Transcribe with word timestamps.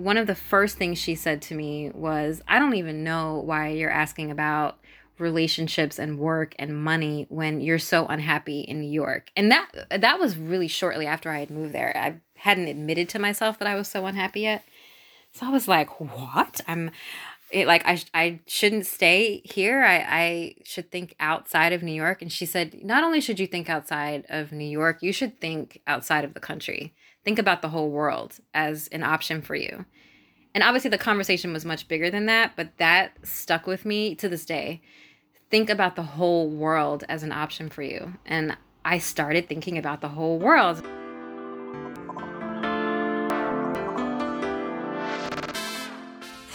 one 0.00 0.16
of 0.16 0.26
the 0.26 0.34
first 0.34 0.76
things 0.76 0.98
she 0.98 1.14
said 1.14 1.42
to 1.42 1.54
me 1.54 1.90
was, 1.94 2.42
I 2.48 2.58
don't 2.58 2.74
even 2.74 3.04
know 3.04 3.40
why 3.44 3.68
you're 3.68 3.90
asking 3.90 4.30
about 4.30 4.78
relationships 5.18 5.98
and 5.98 6.18
work 6.18 6.54
and 6.58 6.82
money 6.82 7.26
when 7.28 7.60
you're 7.60 7.78
so 7.78 8.06
unhappy 8.06 8.60
in 8.60 8.80
New 8.80 8.90
York. 8.90 9.30
And 9.36 9.50
that 9.50 9.68
that 9.90 10.18
was 10.18 10.36
really 10.36 10.68
shortly 10.68 11.06
after 11.06 11.30
I 11.30 11.40
had 11.40 11.50
moved 11.50 11.74
there. 11.74 11.94
I 11.96 12.16
hadn't 12.36 12.68
admitted 12.68 13.08
to 13.10 13.18
myself 13.18 13.58
that 13.58 13.68
I 13.68 13.74
was 13.74 13.88
so 13.88 14.06
unhappy 14.06 14.40
yet. 14.40 14.64
So 15.32 15.46
I 15.46 15.50
was 15.50 15.68
like, 15.68 16.00
"What? 16.00 16.62
I'm 16.66 16.90
it 17.50 17.66
like 17.66 17.82
I 17.84 18.00
I 18.14 18.40
shouldn't 18.46 18.86
stay 18.86 19.42
here. 19.44 19.84
I 19.84 19.96
I 20.08 20.54
should 20.64 20.90
think 20.90 21.14
outside 21.20 21.72
of 21.72 21.82
New 21.82 21.92
York." 21.92 22.22
And 22.22 22.32
she 22.32 22.46
said, 22.46 22.82
"Not 22.82 23.04
only 23.04 23.20
should 23.20 23.38
you 23.38 23.46
think 23.46 23.68
outside 23.68 24.24
of 24.30 24.52
New 24.52 24.64
York, 24.68 25.02
you 25.02 25.12
should 25.12 25.38
think 25.38 25.80
outside 25.86 26.24
of 26.24 26.34
the 26.34 26.40
country. 26.40 26.94
Think 27.24 27.38
about 27.38 27.62
the 27.62 27.68
whole 27.68 27.90
world 27.90 28.38
as 28.54 28.88
an 28.88 29.02
option 29.02 29.42
for 29.42 29.54
you." 29.54 29.84
And 30.54 30.64
obviously 30.64 30.90
the 30.90 30.98
conversation 30.98 31.52
was 31.52 31.64
much 31.64 31.86
bigger 31.86 32.10
than 32.10 32.26
that, 32.26 32.52
but 32.56 32.76
that 32.78 33.12
stuck 33.22 33.66
with 33.66 33.84
me 33.84 34.14
to 34.16 34.28
this 34.28 34.44
day 34.44 34.80
think 35.50 35.68
about 35.68 35.96
the 35.96 36.02
whole 36.02 36.48
world 36.48 37.04
as 37.08 37.22
an 37.22 37.32
option 37.32 37.68
for 37.68 37.82
you. 37.82 38.14
And 38.24 38.56
I 38.84 38.98
started 38.98 39.48
thinking 39.48 39.76
about 39.76 40.00
the 40.00 40.08
whole 40.08 40.38
world. 40.38 40.82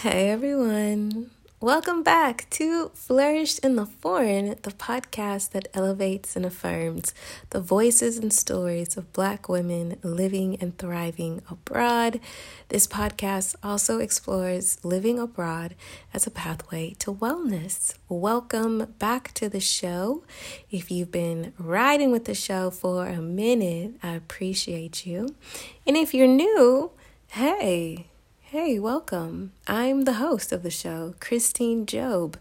Hey 0.01 0.29
everyone. 0.29 1.31
Welcome 1.65 2.03
back 2.03 2.47
to 2.51 2.89
Flourish 2.93 3.57
in 3.57 3.75
the 3.75 3.87
Foreign, 3.87 4.49
the 4.61 4.69
podcast 4.69 5.49
that 5.53 5.67
elevates 5.73 6.35
and 6.35 6.45
affirms 6.45 7.11
the 7.49 7.59
voices 7.59 8.19
and 8.19 8.31
stories 8.31 8.95
of 8.97 9.11
Black 9.13 9.49
women 9.49 9.97
living 10.03 10.57
and 10.61 10.77
thriving 10.77 11.41
abroad. 11.49 12.19
This 12.69 12.85
podcast 12.85 13.55
also 13.63 13.97
explores 13.97 14.77
living 14.85 15.17
abroad 15.17 15.73
as 16.13 16.27
a 16.27 16.29
pathway 16.29 16.91
to 16.99 17.11
wellness. 17.11 17.95
Welcome 18.09 18.93
back 18.99 19.33
to 19.33 19.49
the 19.49 19.59
show. 19.59 20.23
If 20.69 20.91
you've 20.91 21.11
been 21.11 21.51
riding 21.57 22.11
with 22.11 22.25
the 22.25 22.35
show 22.35 22.69
for 22.69 23.07
a 23.07 23.23
minute, 23.23 23.95
I 24.03 24.11
appreciate 24.11 25.07
you. 25.07 25.33
And 25.87 25.97
if 25.97 26.13
you're 26.13 26.27
new, 26.27 26.91
hey, 27.29 28.05
Hey, 28.57 28.79
welcome. 28.79 29.51
I'm 29.67 30.05
the 30.05 30.13
host 30.13 30.53
of 30.53 30.63
the 30.63 30.71
show, 30.71 31.13
Christine 31.19 31.85
Job, 31.85 32.37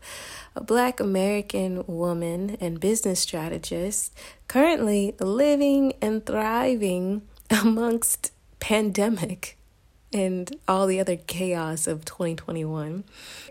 a 0.55 0.63
Black 0.63 1.01
American 1.01 1.83
woman 1.89 2.57
and 2.61 2.79
business 2.79 3.19
strategist, 3.19 4.17
currently 4.47 5.17
living 5.19 5.95
and 6.01 6.25
thriving 6.25 7.23
amongst 7.51 8.31
pandemic 8.61 9.59
and 10.13 10.55
all 10.69 10.87
the 10.87 11.01
other 11.01 11.17
chaos 11.17 11.89
of 11.89 12.05
2021 12.05 13.03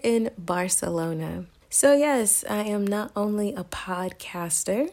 in 0.01 0.29
Barcelona. 0.37 1.47
So, 1.69 1.93
yes, 1.93 2.45
I 2.49 2.63
am 2.63 2.87
not 2.87 3.11
only 3.13 3.53
a 3.53 3.65
podcaster, 3.65 4.89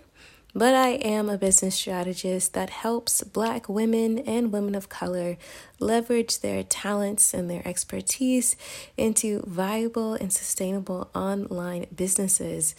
but 0.54 0.74
I 0.74 0.90
am 0.90 1.28
a 1.28 1.38
business 1.38 1.76
strategist 1.76 2.54
that 2.54 2.70
helps 2.70 3.22
Black 3.22 3.68
women 3.68 4.18
and 4.18 4.52
women 4.52 4.74
of 4.74 4.88
color 4.88 5.36
leverage 5.78 6.40
their 6.40 6.62
talents 6.62 7.32
and 7.32 7.48
their 7.48 7.66
expertise 7.66 8.56
into 8.96 9.42
viable 9.46 10.14
and 10.14 10.32
sustainable 10.32 11.10
online 11.14 11.86
businesses. 11.94 12.74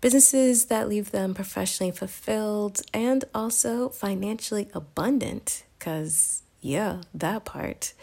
Businesses 0.00 0.66
that 0.66 0.88
leave 0.88 1.12
them 1.12 1.34
professionally 1.34 1.92
fulfilled 1.92 2.80
and 2.92 3.24
also 3.34 3.88
financially 3.88 4.68
abundant, 4.74 5.64
because, 5.78 6.42
yeah, 6.60 7.02
that 7.14 7.44
part 7.44 7.94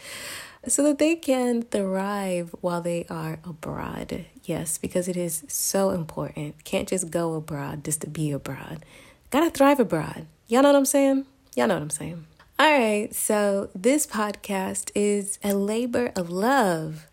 so 0.68 0.82
that 0.82 0.98
they 0.98 1.16
can 1.16 1.62
thrive 1.62 2.54
while 2.60 2.82
they 2.82 3.06
are 3.08 3.38
abroad. 3.44 4.26
Yes, 4.44 4.76
because 4.76 5.08
it 5.08 5.16
is 5.16 5.42
so 5.48 5.90
important. 5.90 6.64
Can't 6.64 6.88
just 6.88 7.10
go 7.10 7.34
abroad 7.34 7.84
just 7.84 8.02
to 8.02 8.06
be 8.06 8.30
abroad 8.30 8.84
gotta 9.30 9.50
thrive 9.50 9.80
abroad. 9.80 10.26
Y'all 10.48 10.62
know 10.62 10.70
what 10.70 10.78
I'm 10.78 10.84
saying? 10.84 11.26
Y'all 11.56 11.68
know 11.68 11.74
what 11.74 11.82
I'm 11.82 11.90
saying. 11.90 12.26
All 12.58 12.78
right, 12.78 13.14
so 13.14 13.70
this 13.74 14.06
podcast 14.06 14.90
is 14.94 15.38
a 15.42 15.54
labor 15.54 16.12
of 16.14 16.28
love, 16.28 17.06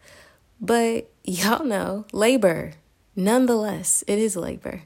but 0.60 1.10
y'all 1.24 1.64
know 1.64 2.06
labor. 2.12 2.74
Nonetheless, 3.16 4.04
it 4.08 4.20
is 4.20 4.36
labor. 4.36 4.82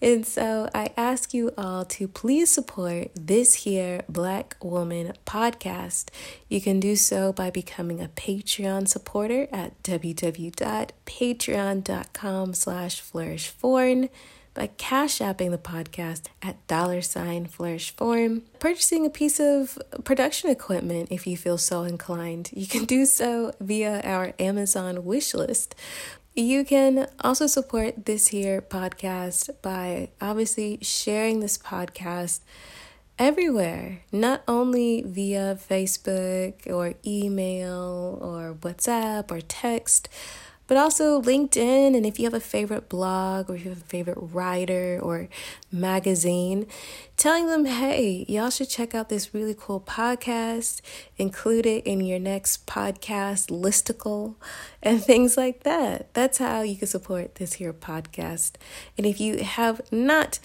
And 0.00 0.24
so 0.24 0.70
I 0.74 0.90
ask 0.96 1.34
you 1.34 1.50
all 1.58 1.84
to 1.86 2.06
please 2.08 2.50
support 2.50 3.10
this 3.14 3.54
here 3.54 4.02
Black 4.08 4.56
Woman 4.62 5.12
podcast. 5.26 6.08
You 6.48 6.60
can 6.60 6.78
do 6.80 6.96
so 6.96 7.32
by 7.32 7.50
becoming 7.50 8.00
a 8.00 8.08
Patreon 8.08 8.88
supporter 8.88 9.48
at 9.52 9.82
www.patreon.com 9.82 12.54
slash 12.54 13.02
flourishforeign 13.02 14.08
by 14.58 14.66
cash 14.76 15.20
apping 15.20 15.52
the 15.52 15.56
podcast 15.56 16.22
at 16.42 16.66
dollar 16.66 17.00
sign 17.00 17.46
flourish 17.46 17.94
form, 17.94 18.42
purchasing 18.58 19.06
a 19.06 19.10
piece 19.10 19.38
of 19.38 19.78
production 20.02 20.50
equipment 20.50 21.12
if 21.12 21.28
you 21.28 21.36
feel 21.36 21.56
so 21.56 21.84
inclined. 21.84 22.50
You 22.52 22.66
can 22.66 22.84
do 22.84 23.06
so 23.06 23.52
via 23.60 24.00
our 24.02 24.32
Amazon 24.40 25.04
wish 25.04 25.32
list. 25.32 25.76
You 26.34 26.64
can 26.64 27.06
also 27.20 27.46
support 27.46 28.06
this 28.06 28.28
here 28.28 28.60
podcast 28.60 29.50
by 29.62 30.08
obviously 30.20 30.80
sharing 30.82 31.38
this 31.38 31.56
podcast 31.56 32.40
everywhere, 33.16 34.00
not 34.10 34.42
only 34.48 35.04
via 35.06 35.56
Facebook 35.70 36.66
or 36.66 36.94
email 37.06 38.18
or 38.20 38.54
WhatsApp 38.54 39.30
or 39.30 39.40
text 39.40 40.08
but 40.68 40.76
also 40.76 41.20
LinkedIn. 41.20 41.96
And 41.96 42.06
if 42.06 42.20
you 42.20 42.26
have 42.26 42.34
a 42.34 42.40
favorite 42.40 42.88
blog 42.88 43.50
or 43.50 43.56
if 43.56 43.64
you 43.64 43.70
have 43.70 43.80
a 43.80 43.86
favorite 43.86 44.18
writer 44.20 45.00
or 45.02 45.28
magazine, 45.72 46.66
telling 47.16 47.48
them, 47.48 47.64
hey, 47.64 48.24
y'all 48.28 48.50
should 48.50 48.68
check 48.68 48.94
out 48.94 49.08
this 49.08 49.34
really 49.34 49.56
cool 49.58 49.80
podcast, 49.80 50.80
include 51.16 51.66
it 51.66 51.84
in 51.84 52.00
your 52.00 52.20
next 52.20 52.66
podcast 52.66 53.50
listicle, 53.50 54.36
and 54.80 55.02
things 55.04 55.36
like 55.36 55.64
that. 55.64 56.14
That's 56.14 56.38
how 56.38 56.62
you 56.62 56.76
can 56.76 56.86
support 56.86 57.36
this 57.36 57.54
here 57.54 57.72
podcast. 57.72 58.52
And 58.96 59.06
if 59.06 59.20
you 59.20 59.38
have 59.42 59.80
not 59.90 60.38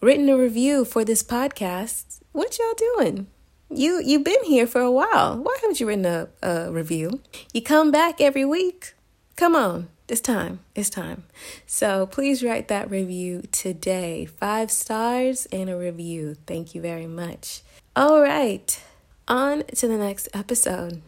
written 0.00 0.28
a 0.28 0.36
review 0.36 0.84
for 0.84 1.04
this 1.04 1.22
podcast, 1.22 2.20
what 2.32 2.58
y'all 2.58 2.74
doing? 2.96 3.26
You 3.68 4.00
you've 4.04 4.24
been 4.24 4.44
here 4.44 4.66
for 4.66 4.80
a 4.80 4.92
while. 4.92 5.38
Why 5.38 5.56
haven't 5.60 5.80
you 5.80 5.88
written 5.88 6.06
a, 6.06 6.28
a 6.40 6.70
review? 6.70 7.20
You 7.52 7.62
come 7.62 7.90
back 7.90 8.20
every 8.20 8.44
week. 8.44 8.95
Come 9.36 9.54
on, 9.54 9.88
it's 10.08 10.22
time. 10.22 10.60
It's 10.74 10.88
time. 10.88 11.24
So 11.66 12.06
please 12.06 12.42
write 12.42 12.68
that 12.68 12.90
review 12.90 13.42
today. 13.52 14.24
Five 14.24 14.70
stars 14.70 15.46
and 15.52 15.68
a 15.68 15.76
review. 15.76 16.36
Thank 16.46 16.74
you 16.74 16.80
very 16.80 17.06
much. 17.06 17.60
All 17.94 18.22
right, 18.22 18.82
on 19.28 19.64
to 19.64 19.86
the 19.86 19.98
next 19.98 20.30
episode. 20.32 21.02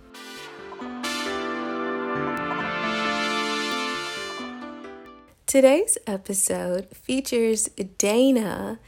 Today's 5.46 5.96
episode 6.06 6.94
features 6.94 7.70
Dana, 7.96 8.78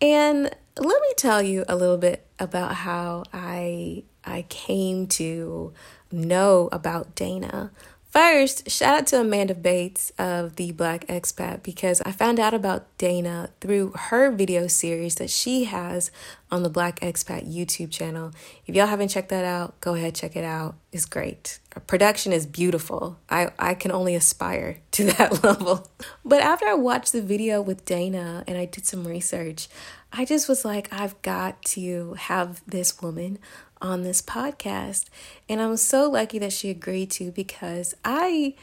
and 0.00 0.50
let 0.76 1.02
me 1.02 1.12
tell 1.16 1.40
you 1.40 1.64
a 1.68 1.76
little 1.76 1.98
bit 1.98 2.26
about 2.40 2.74
how 2.74 3.22
I 3.32 4.02
I 4.24 4.42
came 4.48 5.06
to 5.06 5.72
know 6.10 6.68
about 6.72 7.14
Dana. 7.14 7.70
First, 8.18 8.68
shout 8.68 8.98
out 8.98 9.06
to 9.06 9.20
Amanda 9.20 9.54
Bates 9.54 10.10
of 10.18 10.56
the 10.56 10.72
Black 10.72 11.06
Expat 11.06 11.62
because 11.62 12.00
I 12.00 12.10
found 12.10 12.40
out 12.40 12.52
about 12.52 12.84
Dana 12.98 13.50
through 13.60 13.92
her 13.92 14.32
video 14.32 14.66
series 14.66 15.14
that 15.14 15.30
she 15.30 15.64
has 15.64 16.10
on 16.50 16.64
the 16.64 16.68
Black 16.68 16.98
Expat 16.98 17.48
YouTube 17.48 17.92
channel. 17.92 18.32
If 18.66 18.74
y'all 18.74 18.88
haven't 18.88 19.08
checked 19.08 19.28
that 19.28 19.44
out, 19.44 19.80
go 19.80 19.94
ahead 19.94 20.16
check 20.16 20.34
it 20.34 20.42
out. 20.42 20.74
It's 20.90 21.04
great. 21.04 21.60
Her 21.74 21.80
production 21.80 22.32
is 22.32 22.44
beautiful. 22.44 23.18
I 23.30 23.52
I 23.56 23.74
can 23.74 23.92
only 23.92 24.16
aspire 24.16 24.78
to 24.92 25.04
that 25.12 25.44
level. 25.44 25.88
But 26.24 26.42
after 26.42 26.66
I 26.66 26.74
watched 26.74 27.12
the 27.12 27.22
video 27.22 27.62
with 27.62 27.84
Dana 27.84 28.42
and 28.48 28.58
I 28.58 28.64
did 28.64 28.84
some 28.84 29.06
research, 29.06 29.68
I 30.12 30.24
just 30.24 30.48
was 30.48 30.64
like 30.64 30.92
I've 30.92 31.20
got 31.22 31.62
to 31.74 32.14
have 32.14 32.62
this 32.66 33.00
woman 33.00 33.38
on 33.80 34.02
this 34.02 34.22
podcast. 34.22 35.06
And 35.48 35.60
I'm 35.60 35.76
so 35.76 36.10
lucky 36.10 36.38
that 36.38 36.52
she 36.52 36.70
agreed 36.70 37.10
to 37.12 37.30
because 37.30 37.94
I 38.04 38.54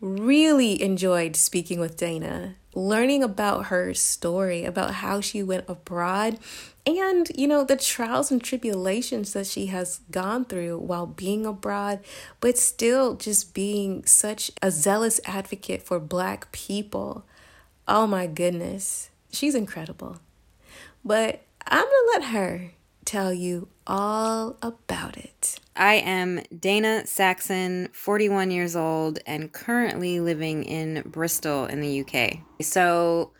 really 0.00 0.82
enjoyed 0.82 1.36
speaking 1.36 1.80
with 1.80 1.96
Dana, 1.96 2.56
learning 2.74 3.22
about 3.22 3.66
her 3.66 3.94
story, 3.94 4.64
about 4.64 4.94
how 4.94 5.20
she 5.20 5.42
went 5.42 5.64
abroad, 5.68 6.38
and 6.86 7.30
you 7.34 7.46
know, 7.48 7.64
the 7.64 7.76
trials 7.76 8.30
and 8.30 8.42
tribulations 8.42 9.32
that 9.32 9.46
she 9.46 9.66
has 9.66 10.00
gone 10.10 10.44
through 10.44 10.78
while 10.78 11.06
being 11.06 11.46
abroad, 11.46 12.00
but 12.40 12.58
still 12.58 13.14
just 13.14 13.54
being 13.54 14.04
such 14.04 14.50
a 14.60 14.70
zealous 14.70 15.20
advocate 15.24 15.82
for 15.82 15.98
Black 15.98 16.52
people. 16.52 17.24
Oh 17.88 18.06
my 18.06 18.26
goodness, 18.26 19.10
she's 19.32 19.54
incredible. 19.54 20.18
But 21.02 21.42
I'm 21.66 21.84
gonna 21.84 22.10
let 22.12 22.24
her 22.30 22.72
tell 23.04 23.32
you 23.32 23.68
all 23.86 24.56
about 24.62 25.16
it. 25.16 25.58
I 25.76 25.94
am 25.94 26.42
Dana 26.58 27.06
Saxon, 27.06 27.88
41 27.92 28.50
years 28.50 28.76
old, 28.76 29.18
and 29.26 29.52
currently 29.52 30.20
living 30.20 30.64
in 30.64 31.02
Bristol 31.06 31.66
in 31.66 31.80
the 31.80 32.00
UK. 32.00 32.38
So, 32.60 33.32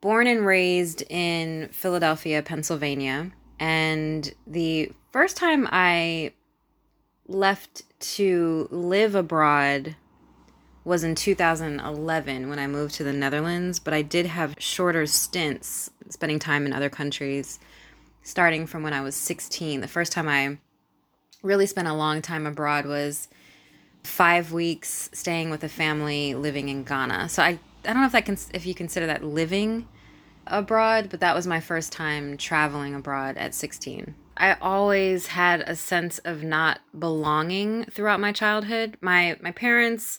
born 0.00 0.26
and 0.26 0.44
raised 0.44 1.02
in 1.08 1.68
Philadelphia, 1.72 2.42
Pennsylvania. 2.42 3.32
And 3.58 4.32
the 4.46 4.92
first 5.12 5.36
time 5.36 5.68
I 5.70 6.32
left 7.26 7.82
to 8.00 8.68
live 8.70 9.14
abroad 9.14 9.96
was 10.84 11.02
in 11.02 11.14
2011 11.14 12.50
when 12.50 12.58
I 12.58 12.66
moved 12.66 12.94
to 12.96 13.04
the 13.04 13.12
Netherlands, 13.12 13.78
but 13.78 13.94
I 13.94 14.02
did 14.02 14.26
have 14.26 14.54
shorter 14.58 15.06
stints 15.06 15.90
spending 16.10 16.38
time 16.38 16.66
in 16.66 16.74
other 16.74 16.90
countries 16.90 17.58
starting 18.24 18.66
from 18.66 18.82
when 18.82 18.92
I 18.92 19.02
was 19.02 19.14
16. 19.14 19.80
The 19.80 19.88
first 19.88 20.10
time 20.10 20.28
I 20.28 20.58
really 21.42 21.66
spent 21.66 21.86
a 21.86 21.94
long 21.94 22.22
time 22.22 22.46
abroad 22.46 22.86
was 22.86 23.28
five 24.02 24.50
weeks 24.50 25.08
staying 25.12 25.50
with 25.50 25.62
a 25.62 25.68
family 25.68 26.34
living 26.34 26.68
in 26.68 26.82
Ghana. 26.82 27.28
So 27.28 27.42
I, 27.42 27.58
I 27.84 27.92
don't 27.92 28.00
know 28.00 28.06
if 28.06 28.12
that 28.12 28.24
can, 28.24 28.36
if 28.52 28.66
you 28.66 28.74
consider 28.74 29.06
that 29.06 29.22
living 29.22 29.86
abroad, 30.46 31.08
but 31.10 31.20
that 31.20 31.34
was 31.34 31.46
my 31.46 31.60
first 31.60 31.92
time 31.92 32.36
traveling 32.36 32.94
abroad 32.94 33.36
at 33.36 33.54
16. 33.54 34.14
I 34.36 34.54
always 34.54 35.28
had 35.28 35.60
a 35.60 35.76
sense 35.76 36.18
of 36.18 36.42
not 36.42 36.80
belonging 36.98 37.84
throughout 37.84 38.20
my 38.20 38.32
childhood. 38.32 38.96
My 39.00 39.36
my 39.40 39.52
parents 39.52 40.18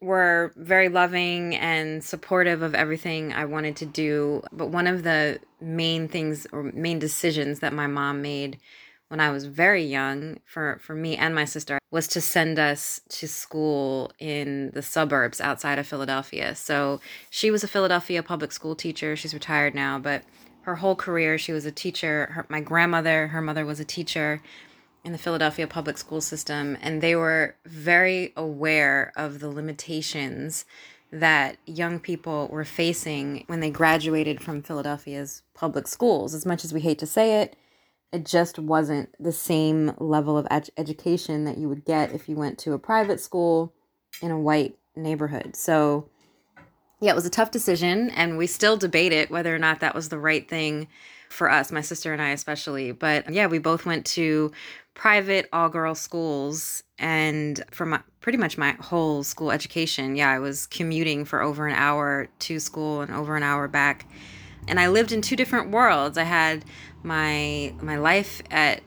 were 0.00 0.52
very 0.56 0.88
loving 0.88 1.56
and 1.56 2.02
supportive 2.04 2.62
of 2.62 2.74
everything 2.74 3.32
I 3.32 3.44
wanted 3.44 3.76
to 3.76 3.86
do. 3.86 4.42
But 4.52 4.68
one 4.68 4.86
of 4.86 5.02
the 5.02 5.40
main 5.60 6.08
things 6.08 6.46
or 6.52 6.62
main 6.62 6.98
decisions 6.98 7.60
that 7.60 7.72
my 7.72 7.86
mom 7.86 8.22
made 8.22 8.58
when 9.08 9.20
I 9.20 9.30
was 9.30 9.46
very 9.46 9.84
young 9.84 10.38
for, 10.44 10.78
for 10.82 10.94
me 10.94 11.16
and 11.16 11.34
my 11.34 11.46
sister 11.46 11.78
was 11.90 12.06
to 12.08 12.20
send 12.20 12.58
us 12.58 13.00
to 13.08 13.26
school 13.26 14.12
in 14.18 14.70
the 14.72 14.82
suburbs 14.82 15.40
outside 15.40 15.78
of 15.78 15.86
Philadelphia. 15.86 16.54
So 16.54 17.00
she 17.30 17.50
was 17.50 17.64
a 17.64 17.68
Philadelphia 17.68 18.22
public 18.22 18.52
school 18.52 18.76
teacher. 18.76 19.16
She's 19.16 19.34
retired 19.34 19.74
now, 19.74 19.98
but 19.98 20.24
her 20.62 20.76
whole 20.76 20.94
career 20.94 21.38
she 21.38 21.52
was 21.52 21.64
a 21.64 21.72
teacher. 21.72 22.26
Her, 22.32 22.46
my 22.48 22.60
grandmother, 22.60 23.28
her 23.28 23.40
mother 23.40 23.64
was 23.64 23.80
a 23.80 23.84
teacher 23.84 24.42
in 25.04 25.12
the 25.12 25.18
Philadelphia 25.18 25.66
public 25.66 25.98
school 25.98 26.20
system, 26.20 26.76
and 26.80 27.00
they 27.00 27.16
were 27.16 27.56
very 27.64 28.32
aware 28.36 29.12
of 29.16 29.40
the 29.40 29.48
limitations 29.48 30.64
that 31.10 31.56
young 31.64 31.98
people 31.98 32.48
were 32.48 32.64
facing 32.64 33.44
when 33.46 33.60
they 33.60 33.70
graduated 33.70 34.42
from 34.42 34.62
Philadelphia's 34.62 35.42
public 35.54 35.88
schools. 35.88 36.34
As 36.34 36.44
much 36.44 36.64
as 36.64 36.72
we 36.72 36.80
hate 36.80 36.98
to 36.98 37.06
say 37.06 37.40
it, 37.40 37.56
it 38.12 38.24
just 38.24 38.58
wasn't 38.58 39.14
the 39.18 39.32
same 39.32 39.94
level 39.98 40.36
of 40.36 40.46
ed- 40.50 40.70
education 40.76 41.44
that 41.44 41.58
you 41.58 41.68
would 41.68 41.84
get 41.84 42.12
if 42.12 42.28
you 42.28 42.36
went 42.36 42.58
to 42.58 42.72
a 42.72 42.78
private 42.78 43.20
school 43.20 43.72
in 44.20 44.30
a 44.30 44.38
white 44.38 44.76
neighborhood. 44.96 45.56
So, 45.56 46.08
yeah, 47.00 47.12
it 47.12 47.16
was 47.16 47.26
a 47.26 47.30
tough 47.30 47.50
decision, 47.50 48.10
and 48.10 48.36
we 48.36 48.46
still 48.46 48.76
debate 48.76 49.12
it 49.12 49.30
whether 49.30 49.54
or 49.54 49.58
not 49.58 49.80
that 49.80 49.94
was 49.94 50.08
the 50.08 50.18
right 50.18 50.48
thing 50.48 50.88
for 51.28 51.50
us, 51.50 51.70
my 51.70 51.82
sister 51.82 52.12
and 52.12 52.20
I 52.20 52.30
especially. 52.30 52.92
But 52.92 53.30
yeah, 53.30 53.46
we 53.46 53.58
both 53.58 53.86
went 53.86 54.06
to 54.06 54.50
private 54.98 55.48
all 55.52 55.68
girl 55.68 55.94
schools 55.94 56.82
and 56.98 57.62
for 57.70 57.86
my 57.86 58.00
pretty 58.20 58.36
much 58.36 58.58
my 58.58 58.72
whole 58.80 59.22
school 59.22 59.52
education 59.52 60.16
yeah 60.16 60.28
i 60.28 60.40
was 60.40 60.66
commuting 60.66 61.24
for 61.24 61.40
over 61.40 61.68
an 61.68 61.74
hour 61.74 62.26
to 62.40 62.58
school 62.58 63.00
and 63.00 63.12
over 63.14 63.36
an 63.36 63.44
hour 63.44 63.68
back. 63.68 64.06
And 64.66 64.78
i 64.78 64.88
lived 64.88 65.12
in 65.12 65.22
two 65.22 65.36
different 65.36 65.70
worlds. 65.70 66.18
I 66.18 66.24
had 66.24 66.64
my 67.04 67.72
my 67.80 67.96
life 67.96 68.42
at 68.50 68.82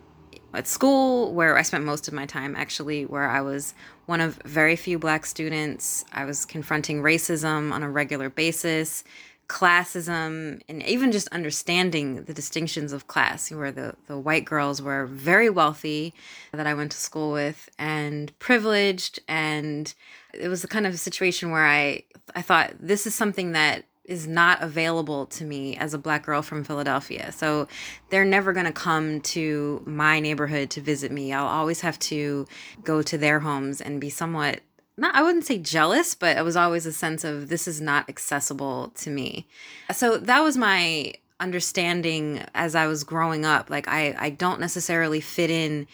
at 0.54 0.68
school 0.68 1.34
where 1.34 1.58
i 1.58 1.62
spent 1.62 1.86
most 1.86 2.10
of 2.10 2.14
my 2.14 2.26
time 2.26 2.58
actually 2.58 3.06
where 3.06 3.30
i 3.30 3.40
was 3.40 3.74
one 4.06 4.20
of 4.20 4.36
very 4.44 4.76
few 4.76 5.00
black 5.00 5.26
students. 5.26 6.04
I 6.12 6.26
was 6.26 6.44
confronting 6.44 7.02
racism 7.02 7.72
on 7.72 7.84
a 7.84 7.90
regular 7.90 8.30
basis 8.30 9.06
classism 9.52 10.62
and 10.70 10.82
even 10.84 11.12
just 11.12 11.28
understanding 11.28 12.24
the 12.24 12.34
distinctions 12.34 12.94
of 12.94 13.08
class 13.08 13.52
where 13.52 13.70
the, 13.70 13.94
the 14.08 14.18
white 14.18 14.46
girls 14.46 14.82
were 14.82 15.06
very 15.06 15.50
wealthy 15.50 16.14
that 16.54 16.66
i 16.66 16.74
went 16.74 16.90
to 16.90 16.98
school 16.98 17.34
with 17.34 17.70
and 17.78 18.38
privileged 18.40 19.20
and 19.28 19.94
it 20.34 20.48
was 20.48 20.62
the 20.62 20.70
kind 20.70 20.88
of 20.88 20.98
situation 20.98 21.52
where 21.52 21.68
i 21.68 22.02
i 22.34 22.42
thought 22.42 22.72
this 22.80 23.06
is 23.06 23.14
something 23.14 23.52
that 23.52 23.84
is 24.06 24.26
not 24.26 24.62
available 24.62 25.26
to 25.26 25.44
me 25.44 25.76
as 25.76 25.94
a 25.94 25.98
black 25.98 26.26
girl 26.26 26.42
from 26.42 26.64
Philadelphia. 26.64 27.32
So 27.32 27.68
they're 28.10 28.26
never 28.26 28.52
going 28.52 28.66
to 28.66 28.72
come 28.72 29.22
to 29.22 29.82
my 29.86 30.20
neighborhood 30.20 30.72
to 30.72 30.82
visit 30.82 31.12
me. 31.12 31.32
I'll 31.32 31.46
always 31.46 31.82
have 31.82 32.00
to 32.00 32.48
go 32.84 33.04
to 33.04 33.18
their 33.18 33.40
homes 33.40 33.80
and 33.80 34.02
be 34.02 34.10
somewhat 34.10 34.62
not 35.02 35.16
I 35.16 35.24
wouldn't 35.24 35.46
say 35.46 35.58
jealous, 35.58 36.16
but 36.16 36.38
it 36.38 36.44
was 36.44 36.56
always 36.56 36.86
a 36.86 36.94
sense 36.94 37.24
of 37.24 37.50
this 37.50 37.68
is 37.68 37.82
not 37.82 38.08
accessible 38.08 38.92
to 38.96 39.10
me. 39.10 39.48
So 39.92 40.18
that 40.18 40.42
was 40.42 40.56
my 40.56 41.16
understanding 41.40 42.44
as 42.54 42.76
I 42.76 42.86
was 42.86 43.04
growing 43.04 43.44
up. 43.44 43.70
Like 43.70 43.88
I 43.88 44.16
I 44.18 44.30
don't 44.30 44.60
necessarily 44.62 45.20
fit 45.20 45.50
in 45.50 45.88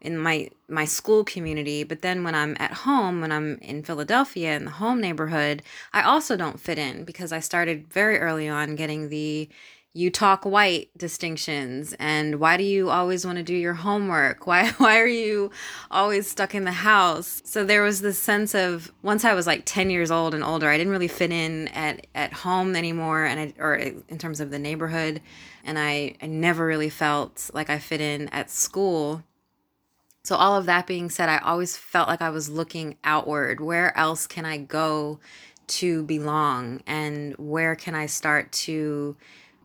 in 0.00 0.18
my 0.18 0.50
my 0.68 0.84
school 0.84 1.24
community, 1.24 1.84
but 1.84 2.02
then 2.02 2.24
when 2.24 2.34
I'm 2.34 2.56
at 2.58 2.72
home, 2.72 3.20
when 3.20 3.30
I'm 3.30 3.56
in 3.58 3.84
Philadelphia 3.84 4.56
in 4.56 4.64
the 4.64 4.72
home 4.72 5.00
neighborhood, 5.00 5.62
I 5.92 6.02
also 6.02 6.36
don't 6.36 6.58
fit 6.58 6.78
in 6.78 7.04
because 7.04 7.32
I 7.32 7.40
started 7.40 7.86
very 7.92 8.18
early 8.18 8.48
on 8.48 8.74
getting 8.74 9.10
the 9.10 9.48
you 9.92 10.08
talk 10.08 10.44
white 10.44 10.88
distinctions 10.96 11.94
and 11.98 12.38
why 12.38 12.56
do 12.56 12.62
you 12.62 12.90
always 12.90 13.26
want 13.26 13.38
to 13.38 13.42
do 13.42 13.54
your 13.54 13.74
homework? 13.74 14.46
Why 14.50 14.70
why 14.78 15.00
are 15.00 15.06
you 15.06 15.50
always 15.90 16.30
stuck 16.30 16.54
in 16.54 16.64
the 16.64 16.70
house? 16.72 17.42
So 17.44 17.64
there 17.64 17.82
was 17.82 18.00
this 18.00 18.18
sense 18.18 18.54
of 18.54 18.92
once 19.02 19.24
i 19.24 19.34
was 19.34 19.46
like 19.46 19.62
10 19.64 19.90
years 19.90 20.10
old 20.10 20.34
and 20.34 20.44
older 20.44 20.68
i 20.68 20.76
didn't 20.78 20.92
really 20.92 21.08
fit 21.08 21.32
in 21.32 21.68
at 21.68 22.06
at 22.14 22.32
home 22.32 22.76
anymore 22.76 23.24
and 23.24 23.40
I, 23.40 23.54
or 23.58 23.74
in 23.74 24.18
terms 24.18 24.40
of 24.40 24.50
the 24.50 24.58
neighborhood 24.58 25.20
and 25.64 25.78
i 25.78 26.14
i 26.22 26.26
never 26.26 26.64
really 26.66 26.90
felt 26.90 27.50
like 27.52 27.68
i 27.70 27.78
fit 27.78 28.00
in 28.00 28.28
at 28.28 28.50
school. 28.50 29.24
So 30.22 30.36
all 30.36 30.56
of 30.56 30.66
that 30.66 30.86
being 30.86 31.10
said 31.10 31.28
i 31.28 31.38
always 31.38 31.76
felt 31.76 32.08
like 32.08 32.22
i 32.22 32.30
was 32.30 32.48
looking 32.48 32.96
outward. 33.02 33.60
Where 33.60 33.96
else 33.98 34.28
can 34.28 34.44
i 34.44 34.56
go 34.56 35.18
to 35.66 36.04
belong? 36.04 36.82
And 36.86 37.34
where 37.38 37.74
can 37.74 37.96
i 37.96 38.06
start 38.06 38.52
to 38.52 39.16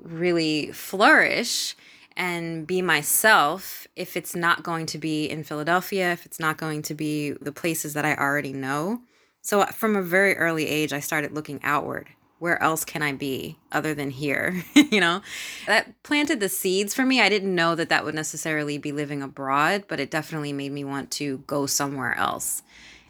really 0.05 0.71
flourish 0.71 1.75
and 2.15 2.65
be 2.65 2.81
myself 2.81 3.87
if 3.95 4.15
it's 4.15 4.35
not 4.35 4.63
going 4.63 4.85
to 4.85 4.97
be 4.97 5.25
in 5.25 5.43
Philadelphia, 5.43 6.11
if 6.13 6.25
it's 6.25 6.39
not 6.39 6.57
going 6.57 6.81
to 6.83 6.93
be 6.93 7.31
the 7.31 7.51
places 7.51 7.93
that 7.93 8.05
I 8.05 8.15
already 8.15 8.53
know. 8.53 9.01
So 9.41 9.61
uh, 9.61 9.67
from 9.67 9.95
a 9.95 10.01
very 10.01 10.35
early 10.37 10.67
age, 10.67 10.93
I 10.93 10.99
started 10.99 11.33
looking 11.33 11.59
outward. 11.63 12.07
Where 12.39 12.61
else 12.61 12.85
can 12.85 13.01
I 13.01 13.13
be 13.13 13.57
other 13.71 13.93
than 13.93 14.11
here? 14.11 14.63
you 14.75 14.99
know, 14.99 15.21
that 15.67 16.01
planted 16.03 16.39
the 16.39 16.49
seeds 16.49 16.93
for 16.93 17.05
me. 17.05 17.21
I 17.21 17.29
didn't 17.29 17.53
know 17.53 17.75
that 17.75 17.89
that 17.89 18.05
would 18.05 18.15
necessarily 18.15 18.77
be 18.77 18.91
living 18.91 19.21
abroad, 19.21 19.85
but 19.87 19.99
it 19.99 20.11
definitely 20.11 20.53
made 20.53 20.71
me 20.71 20.83
want 20.83 21.11
to 21.11 21.39
go 21.47 21.65
somewhere 21.65 22.15
else. 22.15 22.61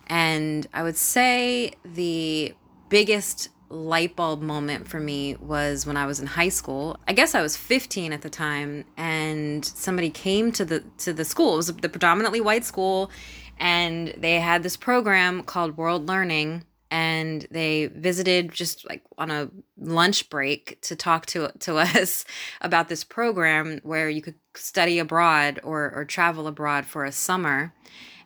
And 0.08 0.68
I 0.74 0.84
would 0.84 0.98
say 0.98 1.74
the 1.84 2.54
biggest 2.90 3.50
light 3.70 4.16
bulb 4.16 4.42
moment 4.42 4.88
for 4.88 5.00
me 5.00 5.36
was 5.36 5.86
when 5.86 5.98
I 5.98 6.06
was 6.06 6.20
in 6.20 6.28
high 6.28 6.50
school. 6.50 6.98
I 7.08 7.14
guess 7.14 7.36
I 7.36 7.42
was 7.42 7.58
15 7.58 8.14
at 8.14 8.22
the 8.22 8.30
time 8.30 8.86
and 8.98 9.64
somebody 9.66 10.10
came 10.10 10.52
to 10.54 10.66
the 10.66 10.84
to 11.00 11.14
the 11.14 11.26
school. 11.26 11.54
It 11.54 11.58
was 11.58 11.68
the 11.68 11.90
predominantly 11.90 12.42
white 12.42 12.66
school 12.66 13.12
and 13.58 14.14
they 14.18 14.40
had 14.40 14.64
this 14.64 14.78
program 14.78 15.44
called 15.44 15.78
World 15.78 16.08
Learning 16.08 16.66
and 16.92 17.48
they 17.50 17.88
visited 17.88 18.52
just 18.52 18.88
like 18.88 19.04
on 19.18 19.32
a 19.32 19.50
lunch 19.78 20.30
break 20.30 20.80
to 20.82 20.96
talk 20.96 21.26
to 21.28 21.52
to 21.60 21.78
us 22.00 22.26
about 22.62 22.88
this 22.90 23.04
program 23.04 23.80
where 23.84 24.10
you 24.10 24.22
could 24.22 24.36
study 24.56 25.00
abroad 25.00 25.60
or 25.64 25.92
or 25.94 26.06
travel 26.06 26.48
abroad 26.48 26.86
for 26.86 27.04
a 27.04 27.12
summer 27.12 27.74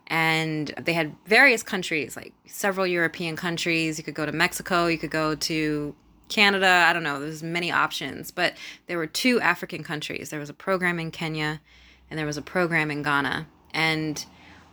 and 0.09 0.73
they 0.81 0.93
had 0.93 1.15
various 1.25 1.63
countries 1.63 2.15
like 2.15 2.33
several 2.45 2.85
european 2.85 3.35
countries 3.35 3.97
you 3.97 4.03
could 4.03 4.15
go 4.15 4.25
to 4.25 4.31
mexico 4.31 4.87
you 4.87 4.97
could 4.97 5.11
go 5.11 5.35
to 5.35 5.95
canada 6.27 6.85
i 6.87 6.93
don't 6.93 7.03
know 7.03 7.19
there's 7.19 7.43
many 7.43 7.71
options 7.71 8.31
but 8.31 8.53
there 8.87 8.97
were 8.97 9.07
two 9.07 9.39
african 9.41 9.83
countries 9.83 10.29
there 10.29 10.39
was 10.39 10.49
a 10.49 10.53
program 10.53 10.99
in 10.99 11.11
kenya 11.11 11.61
and 12.09 12.17
there 12.17 12.25
was 12.25 12.37
a 12.37 12.41
program 12.41 12.91
in 12.91 13.01
ghana 13.01 13.47
and 13.73 14.25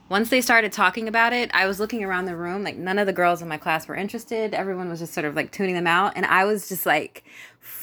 once 0.08 0.30
they 0.30 0.40
started 0.40 0.70
talking 0.70 1.08
about 1.08 1.32
it, 1.32 1.50
I 1.52 1.66
was 1.66 1.80
looking 1.80 2.04
around 2.04 2.26
the 2.26 2.36
room, 2.36 2.62
like 2.62 2.76
none 2.76 2.98
of 2.98 3.06
the 3.06 3.12
girls 3.12 3.42
in 3.42 3.48
my 3.48 3.56
class 3.56 3.88
were 3.88 3.96
interested. 3.96 4.54
Everyone 4.54 4.88
was 4.88 5.00
just 5.00 5.12
sort 5.12 5.24
of 5.24 5.34
like 5.34 5.50
tuning 5.50 5.74
them 5.74 5.88
out. 5.88 6.12
And 6.14 6.24
I 6.26 6.44
was 6.44 6.68
just 6.68 6.86
like 6.86 7.24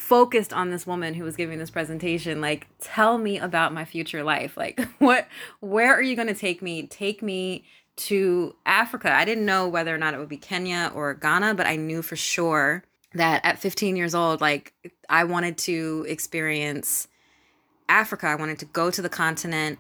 focused 0.04 0.52
on 0.52 0.70
this 0.70 0.86
woman 0.86 1.14
who 1.14 1.24
was 1.24 1.36
giving 1.36 1.60
this 1.60 1.70
presentation. 1.70 2.42
Like, 2.42 2.68
tell 2.80 3.18
me 3.18 3.40
about 3.40 3.74
my 3.74 3.86
future 3.86 4.22
life. 4.24 4.58
Like, 4.58 4.80
what, 5.00 5.28
where 5.62 5.94
are 5.94 6.02
you 6.02 6.16
going 6.16 6.28
to 6.28 6.34
take 6.34 6.62
me? 6.62 6.88
Take 6.88 7.22
me 7.22 7.64
to 7.96 8.56
Africa. 8.66 9.14
I 9.14 9.24
didn't 9.24 9.46
know 9.46 9.68
whether 9.68 9.94
or 9.94 9.98
not 9.98 10.14
it 10.14 10.18
would 10.18 10.30
be 10.30 10.38
Kenya 10.38 10.92
or 10.94 11.14
Ghana, 11.14 11.54
but 11.56 11.68
I 11.68 11.78
knew 11.78 12.02
for 12.02 12.16
sure 12.16 12.84
that 13.14 13.46
at 13.46 13.60
15 13.60 13.96
years 13.96 14.14
old, 14.14 14.42
like, 14.42 14.74
I 15.10 15.24
wanted 15.24 15.58
to 15.60 16.06
experience 16.10 17.08
Africa. 17.88 18.28
I 18.28 18.36
wanted 18.36 18.60
to 18.60 18.66
go 18.66 18.92
to 18.92 19.02
the 19.02 19.10
continent. 19.10 19.80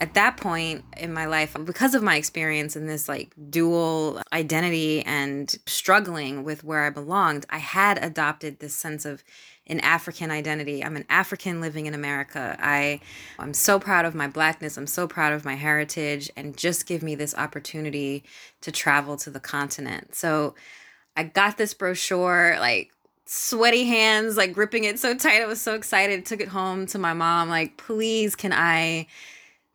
At 0.00 0.14
that 0.14 0.36
point 0.36 0.84
in 0.96 1.12
my 1.12 1.26
life, 1.26 1.56
because 1.64 1.94
of 1.94 2.02
my 2.04 2.16
experience 2.16 2.76
in 2.76 2.86
this 2.86 3.08
like 3.08 3.34
dual 3.50 4.22
identity 4.32 5.02
and 5.02 5.54
struggling 5.66 6.44
with 6.44 6.62
where 6.62 6.84
I 6.84 6.90
belonged, 6.90 7.46
I 7.50 7.58
had 7.58 8.02
adopted 8.02 8.60
this 8.60 8.74
sense 8.74 9.04
of 9.04 9.24
an 9.66 9.80
African 9.80 10.30
identity. 10.30 10.84
I'm 10.84 10.96
an 10.96 11.04
African 11.10 11.60
living 11.60 11.86
in 11.86 11.94
America. 11.94 12.56
I 12.60 13.00
I'm 13.38 13.52
so 13.52 13.78
proud 13.78 14.04
of 14.04 14.14
my 14.14 14.28
blackness. 14.28 14.76
I'm 14.76 14.86
so 14.86 15.06
proud 15.06 15.32
of 15.32 15.44
my 15.44 15.56
heritage 15.56 16.30
and 16.36 16.56
just 16.56 16.86
give 16.86 17.02
me 17.02 17.14
this 17.14 17.34
opportunity 17.34 18.24
to 18.60 18.72
travel 18.72 19.16
to 19.18 19.30
the 19.30 19.40
continent. 19.40 20.14
So 20.14 20.54
I 21.16 21.24
got 21.24 21.58
this 21.58 21.74
brochure 21.74 22.56
like 22.60 22.92
sweaty 23.26 23.84
hands, 23.84 24.36
like 24.36 24.52
gripping 24.52 24.84
it 24.84 24.98
so 24.98 25.14
tight. 25.14 25.42
I 25.42 25.46
was 25.46 25.60
so 25.60 25.74
excited. 25.74 26.24
Took 26.24 26.40
it 26.40 26.48
home 26.48 26.86
to 26.86 26.98
my 26.98 27.12
mom, 27.12 27.48
like, 27.48 27.76
please, 27.76 28.34
can 28.34 28.52
I 28.52 29.06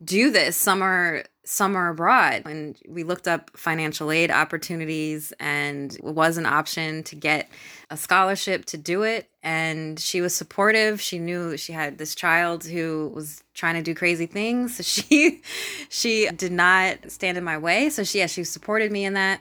do 0.04 0.30
this 0.30 0.56
summer 0.56 1.24
summer 1.44 1.90
abroad? 1.90 2.42
And 2.46 2.76
we 2.88 3.04
looked 3.04 3.28
up 3.28 3.50
financial 3.56 4.10
aid 4.10 4.30
opportunities, 4.30 5.32
and 5.38 5.94
it 5.94 6.04
was 6.04 6.38
an 6.38 6.46
option 6.46 7.02
to 7.04 7.16
get 7.16 7.48
a 7.90 7.96
scholarship 7.96 8.64
to 8.66 8.78
do 8.78 9.02
it. 9.02 9.28
And 9.42 10.00
she 10.00 10.20
was 10.20 10.34
supportive. 10.34 11.00
She 11.00 11.18
knew 11.18 11.56
she 11.56 11.72
had 11.72 11.98
this 11.98 12.14
child 12.14 12.64
who 12.64 13.12
was 13.14 13.42
trying 13.54 13.74
to 13.74 13.82
do 13.82 13.94
crazy 13.94 14.26
things. 14.26 14.76
So 14.76 14.82
she 15.02 15.42
she 15.88 16.28
did 16.30 16.52
not 16.52 17.10
stand 17.10 17.38
in 17.38 17.44
my 17.44 17.58
way. 17.58 17.90
So 17.90 18.04
she 18.04 18.18
yeah, 18.18 18.26
she 18.26 18.44
supported 18.44 18.90
me 18.90 19.04
in 19.04 19.14
that 19.14 19.40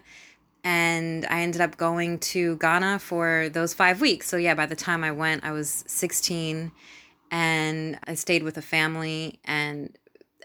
and 0.63 1.25
I 1.29 1.41
ended 1.41 1.61
up 1.61 1.77
going 1.77 2.19
to 2.19 2.55
Ghana 2.57 2.99
for 2.99 3.49
those 3.49 3.73
five 3.73 3.99
weeks. 3.99 4.29
So, 4.29 4.37
yeah, 4.37 4.53
by 4.53 4.65
the 4.65 4.75
time 4.75 5.03
I 5.03 5.11
went, 5.11 5.43
I 5.43 5.51
was 5.51 5.83
16 5.87 6.71
and 7.31 7.99
I 8.07 8.13
stayed 8.13 8.43
with 8.43 8.57
a 8.57 8.61
family. 8.61 9.39
And 9.43 9.95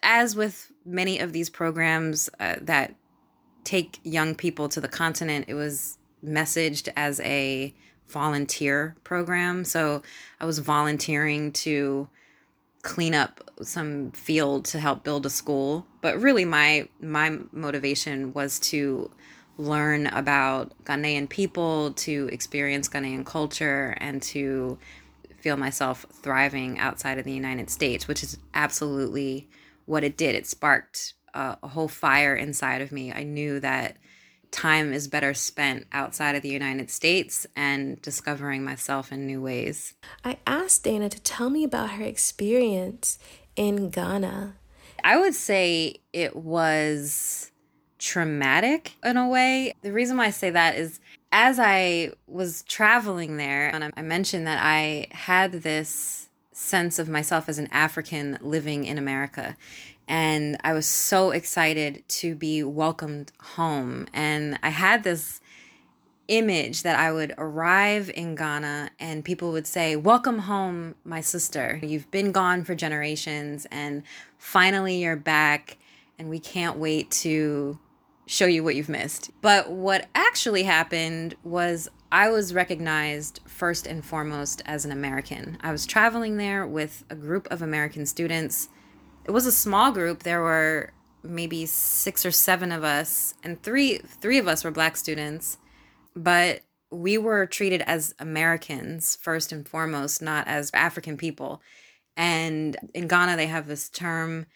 as 0.03 0.37
with 0.37 0.73
many 0.85 1.19
of 1.19 1.33
these 1.33 1.51
programs 1.51 2.31
uh, 2.41 2.57
that 2.61 2.95
take 3.65 4.01
young 4.03 4.35
people 4.35 4.69
to 4.71 4.81
the 4.81 4.89
continent, 4.89 5.47
it 5.49 5.55
was 5.55 5.99
messaged 6.25 6.89
as 6.97 7.21
a 7.21 7.75
volunteer 8.09 8.97
program. 9.05 9.65
So, 9.65 10.03
I 10.41 10.47
was 10.47 10.59
volunteering 10.59 11.53
to 11.53 12.09
clean 12.83 13.15
up 13.15 13.51
some 13.63 14.11
field 14.13 14.65
to 14.65 14.81
help 14.81 15.05
build 15.05 15.27
a 15.27 15.31
school 15.31 15.87
but 16.01 16.21
really 16.21 16.45
my 16.45 16.89
my 17.01 17.39
motivation 17.53 18.33
was 18.33 18.59
to 18.59 19.11
learn 19.57 20.07
about 20.07 20.73
Ghanaian 20.85 21.29
people, 21.29 21.93
to 21.93 22.29
experience 22.31 22.89
Ghanaian 22.89 23.27
culture, 23.27 23.97
and 24.01 24.23
to 24.23 24.79
feel 25.39 25.57
myself 25.57 26.07
thriving 26.13 26.79
outside 26.79 27.19
of 27.19 27.25
the 27.25 27.33
United 27.33 27.69
States, 27.69 28.07
which 28.07 28.23
is 28.23 28.39
absolutely 28.55 29.49
what 29.89 30.05
it 30.05 30.17
did. 30.17 30.35
It 30.35 30.47
sparked 30.47 31.15
a, 31.35 31.57
a 31.63 31.69
whole 31.69 31.89
fire 31.89 32.35
inside 32.35 32.83
of 32.83 32.93
me. 32.93 33.13
I 33.13 33.23
knew 33.23 33.61
that 33.61 33.97
time 34.51 34.93
is 34.93 35.09
better 35.09 35.35
spent 35.35 35.87
outside 35.93 36.35
of 36.35 36.43
the 36.43 36.49
United 36.49 36.91
States 36.91 37.47
and 37.55 38.01
discovering 38.01 38.65
myself 38.65 39.13
in 39.13 39.27
new 39.27 39.41
ways. 39.41 39.95
I 40.25 40.39
asked 40.47 40.85
Dana 40.85 41.09
to 41.09 41.21
tell 41.21 41.51
me 41.51 41.65
about 41.65 41.91
her 41.91 42.05
experience 42.05 43.19
in 43.57 43.91
Ghana. 43.91 44.57
I 45.05 45.19
would 45.19 45.35
say 45.35 45.97
it 46.13 46.35
was 46.35 47.51
traumatic 47.99 48.95
in 49.05 49.17
a 49.17 49.29
way. 49.29 49.75
The 49.83 49.93
reason 49.93 50.17
why 50.17 50.27
I 50.27 50.31
say 50.31 50.51
that 50.51 50.77
is 50.77 51.01
as 51.31 51.59
I 51.59 52.13
was 52.27 52.63
traveling 52.63 53.37
there, 53.37 53.69
and 53.69 53.93
I 53.95 54.03
mentioned 54.03 54.47
that 54.47 54.61
I 54.63 55.09
had 55.11 55.53
this 55.53 56.28
sense 56.59 56.99
of 56.99 57.09
myself 57.09 57.49
as 57.49 57.59
an 57.59 57.69
African 57.71 58.37
living 58.41 58.85
in 58.85 58.99
America. 58.99 59.57
And 60.09 60.57
I 60.65 60.73
was 60.73 60.87
so 60.87 61.31
excited 61.31 62.03
to 62.09 62.35
be 62.35 62.63
welcomed 62.65 63.31
home. 63.41 64.07
And 64.13 64.59
I 64.63 64.71
had 64.71 65.05
this 65.05 65.41
image 66.27 66.83
that 66.83 66.99
I 66.99 67.13
would 67.13 67.33
arrive 67.39 68.11
in 68.15 68.35
Ghana 68.35 68.91
and 68.99 69.25
people 69.25 69.53
would 69.53 69.67
say, 69.67 69.95
Welcome 69.95 70.41
home, 70.41 70.97
my 71.05 71.21
sister. 71.21 71.79
You've 71.83 72.11
been 72.11 72.33
gone 72.33 72.65
for 72.65 72.75
generations, 72.75 73.67
and 73.71 74.03
finally 74.37 75.03
you're 75.03 75.17
back. 75.17 75.79
And 76.19 76.29
we 76.29 76.41
can't 76.41 76.77
wait 76.77 77.13
to 77.13 77.79
show 78.27 78.47
you 78.47 78.65
what 78.65 78.75
you've 78.75 78.89
missed. 78.89 79.31
But 79.41 79.71
what 79.71 80.09
actually 80.17 80.65
happened 80.65 81.37
was 81.45 81.89
I 82.11 82.31
was 82.31 82.55
recognized 82.55 83.41
first 83.47 83.87
and 83.87 84.05
foremost 84.05 84.63
as 84.65 84.85
an 84.85 84.93
American. 84.93 85.59
I 85.61 85.73
was 85.73 85.85
traveling 85.85 86.39
there 86.39 86.67
with 86.67 87.05
a 87.11 87.15
group 87.15 87.47
of 87.51 87.61
American 87.61 88.07
students. 88.07 88.71
It 89.27 89.31
was 89.31 89.45
a 89.45 89.53
small 89.53 89.93
group. 89.93 90.23
There 90.23 90.41
were 90.41 90.93
maybe 91.23 91.67
6 91.67 92.25
or 92.25 92.31
7 92.31 92.73
of 92.73 92.85
us 92.85 93.35
and 93.45 93.63
3 93.63 93.99
3 93.99 94.39
of 94.39 94.49
us 94.49 94.65
were 94.65 94.71
black 94.71 94.97
students. 94.97 95.59
But 96.17 96.63
we 96.91 97.19
were 97.19 97.45
treated 97.45 97.83
as 97.83 98.15
Americans 98.19 99.19
first 99.21 99.53
and 99.53 99.69
foremost, 99.69 100.23
not 100.23 100.49
as 100.49 100.71
African 100.73 101.19
people. 101.19 101.61
And 102.17 102.77
in 102.95 103.07
Ghana 103.07 103.37
they 103.37 103.47
have 103.47 103.67
this 103.67 103.91
term 103.91 104.47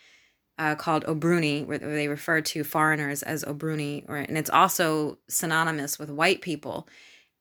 uh, 0.58 0.74
called 0.74 1.04
Obruni, 1.04 1.66
where 1.66 1.78
they 1.78 2.08
refer 2.08 2.40
to 2.40 2.64
foreigners 2.64 3.22
as 3.22 3.44
Obruni, 3.44 4.08
or, 4.08 4.16
and 4.16 4.38
it's 4.38 4.50
also 4.50 5.18
synonymous 5.28 5.98
with 5.98 6.10
white 6.10 6.40
people. 6.40 6.88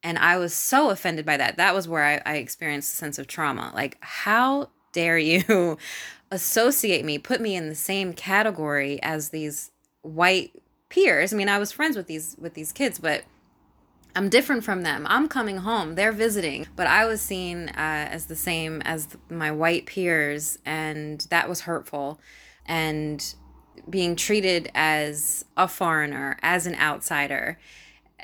And 0.04 0.18
I 0.18 0.38
was 0.38 0.54
so 0.54 0.90
offended 0.90 1.26
by 1.26 1.38
that. 1.38 1.58
That 1.58 1.76
was 1.76 1.88
where 1.88 2.04
I, 2.04 2.22
I 2.26 2.36
experienced 2.38 2.94
a 2.94 2.98
sense 2.98 3.20
of 3.20 3.28
trauma. 3.28 3.72
Like, 3.76 3.98
how 4.02 4.70
dare 4.94 5.18
you 5.18 5.78
associate 6.32 7.06
me, 7.06 7.18
put 7.18 7.42
me 7.42 7.56
in 7.56 7.70
the 7.70 7.76
same 7.76 8.14
category 8.14 9.02
as 9.04 9.30
these 9.30 9.72
white 10.02 10.52
peers? 10.90 11.34
I 11.34 11.38
mean, 11.38 11.50
I 11.50 11.60
was 11.60 11.72
friends 11.72 11.96
with 11.96 12.08
these 12.08 12.36
with 12.40 12.56
these 12.56 12.72
kids, 12.72 13.00
but 13.00 13.24
I'm 14.16 14.30
different 14.30 14.64
from 14.64 14.84
them. 14.84 15.06
I'm 15.08 15.28
coming 15.28 15.58
home. 15.58 15.96
They're 15.96 16.12
visiting, 16.12 16.68
but 16.76 16.88
I 16.88 17.06
was 17.06 17.22
seen 17.22 17.70
uh, 17.70 18.08
as 18.10 18.26
the 18.26 18.36
same 18.36 18.82
as 18.82 19.08
my 19.30 19.52
white 19.52 19.86
peers, 19.86 20.58
and 20.66 21.22
that 21.30 21.48
was 21.48 21.62
hurtful 21.62 22.20
and 22.66 23.36
being 23.90 24.16
treated 24.16 24.70
as 24.76 25.46
a 25.58 25.68
foreigner, 25.68 26.38
as 26.42 26.66
an 26.66 26.76
outsider, 26.76 27.58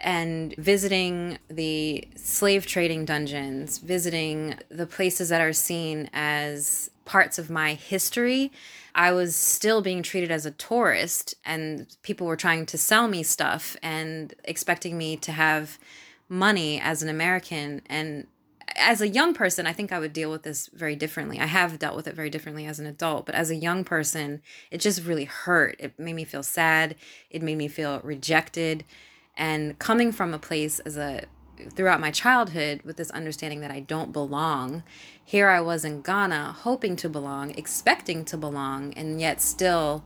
and 0.04 0.56
visiting 0.56 1.40
the 1.50 2.08
slave 2.16 2.66
trading 2.66 3.06
dungeons, 3.06 3.78
visiting 3.80 4.56
the 4.70 4.86
places 4.86 5.30
that 5.30 5.42
are 5.42 5.54
seen 5.54 6.10
as 6.14 6.90
parts 7.06 7.40
of 7.40 7.50
my 7.50 7.74
history, 7.74 8.52
I 8.94 9.12
was 9.12 9.36
still 9.36 9.82
being 9.82 10.04
treated 10.04 10.32
as 10.32 10.46
a 10.46 10.52
tourist, 10.52 11.36
and 11.46 11.88
people 12.02 12.28
were 12.28 12.36
trying 12.36 12.66
to 12.68 12.78
sell 12.78 13.08
me 13.08 13.24
stuff 13.24 13.78
and 13.82 14.34
expecting 14.44 14.98
me 14.98 15.18
to 15.18 15.32
have 15.32 15.78
money 16.30 16.80
as 16.80 17.02
an 17.02 17.10
American. 17.10 17.82
And 17.86 18.28
as 18.76 19.02
a 19.02 19.08
young 19.08 19.34
person, 19.34 19.66
I 19.66 19.74
think 19.74 19.92
I 19.92 20.00
would 20.00 20.14
deal 20.14 20.30
with 20.30 20.44
this 20.44 20.68
very 20.74 20.96
differently. 20.96 21.40
I 21.40 21.46
have 21.46 21.80
dealt 21.80 21.96
with 21.96 22.08
it 22.08 22.16
very 22.16 22.30
differently 22.30 22.66
as 22.66 22.80
an 22.80 22.86
adult, 22.86 23.26
but 23.26 23.36
as 23.36 23.50
a 23.50 23.56
young 23.56 23.84
person, 23.84 24.42
it 24.72 24.82
just 24.82 25.06
really 25.06 25.26
hurt. 25.26 25.76
It 25.80 25.98
made 25.98 26.16
me 26.16 26.26
feel 26.26 26.44
sad. 26.44 26.96
It 27.30 27.42
made 27.42 27.58
me 27.58 27.68
feel 27.68 28.02
rejected. 28.04 28.84
And 29.38 29.78
coming 29.80 30.12
from 30.12 30.34
a 30.34 30.40
place 30.40 30.80
as 30.80 30.98
a 30.98 31.26
throughout 31.72 32.00
my 32.00 32.12
childhood 32.12 32.82
with 32.84 32.98
this 32.98 33.10
understanding 33.12 33.62
that 33.62 33.72
I 33.72 33.80
don't 33.80 34.12
belong, 34.12 34.84
here 35.24 35.48
I 35.48 35.62
was 35.62 35.86
in 35.86 36.02
Ghana 36.02 36.58
hoping 36.60 36.96
to 36.98 37.10
belong, 37.10 37.52
expecting 37.52 38.26
to 38.26 38.38
belong, 38.38 38.94
and 38.96 39.22
yet 39.22 39.42
still 39.42 40.04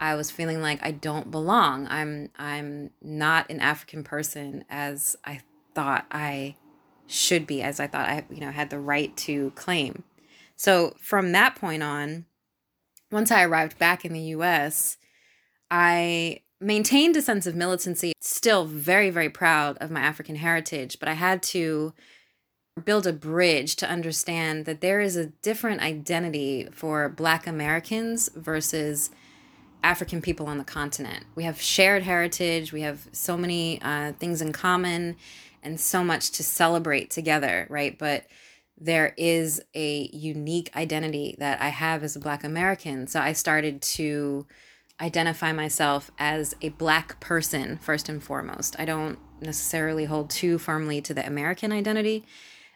I 0.00 0.14
was 0.14 0.30
feeling 0.30 0.60
like 0.60 0.80
I 0.82 0.92
don't 0.92 1.30
belong. 1.30 1.86
I'm 1.88 2.30
I'm 2.38 2.90
not 3.02 3.50
an 3.50 3.60
African 3.60 4.04
person 4.04 4.64
as 4.68 5.16
I 5.24 5.40
thought 5.74 6.06
I 6.10 6.56
should 7.06 7.46
be 7.46 7.62
as 7.62 7.80
I 7.80 7.86
thought 7.86 8.08
I, 8.08 8.24
you 8.30 8.40
know, 8.40 8.50
had 8.50 8.70
the 8.70 8.78
right 8.78 9.16
to 9.18 9.50
claim. 9.52 10.04
So 10.56 10.94
from 11.00 11.32
that 11.32 11.56
point 11.56 11.82
on, 11.82 12.26
once 13.10 13.30
I 13.30 13.44
arrived 13.44 13.78
back 13.78 14.04
in 14.04 14.12
the 14.12 14.20
US, 14.20 14.98
I 15.70 16.40
maintained 16.60 17.16
a 17.16 17.22
sense 17.22 17.46
of 17.46 17.54
militancy, 17.54 18.12
still 18.20 18.64
very, 18.64 19.10
very 19.10 19.28
proud 19.28 19.76
of 19.78 19.90
my 19.90 20.00
African 20.00 20.36
heritage, 20.36 20.98
but 20.98 21.08
I 21.08 21.14
had 21.14 21.42
to 21.44 21.92
build 22.84 23.06
a 23.06 23.12
bridge 23.12 23.76
to 23.76 23.88
understand 23.88 24.64
that 24.64 24.80
there 24.80 25.00
is 25.00 25.16
a 25.16 25.26
different 25.26 25.80
identity 25.80 26.68
for 26.72 27.08
Black 27.08 27.46
Americans 27.46 28.28
versus 28.34 29.10
African 29.82 30.20
people 30.20 30.46
on 30.46 30.58
the 30.58 30.64
continent. 30.64 31.24
We 31.34 31.44
have 31.44 31.60
shared 31.60 32.02
heritage, 32.02 32.72
we 32.72 32.82
have 32.82 33.08
so 33.12 33.36
many 33.36 33.80
uh, 33.82 34.12
things 34.12 34.42
in 34.42 34.52
common 34.52 35.16
and 35.62 35.80
so 35.80 36.04
much 36.04 36.30
to 36.32 36.42
celebrate 36.42 37.10
together, 37.10 37.66
right? 37.68 37.98
But 37.98 38.26
there 38.80 39.12
is 39.16 39.60
a 39.74 40.08
unique 40.12 40.74
identity 40.76 41.34
that 41.38 41.60
I 41.60 41.68
have 41.68 42.04
as 42.04 42.14
a 42.14 42.20
Black 42.20 42.44
American. 42.44 43.06
So 43.08 43.20
I 43.20 43.32
started 43.32 43.82
to 43.82 44.46
identify 45.00 45.52
myself 45.52 46.10
as 46.18 46.54
a 46.60 46.70
Black 46.70 47.20
person 47.20 47.78
first 47.78 48.08
and 48.08 48.22
foremost. 48.22 48.76
I 48.78 48.84
don't 48.84 49.18
necessarily 49.40 50.06
hold 50.06 50.30
too 50.30 50.58
firmly 50.58 51.00
to 51.02 51.14
the 51.14 51.26
American 51.26 51.72
identity. 51.72 52.24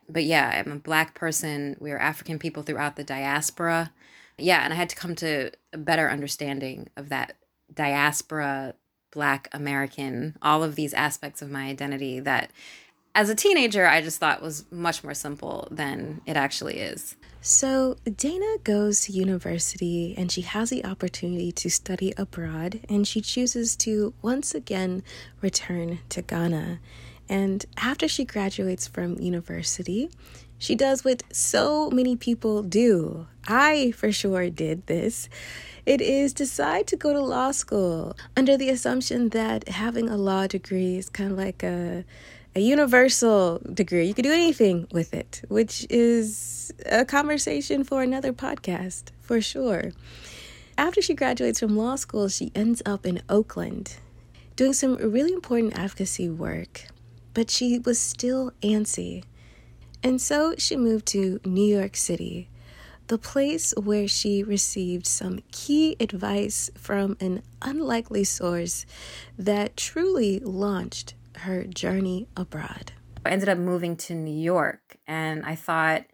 But 0.08 0.24
yeah, 0.24 0.62
I'm 0.64 0.72
a 0.72 0.76
black 0.76 1.14
person. 1.14 1.76
We 1.80 1.90
are 1.90 1.98
African 1.98 2.38
people 2.38 2.62
throughout 2.62 2.96
the 2.96 3.04
diaspora. 3.04 3.92
Yeah, 4.38 4.64
and 4.64 4.72
I 4.72 4.76
had 4.76 4.88
to 4.90 4.96
come 4.96 5.14
to 5.16 5.50
a 5.72 5.78
better 5.78 6.10
understanding 6.10 6.88
of 6.96 7.08
that 7.10 7.36
diaspora, 7.72 8.74
black 9.10 9.48
American, 9.52 10.36
all 10.42 10.62
of 10.62 10.74
these 10.74 10.94
aspects 10.94 11.42
of 11.42 11.50
my 11.50 11.64
identity 11.66 12.20
that 12.20 12.50
as 13.14 13.28
a 13.28 13.34
teenager 13.34 13.86
I 13.86 14.00
just 14.00 14.18
thought 14.18 14.42
was 14.42 14.64
much 14.70 15.04
more 15.04 15.14
simple 15.14 15.68
than 15.70 16.20
it 16.26 16.36
actually 16.36 16.78
is. 16.78 17.16
So, 17.44 17.96
Dana 18.04 18.58
goes 18.62 19.00
to 19.02 19.12
university 19.12 20.14
and 20.16 20.30
she 20.30 20.42
has 20.42 20.70
the 20.70 20.84
opportunity 20.84 21.50
to 21.50 21.68
study 21.70 22.14
abroad, 22.16 22.80
and 22.88 23.06
she 23.06 23.20
chooses 23.20 23.74
to 23.78 24.14
once 24.22 24.54
again 24.54 25.02
return 25.40 25.98
to 26.10 26.22
Ghana. 26.22 26.78
And 27.28 27.66
after 27.76 28.06
she 28.06 28.24
graduates 28.24 28.86
from 28.86 29.18
university, 29.18 30.08
she 30.56 30.76
does 30.76 31.04
what 31.04 31.24
so 31.32 31.90
many 31.90 32.14
people 32.14 32.62
do. 32.62 33.26
I 33.48 33.92
for 33.96 34.12
sure 34.12 34.48
did 34.48 34.86
this. 34.86 35.28
It 35.84 36.00
is 36.00 36.32
decide 36.32 36.86
to 36.86 36.96
go 36.96 37.12
to 37.12 37.20
law 37.20 37.50
school 37.50 38.16
under 38.36 38.56
the 38.56 38.68
assumption 38.68 39.30
that 39.30 39.68
having 39.68 40.08
a 40.08 40.16
law 40.16 40.46
degree 40.46 40.96
is 40.96 41.08
kind 41.08 41.32
of 41.32 41.38
like 41.38 41.64
a 41.64 42.04
a 42.54 42.60
universal 42.60 43.60
degree. 43.72 44.06
You 44.06 44.14
could 44.14 44.24
do 44.24 44.32
anything 44.32 44.86
with 44.92 45.14
it, 45.14 45.42
which 45.48 45.86
is 45.88 46.72
a 46.86 47.04
conversation 47.04 47.82
for 47.84 48.02
another 48.02 48.32
podcast 48.32 49.04
for 49.20 49.40
sure. 49.40 49.92
After 50.76 51.00
she 51.00 51.14
graduates 51.14 51.60
from 51.60 51.76
law 51.76 51.96
school, 51.96 52.28
she 52.28 52.52
ends 52.54 52.82
up 52.84 53.06
in 53.06 53.22
Oakland 53.28 53.96
doing 54.56 54.72
some 54.72 54.96
really 54.96 55.32
important 55.32 55.78
advocacy 55.78 56.28
work, 56.28 56.86
but 57.32 57.50
she 57.50 57.78
was 57.78 57.98
still 57.98 58.52
antsy. 58.62 59.24
And 60.02 60.20
so 60.20 60.54
she 60.58 60.76
moved 60.76 61.06
to 61.06 61.40
New 61.44 61.64
York 61.74 61.96
City, 61.96 62.50
the 63.06 63.18
place 63.18 63.72
where 63.76 64.08
she 64.08 64.42
received 64.42 65.06
some 65.06 65.40
key 65.52 65.96
advice 66.00 66.70
from 66.76 67.16
an 67.20 67.42
unlikely 67.62 68.24
source 68.24 68.84
that 69.38 69.76
truly 69.76 70.38
launched 70.40 71.14
her 71.42 71.64
journey 71.64 72.28
abroad. 72.36 72.92
I 73.24 73.30
ended 73.30 73.48
up 73.48 73.58
moving 73.58 73.96
to 73.98 74.14
New 74.14 74.36
York, 74.36 74.96
and 75.06 75.44
I 75.44 75.54
thought, 75.54 76.04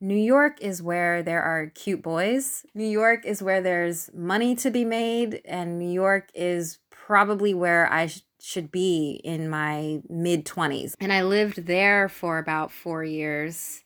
New 0.00 0.16
York 0.16 0.58
is 0.62 0.82
where 0.82 1.22
there 1.22 1.42
are 1.42 1.66
cute 1.74 2.02
boys. 2.02 2.64
New 2.74 2.86
York 2.86 3.26
is 3.26 3.42
where 3.42 3.60
there's 3.60 4.10
money 4.14 4.54
to 4.56 4.70
be 4.70 4.84
made, 4.84 5.42
and 5.44 5.78
New 5.78 5.90
York 5.90 6.30
is 6.34 6.78
probably 6.90 7.52
where 7.52 7.90
I 7.92 8.06
sh- 8.06 8.22
should 8.40 8.72
be 8.72 9.20
in 9.22 9.50
my 9.50 10.00
mid 10.08 10.46
20s. 10.46 10.94
And 11.00 11.12
I 11.12 11.22
lived 11.22 11.66
there 11.66 12.08
for 12.08 12.38
about 12.38 12.72
4 12.72 13.04
years. 13.04 13.84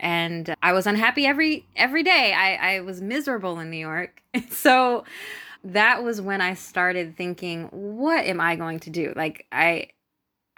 And 0.00 0.54
I 0.62 0.72
was 0.72 0.86
unhappy 0.86 1.26
every 1.26 1.66
every 1.76 2.02
day. 2.02 2.32
I 2.32 2.76
I 2.76 2.80
was 2.80 3.02
miserable 3.02 3.60
in 3.60 3.70
New 3.70 3.76
York. 3.76 4.22
so 4.50 5.04
that 5.62 6.02
was 6.02 6.20
when 6.20 6.40
I 6.40 6.54
started 6.54 7.16
thinking, 7.16 7.68
what 7.70 8.24
am 8.24 8.40
I 8.40 8.56
going 8.56 8.80
to 8.80 8.90
do? 8.90 9.12
Like 9.14 9.46
I 9.52 9.88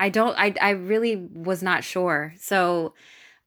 I 0.03 0.09
don't 0.09 0.37
I 0.37 0.53
I 0.61 0.71
really 0.71 1.15
was 1.15 1.63
not 1.63 1.85
sure. 1.85 2.35
So 2.37 2.95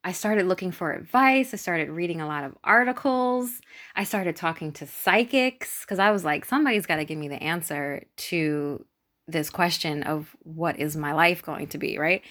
I 0.05 0.13
started 0.13 0.45
looking 0.45 0.71
for 0.71 0.93
advice. 0.93 1.53
I 1.53 1.57
started 1.57 1.89
reading 1.89 2.21
a 2.21 2.27
lot 2.27 2.45
of 2.45 2.55
articles. 2.63 3.59
I 3.93 4.05
started 4.05 4.37
talking 4.37 4.71
to 4.73 4.87
psychics 4.87 5.81
because 5.81 5.99
I 5.99 6.11
was 6.11 6.23
like, 6.23 6.45
somebody's 6.45 6.85
got 6.85 6.95
to 6.95 7.03
give 7.03 7.17
me 7.17 7.27
the 7.27 7.43
answer 7.43 8.03
to 8.29 8.85
this 9.27 9.49
question 9.49 10.03
of 10.03 10.33
what 10.43 10.79
is 10.79 10.95
my 10.95 11.11
life 11.11 11.43
going 11.43 11.67
to 11.67 11.77
be, 11.77 11.97
right? 11.97 12.21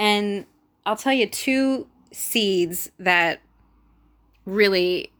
And 0.00 0.46
I'll 0.84 0.96
tell 0.96 1.12
you 1.12 1.28
two 1.28 1.86
seeds 2.10 2.90
that 2.98 3.40
really, 4.46 5.12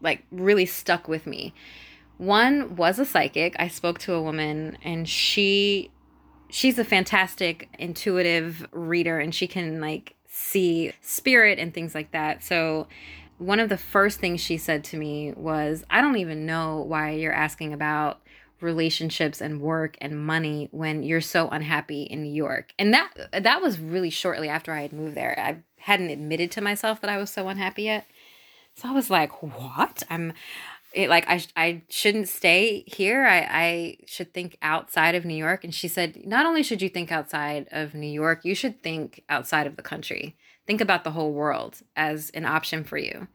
like, 0.00 0.22
really 0.30 0.66
stuck 0.66 1.08
with 1.08 1.26
me. 1.26 1.54
One 2.18 2.76
was 2.76 3.00
a 3.00 3.04
psychic. 3.04 3.56
I 3.58 3.66
spoke 3.66 3.98
to 4.00 4.12
a 4.12 4.22
woman 4.22 4.78
and 4.84 5.08
she 5.08 5.90
she's 6.48 6.78
a 6.78 6.84
fantastic 6.84 7.68
intuitive 7.78 8.66
reader 8.72 9.18
and 9.18 9.34
she 9.34 9.46
can 9.46 9.80
like 9.80 10.14
see 10.28 10.92
spirit 11.00 11.58
and 11.58 11.72
things 11.72 11.94
like 11.94 12.12
that. 12.12 12.44
So 12.44 12.86
one 13.38 13.60
of 13.60 13.68
the 13.68 13.76
first 13.76 14.18
things 14.20 14.40
she 14.40 14.56
said 14.56 14.84
to 14.84 14.96
me 14.96 15.32
was, 15.32 15.84
"I 15.90 16.00
don't 16.00 16.18
even 16.18 16.46
know 16.46 16.78
why 16.80 17.12
you're 17.12 17.32
asking 17.32 17.72
about 17.72 18.20
relationships 18.60 19.42
and 19.42 19.60
work 19.60 19.98
and 20.00 20.24
money 20.24 20.68
when 20.70 21.02
you're 21.02 21.20
so 21.20 21.48
unhappy 21.48 22.02
in 22.02 22.22
New 22.22 22.32
York." 22.32 22.72
And 22.78 22.94
that 22.94 23.10
that 23.32 23.60
was 23.60 23.78
really 23.78 24.10
shortly 24.10 24.48
after 24.48 24.72
I 24.72 24.82
had 24.82 24.92
moved 24.92 25.14
there. 25.14 25.38
I 25.38 25.58
hadn't 25.82 26.10
admitted 26.10 26.50
to 26.52 26.60
myself 26.60 27.00
that 27.00 27.10
I 27.10 27.18
was 27.18 27.30
so 27.30 27.48
unhappy 27.48 27.84
yet. 27.84 28.06
So 28.74 28.88
I 28.88 28.92
was 28.92 29.10
like, 29.10 29.42
"What? 29.42 30.02
I'm 30.10 30.32
it 30.96 31.10
like 31.10 31.28
I 31.28 31.42
I 31.56 31.82
shouldn't 31.90 32.28
stay 32.28 32.82
here. 32.86 33.26
I 33.26 33.46
I 33.50 33.96
should 34.06 34.32
think 34.32 34.56
outside 34.62 35.14
of 35.14 35.24
New 35.24 35.36
York." 35.36 35.62
And 35.62 35.74
she 35.74 35.88
said, 35.88 36.26
"Not 36.26 36.46
only 36.46 36.62
should 36.62 36.80
you 36.80 36.88
think 36.88 37.12
outside 37.12 37.68
of 37.70 37.94
New 37.94 38.10
York, 38.10 38.44
you 38.44 38.54
should 38.54 38.82
think 38.82 39.22
outside 39.28 39.66
of 39.66 39.76
the 39.76 39.82
country. 39.82 40.36
Think 40.66 40.80
about 40.80 41.04
the 41.04 41.12
whole 41.12 41.32
world 41.32 41.82
as 41.94 42.30
an 42.30 42.46
option 42.46 42.82
for 42.82 42.96
you." 42.96 43.28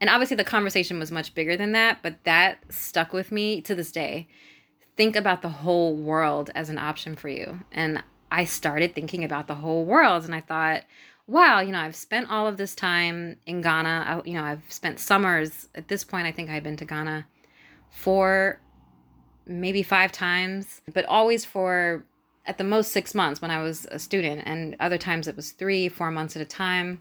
And 0.00 0.10
obviously 0.10 0.36
the 0.36 0.44
conversation 0.44 0.98
was 0.98 1.10
much 1.10 1.34
bigger 1.34 1.56
than 1.56 1.72
that, 1.72 1.98
but 2.02 2.22
that 2.24 2.58
stuck 2.70 3.12
with 3.12 3.32
me 3.32 3.60
to 3.62 3.74
this 3.74 3.92
day. 3.92 4.28
Think 4.96 5.16
about 5.16 5.40
the 5.40 5.48
whole 5.48 5.96
world 5.96 6.50
as 6.54 6.68
an 6.68 6.78
option 6.78 7.16
for 7.16 7.28
you. 7.28 7.60
And 7.72 8.02
I 8.30 8.44
started 8.44 8.94
thinking 8.94 9.24
about 9.24 9.46
the 9.46 9.56
whole 9.56 9.84
world 9.84 10.24
and 10.24 10.34
I 10.34 10.40
thought, 10.40 10.84
wow, 11.30 11.60
you 11.60 11.70
know, 11.70 11.78
I've 11.78 11.94
spent 11.94 12.28
all 12.28 12.48
of 12.48 12.56
this 12.56 12.74
time 12.74 13.36
in 13.46 13.60
Ghana. 13.60 14.04
I, 14.24 14.28
you 14.28 14.34
know, 14.34 14.42
I've 14.42 14.64
spent 14.68 14.98
summers. 14.98 15.68
At 15.76 15.86
this 15.86 16.02
point, 16.02 16.26
I 16.26 16.32
think 16.32 16.50
I've 16.50 16.64
been 16.64 16.76
to 16.76 16.84
Ghana 16.84 17.24
four, 17.88 18.60
maybe 19.46 19.84
five 19.84 20.10
times, 20.10 20.82
but 20.92 21.04
always 21.04 21.44
for 21.44 22.04
at 22.46 22.58
the 22.58 22.64
most 22.64 22.90
six 22.90 23.14
months 23.14 23.40
when 23.40 23.50
I 23.50 23.62
was 23.62 23.86
a 23.92 23.98
student, 23.98 24.42
and 24.44 24.74
other 24.80 24.98
times 24.98 25.28
it 25.28 25.36
was 25.36 25.52
three, 25.52 25.88
four 25.88 26.10
months 26.10 26.34
at 26.34 26.42
a 26.42 26.46
time. 26.46 27.00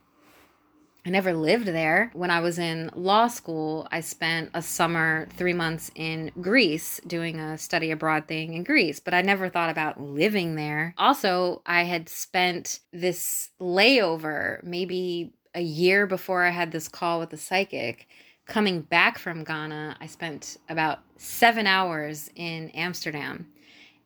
I 1.05 1.09
never 1.09 1.33
lived 1.33 1.67
there. 1.67 2.11
When 2.13 2.29
I 2.29 2.41
was 2.41 2.59
in 2.59 2.91
law 2.93 3.27
school, 3.27 3.87
I 3.91 4.01
spent 4.01 4.51
a 4.53 4.61
summer, 4.61 5.27
three 5.37 5.53
months 5.53 5.89
in 5.95 6.31
Greece 6.41 6.99
doing 7.07 7.39
a 7.39 7.57
study 7.57 7.91
abroad 7.91 8.27
thing 8.27 8.53
in 8.53 8.63
Greece, 8.63 8.99
but 8.99 9.13
I 9.13 9.21
never 9.21 9.49
thought 9.49 9.69
about 9.69 10.01
living 10.01 10.55
there. 10.55 10.93
Also, 10.97 11.61
I 11.65 11.83
had 11.83 12.09
spent 12.09 12.81
this 12.91 13.49
layover 13.61 14.61
maybe 14.63 15.31
a 15.55 15.61
year 15.61 16.05
before 16.05 16.43
I 16.43 16.51
had 16.51 16.71
this 16.71 16.87
call 16.87 17.19
with 17.19 17.29
the 17.29 17.37
psychic. 17.37 18.07
Coming 18.45 18.81
back 18.81 19.17
from 19.17 19.43
Ghana, 19.43 19.97
I 20.01 20.07
spent 20.07 20.57
about 20.67 20.99
seven 21.17 21.65
hours 21.65 22.29
in 22.35 22.69
Amsterdam. 22.71 23.47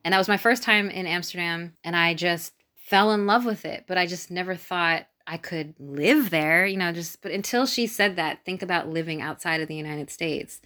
And 0.05 0.13
that 0.13 0.17
was 0.17 0.27
my 0.27 0.37
first 0.37 0.63
time 0.63 0.89
in 0.89 1.07
Amsterdam, 1.07 1.73
and 1.83 1.95
I 1.95 2.13
just 2.13 2.53
fell 2.75 3.13
in 3.13 3.25
love 3.25 3.45
with 3.45 3.65
it, 3.65 3.85
but 3.87 3.97
I 3.97 4.05
just 4.05 4.29
never 4.29 4.55
thought 4.55 5.07
I 5.25 5.37
could 5.37 5.73
live 5.79 6.29
there, 6.29 6.65
you 6.65 6.77
know, 6.77 6.91
just 6.91 7.21
but 7.21 7.31
until 7.31 7.65
she 7.65 7.87
said 7.87 8.15
that, 8.17 8.43
think 8.45 8.61
about 8.61 8.89
living 8.89 9.21
outside 9.21 9.61
of 9.61 9.67
the 9.67 9.75
United 9.75 10.09
States. 10.09 10.61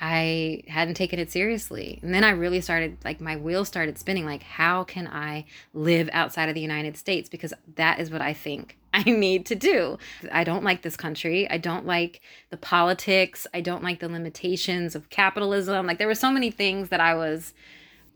I 0.00 0.64
hadn't 0.66 0.94
taken 0.94 1.20
it 1.20 1.30
seriously. 1.30 2.00
And 2.02 2.12
then 2.12 2.24
I 2.24 2.30
really 2.30 2.60
started 2.60 2.98
like 3.04 3.20
my 3.20 3.36
wheels 3.36 3.68
started 3.68 3.96
spinning 3.96 4.24
like 4.24 4.42
how 4.42 4.82
can 4.82 5.06
I 5.06 5.44
live 5.72 6.10
outside 6.12 6.48
of 6.48 6.56
the 6.56 6.60
United 6.60 6.96
States 6.96 7.28
because 7.28 7.54
that 7.76 8.00
is 8.00 8.10
what 8.10 8.20
I 8.20 8.32
think 8.32 8.76
I 8.94 9.04
need 9.04 9.46
to 9.46 9.54
do. 9.54 9.98
I 10.32 10.42
don't 10.42 10.64
like 10.64 10.82
this 10.82 10.96
country. 10.96 11.48
I 11.48 11.58
don't 11.58 11.86
like 11.86 12.20
the 12.50 12.56
politics. 12.56 13.46
I 13.54 13.60
don't 13.60 13.84
like 13.84 14.00
the 14.00 14.08
limitations 14.08 14.96
of 14.96 15.10
capitalism. 15.10 15.86
Like 15.86 15.98
there 15.98 16.08
were 16.08 16.14
so 16.14 16.32
many 16.32 16.50
things 16.50 16.88
that 16.88 17.00
I 17.00 17.14
was 17.14 17.54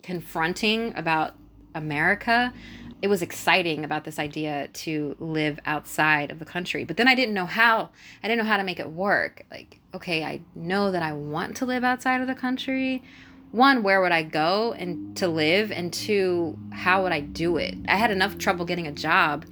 confronting 0.02 0.92
about 0.96 1.34
America 1.74 2.52
it 3.00 3.08
was 3.08 3.22
exciting 3.22 3.84
about 3.84 4.04
this 4.04 4.18
idea 4.18 4.68
to 4.68 5.16
live 5.20 5.60
outside 5.64 6.32
of 6.32 6.38
the 6.38 6.44
country. 6.44 6.84
But 6.84 6.96
then 6.96 7.06
I 7.06 7.14
didn't 7.14 7.34
know 7.34 7.46
how. 7.46 7.90
I 8.22 8.28
didn't 8.28 8.44
know 8.44 8.50
how 8.50 8.56
to 8.56 8.64
make 8.64 8.80
it 8.80 8.90
work. 8.90 9.44
Like, 9.50 9.78
okay, 9.94 10.24
I 10.24 10.40
know 10.54 10.90
that 10.90 11.02
I 11.02 11.12
want 11.12 11.56
to 11.58 11.66
live 11.66 11.84
outside 11.84 12.20
of 12.20 12.26
the 12.26 12.34
country. 12.34 13.04
One, 13.52 13.82
where 13.82 14.00
would 14.00 14.12
I 14.12 14.24
go 14.24 14.72
and 14.72 15.16
to 15.16 15.28
live? 15.28 15.70
And 15.70 15.92
two, 15.92 16.58
how 16.72 17.04
would 17.04 17.12
I 17.12 17.20
do 17.20 17.56
it? 17.56 17.76
I 17.86 17.96
had 17.96 18.10
enough 18.10 18.36
trouble 18.36 18.64
getting 18.64 18.86
a 18.86 18.92
job 18.92 19.46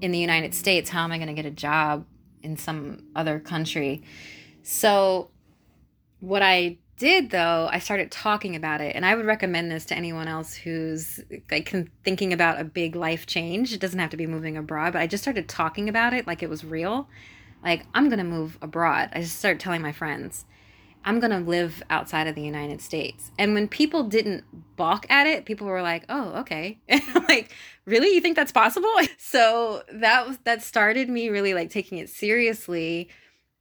in 0.00 0.12
the 0.12 0.18
United 0.18 0.54
States. 0.54 0.90
How 0.90 1.04
am 1.04 1.12
I 1.12 1.16
going 1.16 1.28
to 1.28 1.34
get 1.34 1.46
a 1.46 1.50
job 1.50 2.04
in 2.42 2.56
some 2.58 3.04
other 3.16 3.40
country? 3.40 4.02
So, 4.62 5.30
what 6.20 6.42
I 6.42 6.76
did 7.02 7.30
though, 7.30 7.68
I 7.70 7.80
started 7.80 8.12
talking 8.12 8.54
about 8.54 8.80
it, 8.80 8.94
and 8.94 9.04
I 9.04 9.16
would 9.16 9.26
recommend 9.26 9.72
this 9.72 9.84
to 9.86 9.96
anyone 9.96 10.28
else 10.28 10.54
who's 10.54 11.18
like 11.50 11.74
thinking 12.04 12.32
about 12.32 12.60
a 12.60 12.64
big 12.64 12.94
life 12.94 13.26
change. 13.26 13.72
It 13.72 13.80
doesn't 13.80 13.98
have 13.98 14.10
to 14.10 14.16
be 14.16 14.28
moving 14.28 14.56
abroad, 14.56 14.92
but 14.92 15.02
I 15.02 15.08
just 15.08 15.24
started 15.24 15.48
talking 15.48 15.88
about 15.88 16.14
it 16.14 16.28
like 16.28 16.44
it 16.44 16.48
was 16.48 16.64
real. 16.64 17.08
Like 17.64 17.84
I'm 17.92 18.08
gonna 18.08 18.22
move 18.22 18.56
abroad. 18.62 19.10
I 19.12 19.20
just 19.20 19.36
started 19.40 19.58
telling 19.58 19.82
my 19.82 19.90
friends, 19.90 20.44
I'm 21.04 21.18
going 21.18 21.32
to 21.32 21.38
live 21.40 21.82
outside 21.90 22.28
of 22.28 22.36
the 22.36 22.42
United 22.42 22.80
States. 22.80 23.32
And 23.36 23.54
when 23.54 23.66
people 23.66 24.04
didn't 24.04 24.44
balk 24.76 25.04
at 25.10 25.26
it, 25.26 25.44
people 25.44 25.66
were 25.66 25.82
like, 25.82 26.04
"Oh, 26.08 26.40
okay." 26.42 26.78
like, 27.28 27.50
"Really? 27.86 28.14
You 28.14 28.20
think 28.20 28.36
that's 28.36 28.52
possible?" 28.52 28.88
So, 29.18 29.82
that 29.92 30.28
was 30.28 30.38
that 30.44 30.62
started 30.62 31.08
me 31.08 31.28
really 31.28 31.54
like 31.54 31.70
taking 31.70 31.98
it 31.98 32.08
seriously. 32.08 33.08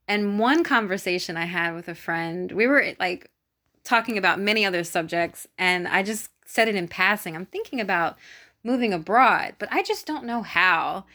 And 0.08 0.38
one 0.38 0.64
conversation 0.64 1.38
I 1.38 1.46
had 1.46 1.74
with 1.74 1.88
a 1.88 1.96
friend, 1.96 2.52
we 2.52 2.68
were 2.68 2.94
like 3.00 3.31
talking 3.84 4.18
about 4.18 4.40
many 4.40 4.66
other 4.66 4.84
subjects 4.84 5.48
and 5.58 5.88
I 5.88 6.04
just 6.04 6.30
said 6.46 6.68
it 6.68 6.76
in 6.76 6.88
passing. 6.88 7.36
I'm 7.36 7.46
thinking 7.46 7.80
about 7.80 8.18
moving 8.64 8.94
abroad, 8.94 9.56
but 9.58 9.70
I 9.72 9.82
just 9.84 10.06
don't 10.06 10.26
know 10.26 10.42
how. 10.42 11.06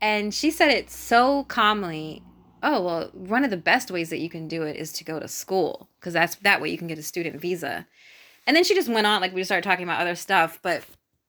And 0.00 0.34
she 0.34 0.50
said 0.50 0.70
it 0.70 0.90
so 0.90 1.44
calmly 1.44 2.22
oh 2.62 2.82
well 2.82 3.10
one 3.12 3.44
of 3.44 3.50
the 3.50 3.56
best 3.56 3.90
ways 3.90 4.10
that 4.10 4.18
you 4.18 4.28
can 4.28 4.48
do 4.48 4.62
it 4.62 4.76
is 4.76 4.92
to 4.92 5.04
go 5.04 5.18
to 5.18 5.28
school 5.28 5.88
because 5.98 6.12
that's 6.12 6.36
that 6.36 6.60
way 6.60 6.68
you 6.68 6.78
can 6.78 6.86
get 6.86 6.98
a 6.98 7.02
student 7.02 7.40
visa 7.40 7.86
and 8.46 8.56
then 8.56 8.64
she 8.64 8.74
just 8.74 8.88
went 8.88 9.06
on 9.06 9.20
like 9.20 9.34
we 9.34 9.44
started 9.44 9.64
talking 9.66 9.84
about 9.84 10.00
other 10.00 10.14
stuff 10.14 10.58
but 10.62 10.84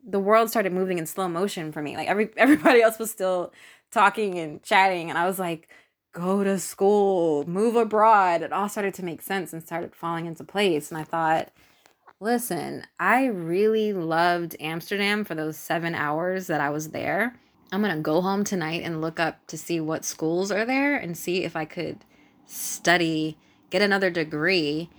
the 0.06 0.20
world 0.20 0.50
started 0.50 0.74
moving 0.74 0.98
in 0.98 1.06
slow 1.06 1.28
motion 1.28 1.72
for 1.72 1.82
me 1.82 1.96
like 1.96 2.08
every 2.08 2.30
everybody 2.38 2.82
else 2.82 3.00
was 3.00 3.12
still 3.12 3.52
talking 3.92 4.38
and 4.38 4.62
chatting 4.64 5.10
and 5.10 5.18
i 5.18 5.26
was 5.26 5.40
like 5.40 5.70
go 6.12 6.44
to 6.44 6.60
school 6.60 7.48
move 7.48 7.76
abroad 7.76 8.42
it 8.42 8.52
all 8.52 8.68
started 8.68 8.94
to 8.94 9.06
make 9.06 9.22
sense 9.22 9.54
and 9.54 9.64
started 9.64 9.96
falling 9.96 10.26
into 10.26 10.44
place 10.44 10.92
and 10.92 10.98
i 10.98 11.04
thought 11.04 11.50
listen 12.20 12.84
i 13.00 13.26
really 13.26 13.94
loved 13.94 14.56
amsterdam 14.60 15.24
for 15.24 15.36
those 15.36 15.58
seven 15.58 15.96
hours 15.96 16.48
that 16.48 16.60
i 16.60 16.70
was 16.70 16.90
there 16.90 17.34
I'm 17.72 17.82
going 17.82 17.96
to 17.96 18.02
go 18.02 18.22
home 18.22 18.44
tonight 18.44 18.84
and 18.84 19.02
look 19.02 19.20
up 19.20 19.48
to 19.48 19.58
see 19.58 19.80
what 19.80 20.04
schools 20.04 20.52
are 20.52 20.66
there 20.66 20.98
and 20.98 21.18
see 21.18 21.46
if 21.46 21.56
I 21.56 21.64
could 21.64 22.00
study, 22.46 23.38
get 23.70 23.82
another 23.82 24.10
degree 24.10 24.90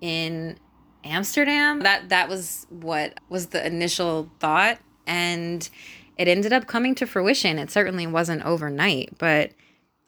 in 0.00 0.58
Amsterdam. 1.04 1.80
That 1.80 2.08
that 2.08 2.30
was 2.30 2.66
what 2.70 3.20
was 3.28 3.48
the 3.48 3.64
initial 3.66 4.30
thought 4.40 4.78
and 5.06 5.68
it 6.16 6.28
ended 6.28 6.52
up 6.52 6.66
coming 6.66 6.94
to 6.94 7.06
fruition. 7.06 7.58
It 7.58 7.70
certainly 7.70 8.06
wasn't 8.06 8.46
overnight, 8.46 9.18
but 9.18 9.50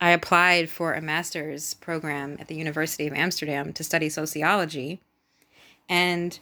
I 0.00 0.10
applied 0.10 0.68
for 0.68 0.92
a 0.92 1.00
master's 1.00 1.74
program 1.74 2.36
at 2.38 2.48
the 2.48 2.54
University 2.54 3.06
of 3.06 3.14
Amsterdam 3.14 3.72
to 3.72 3.84
study 3.84 4.08
sociology. 4.08 5.00
And 5.88 6.38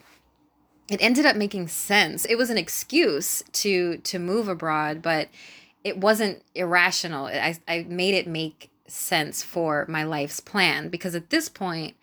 it 0.89 1.01
ended 1.01 1.25
up 1.25 1.35
making 1.35 1.67
sense. 1.69 2.25
It 2.25 2.35
was 2.35 2.49
an 2.49 2.57
excuse 2.57 3.43
to 3.53 3.97
to 3.97 4.19
move 4.19 4.47
abroad, 4.47 5.01
but 5.01 5.29
it 5.83 5.97
wasn't 5.97 6.43
irrational. 6.53 7.27
I, 7.27 7.57
I 7.67 7.85
made 7.87 8.15
it 8.15 8.27
make 8.27 8.71
sense 8.87 9.41
for 9.41 9.85
my 9.87 10.03
life's 10.03 10.39
plan 10.39 10.89
because 10.89 11.15
at 11.15 11.29
this 11.29 11.49
point, 11.49 11.95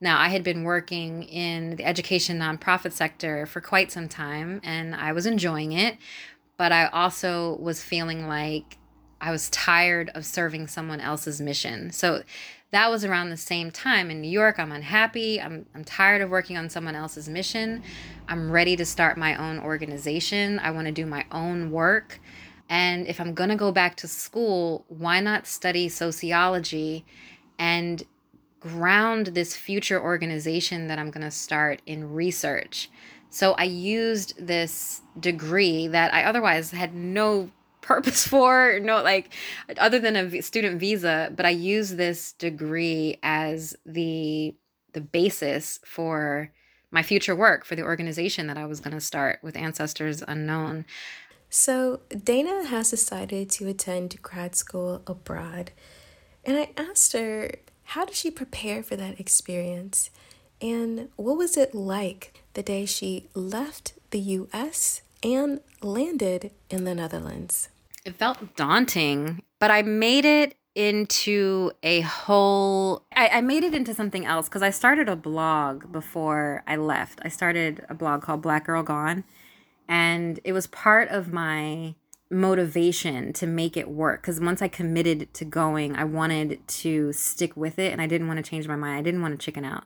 now 0.00 0.18
I 0.18 0.28
had 0.28 0.42
been 0.42 0.64
working 0.64 1.22
in 1.24 1.76
the 1.76 1.84
education 1.84 2.38
nonprofit 2.38 2.92
sector 2.92 3.46
for 3.46 3.60
quite 3.60 3.92
some 3.92 4.08
time 4.08 4.60
and 4.64 4.94
I 4.94 5.12
was 5.12 5.26
enjoying 5.26 5.72
it, 5.72 5.96
but 6.56 6.72
I 6.72 6.86
also 6.86 7.56
was 7.56 7.82
feeling 7.82 8.26
like 8.26 8.78
I 9.20 9.30
was 9.30 9.48
tired 9.50 10.10
of 10.14 10.26
serving 10.26 10.68
someone 10.68 11.00
else's 11.00 11.40
mission. 11.40 11.90
So 11.90 12.22
that 12.70 12.90
was 12.90 13.04
around 13.04 13.30
the 13.30 13.36
same 13.36 13.70
time 13.70 14.10
in 14.10 14.20
New 14.20 14.30
York. 14.30 14.58
I'm 14.58 14.72
unhappy. 14.72 15.40
I'm, 15.40 15.66
I'm 15.74 15.84
tired 15.84 16.20
of 16.20 16.30
working 16.30 16.56
on 16.56 16.68
someone 16.68 16.94
else's 16.94 17.28
mission. 17.28 17.82
I'm 18.28 18.50
ready 18.50 18.76
to 18.76 18.84
start 18.84 19.16
my 19.16 19.36
own 19.36 19.58
organization. 19.60 20.58
I 20.58 20.70
want 20.72 20.86
to 20.86 20.92
do 20.92 21.06
my 21.06 21.24
own 21.30 21.70
work. 21.70 22.20
And 22.68 23.06
if 23.06 23.20
I'm 23.20 23.34
going 23.34 23.50
to 23.50 23.56
go 23.56 23.70
back 23.70 23.96
to 23.96 24.08
school, 24.08 24.84
why 24.88 25.20
not 25.20 25.46
study 25.46 25.88
sociology 25.88 27.04
and 27.58 28.02
ground 28.58 29.28
this 29.28 29.56
future 29.56 30.02
organization 30.02 30.88
that 30.88 30.98
I'm 30.98 31.10
going 31.10 31.24
to 31.24 31.30
start 31.30 31.80
in 31.86 32.12
research? 32.12 32.90
So 33.30 33.52
I 33.52 33.64
used 33.64 34.34
this 34.44 35.02
degree 35.18 35.86
that 35.88 36.12
I 36.12 36.24
otherwise 36.24 36.72
had 36.72 36.94
no 36.94 37.50
purpose 37.86 38.26
for, 38.32 38.78
no, 38.82 39.02
like, 39.02 39.32
other 39.78 39.98
than 39.98 40.16
a 40.16 40.42
student 40.42 40.78
visa, 40.78 41.32
but 41.34 41.46
I 41.46 41.50
use 41.50 41.90
this 41.90 42.32
degree 42.32 43.18
as 43.22 43.76
the 43.86 44.54
the 44.92 45.00
basis 45.02 45.78
for 45.84 46.50
my 46.90 47.02
future 47.02 47.36
work 47.36 47.66
for 47.66 47.76
the 47.76 47.82
organization 47.82 48.46
that 48.46 48.56
I 48.56 48.64
was 48.64 48.80
going 48.80 48.94
to 48.94 49.00
start 49.00 49.40
with 49.42 49.54
Ancestors 49.54 50.22
Unknown. 50.26 50.86
So, 51.50 52.00
Dana 52.08 52.64
has 52.64 52.90
decided 52.90 53.50
to 53.50 53.68
attend 53.68 54.22
grad 54.22 54.56
school 54.56 55.02
abroad. 55.06 55.72
And 56.46 56.56
I 56.56 56.70
asked 56.78 57.12
her, 57.12 57.50
how 57.84 58.06
did 58.06 58.14
she 58.14 58.30
prepare 58.30 58.82
for 58.82 58.96
that 58.96 59.20
experience? 59.20 60.10
And 60.60 61.10
what 61.16 61.36
was 61.36 61.56
it 61.56 61.74
like 61.74 62.42
the 62.54 62.62
day 62.62 62.86
she 62.86 63.26
left 63.34 63.92
the 64.10 64.18
US 64.18 65.02
and 65.22 65.60
landed 65.82 66.50
in 66.70 66.84
the 66.84 66.94
Netherlands? 66.94 67.68
It 68.06 68.14
felt 68.14 68.54
daunting, 68.54 69.42
but 69.58 69.72
I 69.72 69.82
made 69.82 70.24
it 70.24 70.56
into 70.76 71.72
a 71.82 72.02
whole 72.02 73.02
I, 73.10 73.28
I 73.28 73.40
made 73.40 73.64
it 73.64 73.74
into 73.74 73.94
something 73.94 74.24
else 74.24 74.48
because 74.48 74.62
I 74.62 74.70
started 74.70 75.08
a 75.08 75.16
blog 75.16 75.90
before 75.90 76.62
I 76.68 76.76
left. 76.76 77.18
I 77.22 77.28
started 77.28 77.84
a 77.88 77.94
blog 77.94 78.22
called 78.22 78.42
Black 78.42 78.66
Girl 78.66 78.84
Gone 78.84 79.24
and 79.88 80.38
it 80.44 80.52
was 80.52 80.68
part 80.68 81.08
of 81.08 81.32
my 81.32 81.96
motivation 82.30 83.32
to 83.32 83.46
make 83.46 83.76
it 83.76 83.88
work 83.88 84.22
because 84.22 84.40
once 84.40 84.62
I 84.62 84.68
committed 84.68 85.34
to 85.34 85.44
going, 85.44 85.96
I 85.96 86.04
wanted 86.04 86.60
to 86.68 87.12
stick 87.12 87.56
with 87.56 87.76
it 87.80 87.90
and 87.90 88.00
I 88.00 88.06
didn't 88.06 88.28
want 88.28 88.36
to 88.38 88.48
change 88.48 88.68
my 88.68 88.76
mind. 88.76 88.98
I 88.98 89.02
didn't 89.02 89.22
want 89.22 89.36
to 89.36 89.44
chicken 89.44 89.64
out. 89.64 89.82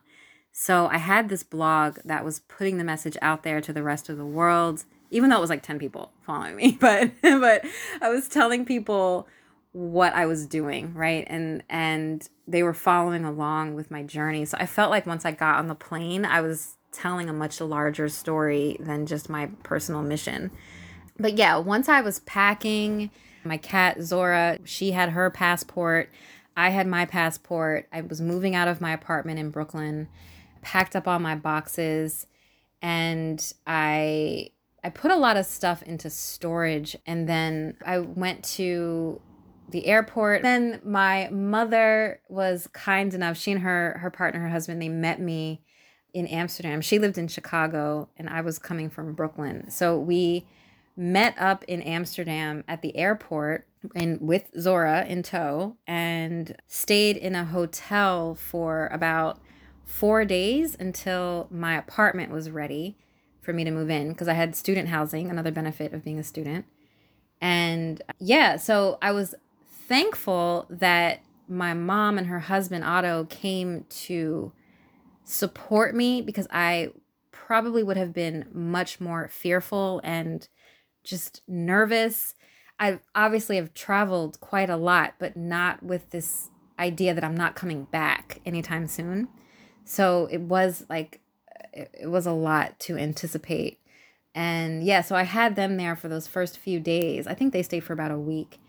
So 0.52 0.88
I 0.88 0.98
had 0.98 1.30
this 1.30 1.42
blog 1.42 2.00
that 2.04 2.22
was 2.22 2.40
putting 2.40 2.76
the 2.76 2.84
message 2.84 3.16
out 3.22 3.44
there 3.44 3.62
to 3.62 3.72
the 3.72 3.82
rest 3.82 4.10
of 4.10 4.18
the 4.18 4.26
world, 4.26 4.84
even 5.10 5.30
though 5.30 5.36
it 5.36 5.40
was 5.40 5.50
like 5.50 5.62
10 5.62 5.78
people 5.78 6.12
following 6.22 6.56
me, 6.56 6.72
but 6.80 7.10
but 7.22 7.64
I 8.00 8.08
was 8.08 8.28
telling 8.28 8.64
people 8.64 9.28
what 9.72 10.14
I 10.14 10.26
was 10.26 10.46
doing, 10.46 10.94
right? 10.94 11.24
And 11.28 11.62
and 11.68 12.28
they 12.46 12.62
were 12.62 12.74
following 12.74 13.24
along 13.24 13.74
with 13.74 13.90
my 13.90 14.02
journey. 14.02 14.44
So 14.44 14.56
I 14.58 14.66
felt 14.66 14.90
like 14.90 15.06
once 15.06 15.24
I 15.24 15.30
got 15.32 15.56
on 15.56 15.68
the 15.68 15.74
plane, 15.74 16.24
I 16.24 16.40
was 16.40 16.76
telling 16.92 17.28
a 17.28 17.32
much 17.32 17.60
larger 17.60 18.08
story 18.08 18.76
than 18.80 19.06
just 19.06 19.28
my 19.28 19.46
personal 19.62 20.02
mission. 20.02 20.50
But 21.18 21.36
yeah, 21.36 21.56
once 21.58 21.88
I 21.88 22.00
was 22.00 22.20
packing, 22.20 23.10
my 23.44 23.56
cat 23.56 24.02
Zora, 24.02 24.58
she 24.64 24.92
had 24.92 25.10
her 25.10 25.30
passport. 25.30 26.10
I 26.56 26.70
had 26.70 26.86
my 26.86 27.06
passport. 27.06 27.86
I 27.92 28.00
was 28.00 28.20
moving 28.20 28.54
out 28.54 28.68
of 28.68 28.80
my 28.80 28.92
apartment 28.92 29.38
in 29.38 29.50
Brooklyn, 29.50 30.08
packed 30.62 30.96
up 30.96 31.06
all 31.06 31.18
my 31.18 31.36
boxes, 31.36 32.26
and 32.82 33.52
I 33.66 34.50
I 34.82 34.90
put 34.90 35.10
a 35.10 35.16
lot 35.16 35.36
of 35.36 35.46
stuff 35.46 35.82
into 35.82 36.10
storage 36.10 36.96
and 37.06 37.28
then 37.28 37.76
I 37.84 37.98
went 37.98 38.44
to 38.56 39.20
the 39.68 39.86
airport. 39.86 40.42
Then 40.42 40.80
my 40.84 41.28
mother 41.30 42.20
was 42.28 42.68
kind 42.72 43.12
enough, 43.14 43.36
she 43.36 43.52
and 43.52 43.60
her 43.60 43.98
her 44.00 44.10
partner, 44.10 44.40
her 44.40 44.48
husband, 44.48 44.80
they 44.80 44.88
met 44.88 45.20
me 45.20 45.62
in 46.12 46.26
Amsterdam. 46.26 46.80
She 46.80 46.98
lived 46.98 47.18
in 47.18 47.28
Chicago 47.28 48.08
and 48.16 48.28
I 48.28 48.40
was 48.40 48.58
coming 48.58 48.90
from 48.90 49.12
Brooklyn. 49.12 49.70
So 49.70 49.98
we 49.98 50.46
met 50.96 51.34
up 51.38 51.64
in 51.64 51.82
Amsterdam 51.82 52.64
at 52.66 52.82
the 52.82 52.96
airport 52.96 53.66
and 53.94 54.20
with 54.20 54.50
Zora 54.58 55.04
in 55.06 55.22
tow 55.22 55.76
and 55.86 56.56
stayed 56.66 57.16
in 57.16 57.34
a 57.34 57.44
hotel 57.44 58.34
for 58.34 58.88
about 58.88 59.40
4 59.84 60.24
days 60.24 60.76
until 60.78 61.48
my 61.50 61.76
apartment 61.76 62.32
was 62.32 62.50
ready 62.50 62.96
for 63.40 63.52
me 63.52 63.64
to 63.64 63.70
move 63.70 63.90
in 63.90 64.10
because 64.10 64.28
I 64.28 64.34
had 64.34 64.54
student 64.54 64.88
housing, 64.88 65.30
another 65.30 65.50
benefit 65.50 65.92
of 65.92 66.04
being 66.04 66.18
a 66.18 66.24
student. 66.24 66.66
And 67.40 68.02
yeah, 68.18 68.56
so 68.56 68.98
I 69.00 69.12
was 69.12 69.34
thankful 69.88 70.66
that 70.68 71.20
my 71.48 71.74
mom 71.74 72.18
and 72.18 72.26
her 72.28 72.40
husband 72.40 72.84
Otto 72.84 73.24
came 73.24 73.84
to 73.88 74.52
support 75.24 75.94
me 75.94 76.22
because 76.22 76.46
I 76.50 76.90
probably 77.32 77.82
would 77.82 77.96
have 77.96 78.12
been 78.12 78.46
much 78.52 79.00
more 79.00 79.28
fearful 79.28 80.00
and 80.04 80.46
just 81.02 81.42
nervous. 81.48 82.34
I 82.78 83.00
obviously 83.14 83.56
have 83.56 83.74
traveled 83.74 84.38
quite 84.40 84.70
a 84.70 84.76
lot, 84.76 85.14
but 85.18 85.36
not 85.36 85.82
with 85.82 86.10
this 86.10 86.50
idea 86.78 87.14
that 87.14 87.24
I'm 87.24 87.36
not 87.36 87.56
coming 87.56 87.84
back 87.84 88.40
anytime 88.46 88.86
soon. 88.86 89.28
So 89.84 90.28
it 90.30 90.40
was 90.40 90.84
like, 90.88 91.19
it, 91.72 91.94
it 92.02 92.06
was 92.08 92.26
a 92.26 92.32
lot 92.32 92.78
to 92.80 92.96
anticipate. 92.96 93.80
And 94.34 94.84
yeah, 94.84 95.00
so 95.00 95.16
I 95.16 95.24
had 95.24 95.56
them 95.56 95.76
there 95.76 95.96
for 95.96 96.08
those 96.08 96.26
first 96.26 96.58
few 96.58 96.80
days. 96.80 97.26
I 97.26 97.34
think 97.34 97.52
they 97.52 97.62
stayed 97.62 97.84
for 97.84 97.92
about 97.92 98.10
a 98.10 98.18
week. 98.18 98.60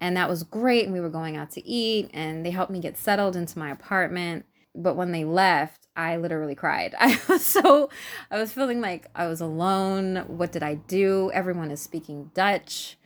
And 0.00 0.16
that 0.16 0.28
was 0.28 0.42
great. 0.42 0.84
And 0.84 0.92
we 0.92 1.00
were 1.00 1.08
going 1.08 1.36
out 1.36 1.50
to 1.52 1.66
eat, 1.66 2.10
and 2.12 2.44
they 2.44 2.50
helped 2.50 2.72
me 2.72 2.80
get 2.80 2.96
settled 2.96 3.36
into 3.36 3.58
my 3.58 3.70
apartment. 3.70 4.44
But 4.74 4.96
when 4.96 5.12
they 5.12 5.24
left, 5.24 5.86
I 5.94 6.16
literally 6.16 6.54
cried. 6.54 6.94
I 6.98 7.20
was 7.28 7.44
so, 7.44 7.88
I 8.30 8.38
was 8.38 8.52
feeling 8.52 8.80
like 8.80 9.06
I 9.14 9.26
was 9.26 9.40
alone. 9.40 10.24
What 10.26 10.52
did 10.52 10.62
I 10.62 10.74
do? 10.74 11.30
Everyone 11.32 11.70
is 11.70 11.80
speaking 11.80 12.30
Dutch. 12.34 12.96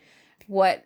What 0.47 0.85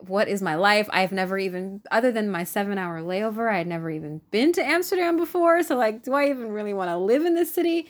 what 0.00 0.28
is 0.28 0.42
my 0.42 0.54
life? 0.54 0.88
I've 0.92 1.12
never 1.12 1.38
even, 1.38 1.82
other 1.90 2.10
than 2.12 2.30
my 2.30 2.44
seven 2.44 2.78
hour 2.78 3.00
layover, 3.00 3.52
I 3.52 3.58
had 3.58 3.66
never 3.66 3.90
even 3.90 4.20
been 4.30 4.52
to 4.52 4.64
Amsterdam 4.64 5.16
before. 5.16 5.62
So, 5.62 5.76
like, 5.76 6.02
do 6.02 6.14
I 6.14 6.28
even 6.28 6.50
really 6.50 6.74
want 6.74 6.90
to 6.90 6.96
live 6.96 7.24
in 7.24 7.34
this 7.34 7.52
city? 7.52 7.88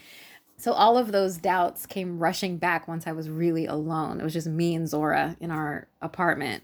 So, 0.57 0.73
all 0.73 0.99
of 0.99 1.13
those 1.13 1.37
doubts 1.37 1.87
came 1.87 2.19
rushing 2.19 2.59
back 2.59 2.89
once 2.89 3.07
I 3.07 3.13
was 3.13 3.31
really 3.31 3.67
alone. 3.67 4.21
It 4.21 4.25
was 4.25 4.33
just 4.33 4.49
me 4.49 4.75
and 4.75 4.89
Zora 4.89 5.37
in 5.41 5.51
our 5.51 5.87
apartment. 6.03 6.63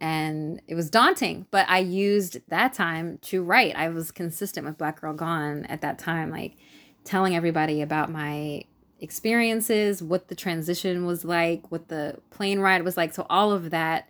And 0.00 0.60
it 0.68 0.74
was 0.74 0.90
daunting, 0.90 1.46
but 1.50 1.68
I 1.68 1.78
used 1.78 2.38
that 2.48 2.74
time 2.74 3.18
to 3.22 3.42
write. 3.42 3.76
I 3.76 3.88
was 3.88 4.10
consistent 4.10 4.66
with 4.66 4.76
Black 4.76 5.00
Girl 5.00 5.14
Gone 5.14 5.64
at 5.66 5.80
that 5.80 5.98
time, 5.98 6.30
like 6.30 6.56
telling 7.04 7.34
everybody 7.34 7.80
about 7.80 8.10
my 8.10 8.64
experiences, 9.00 10.02
what 10.02 10.28
the 10.28 10.34
transition 10.34 11.06
was 11.06 11.24
like, 11.24 11.70
what 11.70 11.88
the 11.88 12.18
plane 12.30 12.60
ride 12.60 12.82
was 12.82 12.96
like. 12.96 13.14
So, 13.14 13.26
all 13.30 13.50
of 13.50 13.70
that 13.70 14.08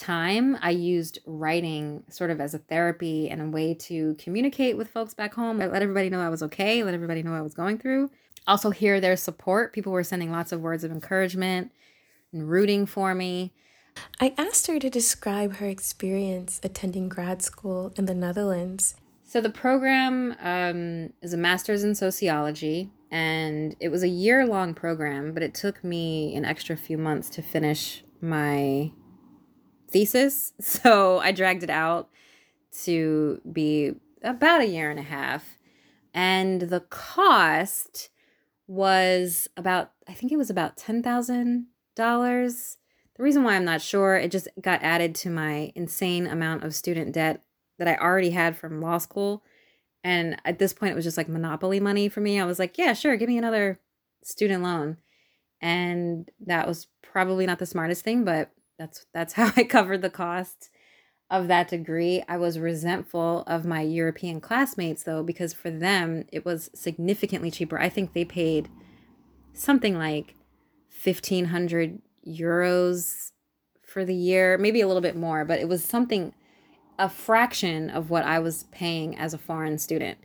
time, 0.00 0.58
I 0.60 0.70
used 0.70 1.18
writing 1.26 2.02
sort 2.08 2.30
of 2.30 2.40
as 2.40 2.54
a 2.54 2.58
therapy 2.58 3.28
and 3.28 3.40
a 3.40 3.46
way 3.46 3.74
to 3.74 4.14
communicate 4.14 4.76
with 4.76 4.88
folks 4.88 5.14
back 5.14 5.34
home. 5.34 5.60
I 5.60 5.66
let 5.66 5.82
everybody 5.82 6.10
know 6.10 6.20
I 6.20 6.28
was 6.28 6.42
okay, 6.44 6.82
let 6.82 6.94
everybody 6.94 7.22
know 7.22 7.34
I 7.34 7.42
was 7.42 7.54
going 7.54 7.78
through. 7.78 8.10
Also, 8.46 8.70
hear 8.70 9.00
their 9.00 9.16
support. 9.16 9.72
People 9.72 9.92
were 9.92 10.02
sending 10.02 10.32
lots 10.32 10.50
of 10.50 10.60
words 10.60 10.82
of 10.82 10.90
encouragement 10.90 11.70
and 12.32 12.48
rooting 12.48 12.86
for 12.86 13.14
me. 13.14 13.52
I 14.20 14.34
asked 14.38 14.66
her 14.66 14.78
to 14.78 14.88
describe 14.88 15.56
her 15.56 15.66
experience 15.66 16.60
attending 16.62 17.08
grad 17.08 17.42
school 17.42 17.92
in 17.96 18.06
the 18.06 18.14
Netherlands. 18.14 18.94
So, 19.24 19.40
the 19.40 19.50
program 19.50 20.34
um, 20.40 21.12
is 21.22 21.32
a 21.32 21.36
master's 21.36 21.84
in 21.84 21.94
sociology, 21.94 22.90
and 23.10 23.76
it 23.78 23.90
was 23.90 24.02
a 24.02 24.08
year 24.08 24.46
long 24.46 24.74
program, 24.74 25.32
but 25.34 25.42
it 25.42 25.54
took 25.54 25.84
me 25.84 26.34
an 26.34 26.44
extra 26.44 26.76
few 26.76 26.98
months 26.98 27.28
to 27.30 27.42
finish 27.42 28.02
my 28.20 28.90
thesis. 29.90 30.52
So 30.60 31.18
I 31.18 31.32
dragged 31.32 31.62
it 31.62 31.70
out 31.70 32.08
to 32.84 33.40
be 33.50 33.94
about 34.22 34.60
a 34.60 34.66
year 34.66 34.90
and 34.90 35.00
a 35.00 35.04
half. 35.04 35.58
And 36.14 36.62
the 36.62 36.80
cost 36.80 38.10
was 38.66 39.48
about, 39.56 39.92
I 40.08 40.12
think 40.12 40.32
it 40.32 40.36
was 40.36 40.50
about 40.50 40.76
$10,000. 40.76 41.66
The 41.96 43.22
reason 43.22 43.42
why 43.42 43.54
I'm 43.54 43.64
not 43.64 43.82
sure, 43.82 44.16
it 44.16 44.30
just 44.30 44.48
got 44.60 44.82
added 44.82 45.14
to 45.16 45.30
my 45.30 45.72
insane 45.74 46.26
amount 46.26 46.64
of 46.64 46.74
student 46.74 47.12
debt 47.12 47.42
that 47.78 47.88
I 47.88 47.96
already 47.96 48.30
had 48.30 48.56
from 48.56 48.80
law 48.80 48.98
school. 48.98 49.42
And 50.02 50.40
at 50.44 50.58
this 50.58 50.72
point, 50.72 50.92
it 50.92 50.96
was 50.96 51.04
just 51.04 51.16
like 51.16 51.28
monopoly 51.28 51.80
money 51.80 52.08
for 52.08 52.20
me. 52.20 52.40
I 52.40 52.44
was 52.44 52.58
like, 52.58 52.78
yeah, 52.78 52.92
sure, 52.92 53.16
give 53.16 53.28
me 53.28 53.38
another 53.38 53.80
student 54.22 54.62
loan. 54.62 54.98
And 55.60 56.30
that 56.46 56.66
was 56.66 56.86
probably 57.02 57.46
not 57.46 57.58
the 57.58 57.66
smartest 57.66 58.04
thing, 58.04 58.24
but 58.24 58.50
that's 58.80 59.04
that's 59.12 59.32
how 59.34 59.52
I 59.56 59.64
covered 59.64 60.02
the 60.02 60.10
cost 60.10 60.70
of 61.30 61.46
that 61.46 61.68
degree. 61.68 62.24
I 62.28 62.38
was 62.38 62.58
resentful 62.58 63.44
of 63.46 63.64
my 63.64 63.82
European 63.82 64.40
classmates 64.40 65.04
though 65.04 65.22
because 65.22 65.52
for 65.52 65.70
them 65.70 66.24
it 66.32 66.44
was 66.44 66.70
significantly 66.74 67.50
cheaper. 67.50 67.78
I 67.78 67.88
think 67.88 68.12
they 68.12 68.24
paid 68.24 68.68
something 69.52 69.96
like 69.96 70.34
1500 71.04 72.00
euros 72.26 73.30
for 73.84 74.04
the 74.04 74.14
year, 74.14 74.58
maybe 74.58 74.80
a 74.80 74.86
little 74.86 75.00
bit 75.00 75.16
more, 75.16 75.44
but 75.44 75.60
it 75.60 75.68
was 75.68 75.84
something 75.84 76.32
a 76.98 77.08
fraction 77.08 77.90
of 77.90 78.10
what 78.10 78.24
I 78.24 78.38
was 78.38 78.64
paying 78.64 79.16
as 79.16 79.32
a 79.32 79.38
foreign 79.38 79.78
student. 79.78 80.18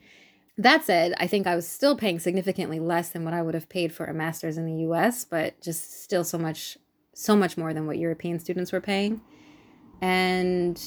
That 0.57 0.83
said, 0.85 1.13
I 1.17 1.27
think 1.27 1.47
I 1.47 1.55
was 1.55 1.67
still 1.67 1.95
paying 1.95 2.19
significantly 2.19 2.79
less 2.79 3.09
than 3.09 3.25
what 3.25 3.33
I 3.33 3.41
would 3.41 3.53
have 3.53 3.69
paid 3.69 3.93
for 3.93 4.05
a 4.05 4.13
master's 4.13 4.57
in 4.57 4.65
the 4.65 4.85
US, 4.89 5.25
but 5.25 5.59
just 5.61 6.03
still 6.03 6.23
so 6.23 6.37
much 6.37 6.77
so 7.15 7.36
much 7.36 7.58
more 7.58 7.73
than 7.73 7.88
what 7.88 7.97
European 7.97 8.39
students 8.39 8.71
were 8.71 8.82
paying. 8.82 9.21
And 10.01 10.80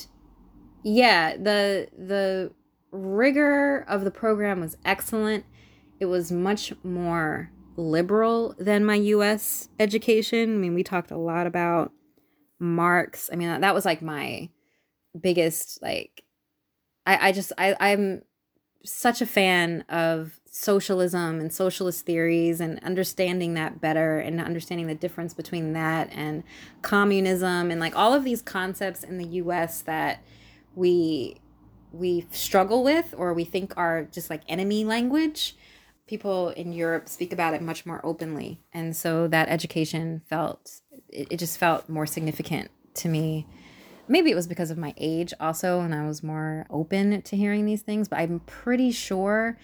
yeah, 0.85 1.37
the 1.37 1.89
the 1.97 2.53
rigor 2.93 3.85
of 3.89 4.05
the 4.05 4.11
program 4.11 4.61
was 4.61 4.77
excellent. 4.85 5.45
It 5.99 6.07
was 6.07 6.31
much 6.31 6.73
more 6.85 7.51
liberal 7.77 8.55
than 8.59 8.85
my 8.85 8.95
US 8.95 9.69
education. 9.81 10.55
I 10.55 10.59
mean, 10.59 10.75
we 10.75 10.85
talked 10.85 11.11
a 11.11 11.17
lot 11.17 11.47
about 11.47 11.93
Marx. 12.61 13.31
I 13.33 13.37
mean, 13.37 13.61
that 13.61 13.75
was 13.75 13.85
like 13.85 14.03
my 14.03 14.51
biggest 15.19 15.81
like 15.81 16.23
I 17.07 17.29
I 17.29 17.33
just 17.33 17.53
I 17.57 17.75
I'm 17.81 18.23
such 18.85 19.23
a 19.23 19.27
fan 19.27 19.85
of 19.89 20.38
socialism 20.51 21.41
and 21.41 21.53
socialist 21.53 22.07
theories 22.07 22.61
and 22.61 22.83
understanding 22.83 23.55
that 23.55 23.81
better 23.81 24.19
and 24.19 24.41
understanding 24.41 24.87
the 24.87 24.95
difference 24.95 25.35
between 25.35 25.73
that 25.73 26.09
and 26.13 26.43
communism 26.83 27.71
and 27.71 27.81
like 27.81 27.95
all 27.97 28.15
of 28.15 28.25
these 28.25 28.43
concepts 28.43 29.05
in 29.05 29.19
the 29.19 29.27
US 29.27 29.83
that 29.83 30.23
we 30.75 31.37
we 31.93 32.27
struggle 32.31 32.83
with 32.83 33.15
or 33.17 33.33
we 33.33 33.45
think 33.45 33.73
are 33.77 34.05
just 34.05 34.31
like 34.31 34.43
enemy 34.49 34.85
language 34.85 35.57
people 36.09 36.49
in 36.51 36.73
Europe 36.73 37.09
speak 37.09 37.33
about 37.33 37.55
it 37.55 37.63
much 37.63 37.87
more 37.87 38.01
openly. 38.03 38.61
And 38.73 38.97
so 38.97 39.29
that 39.29 39.49
education 39.49 40.23
felt 40.27 40.81
it, 41.09 41.29
it 41.31 41.37
just 41.37 41.59
felt 41.59 41.89
more 41.89 42.07
significant 42.07 42.71
to 42.95 43.09
me. 43.09 43.47
Maybe 44.09 44.31
it 44.31 44.35
was 44.35 44.47
because 44.47 44.71
of 44.71 44.79
my 44.79 44.95
age 44.97 45.35
also 45.39 45.81
and 45.81 45.95
I 45.95 46.07
was 46.07 46.23
more 46.23 46.67
open 46.71 47.21
to 47.23 47.37
hearing 47.37 47.67
these 47.67 47.83
things 47.83 48.09
but 48.09 48.19
I'm 48.19 48.41
pretty 48.41 48.91
sure 48.91 49.59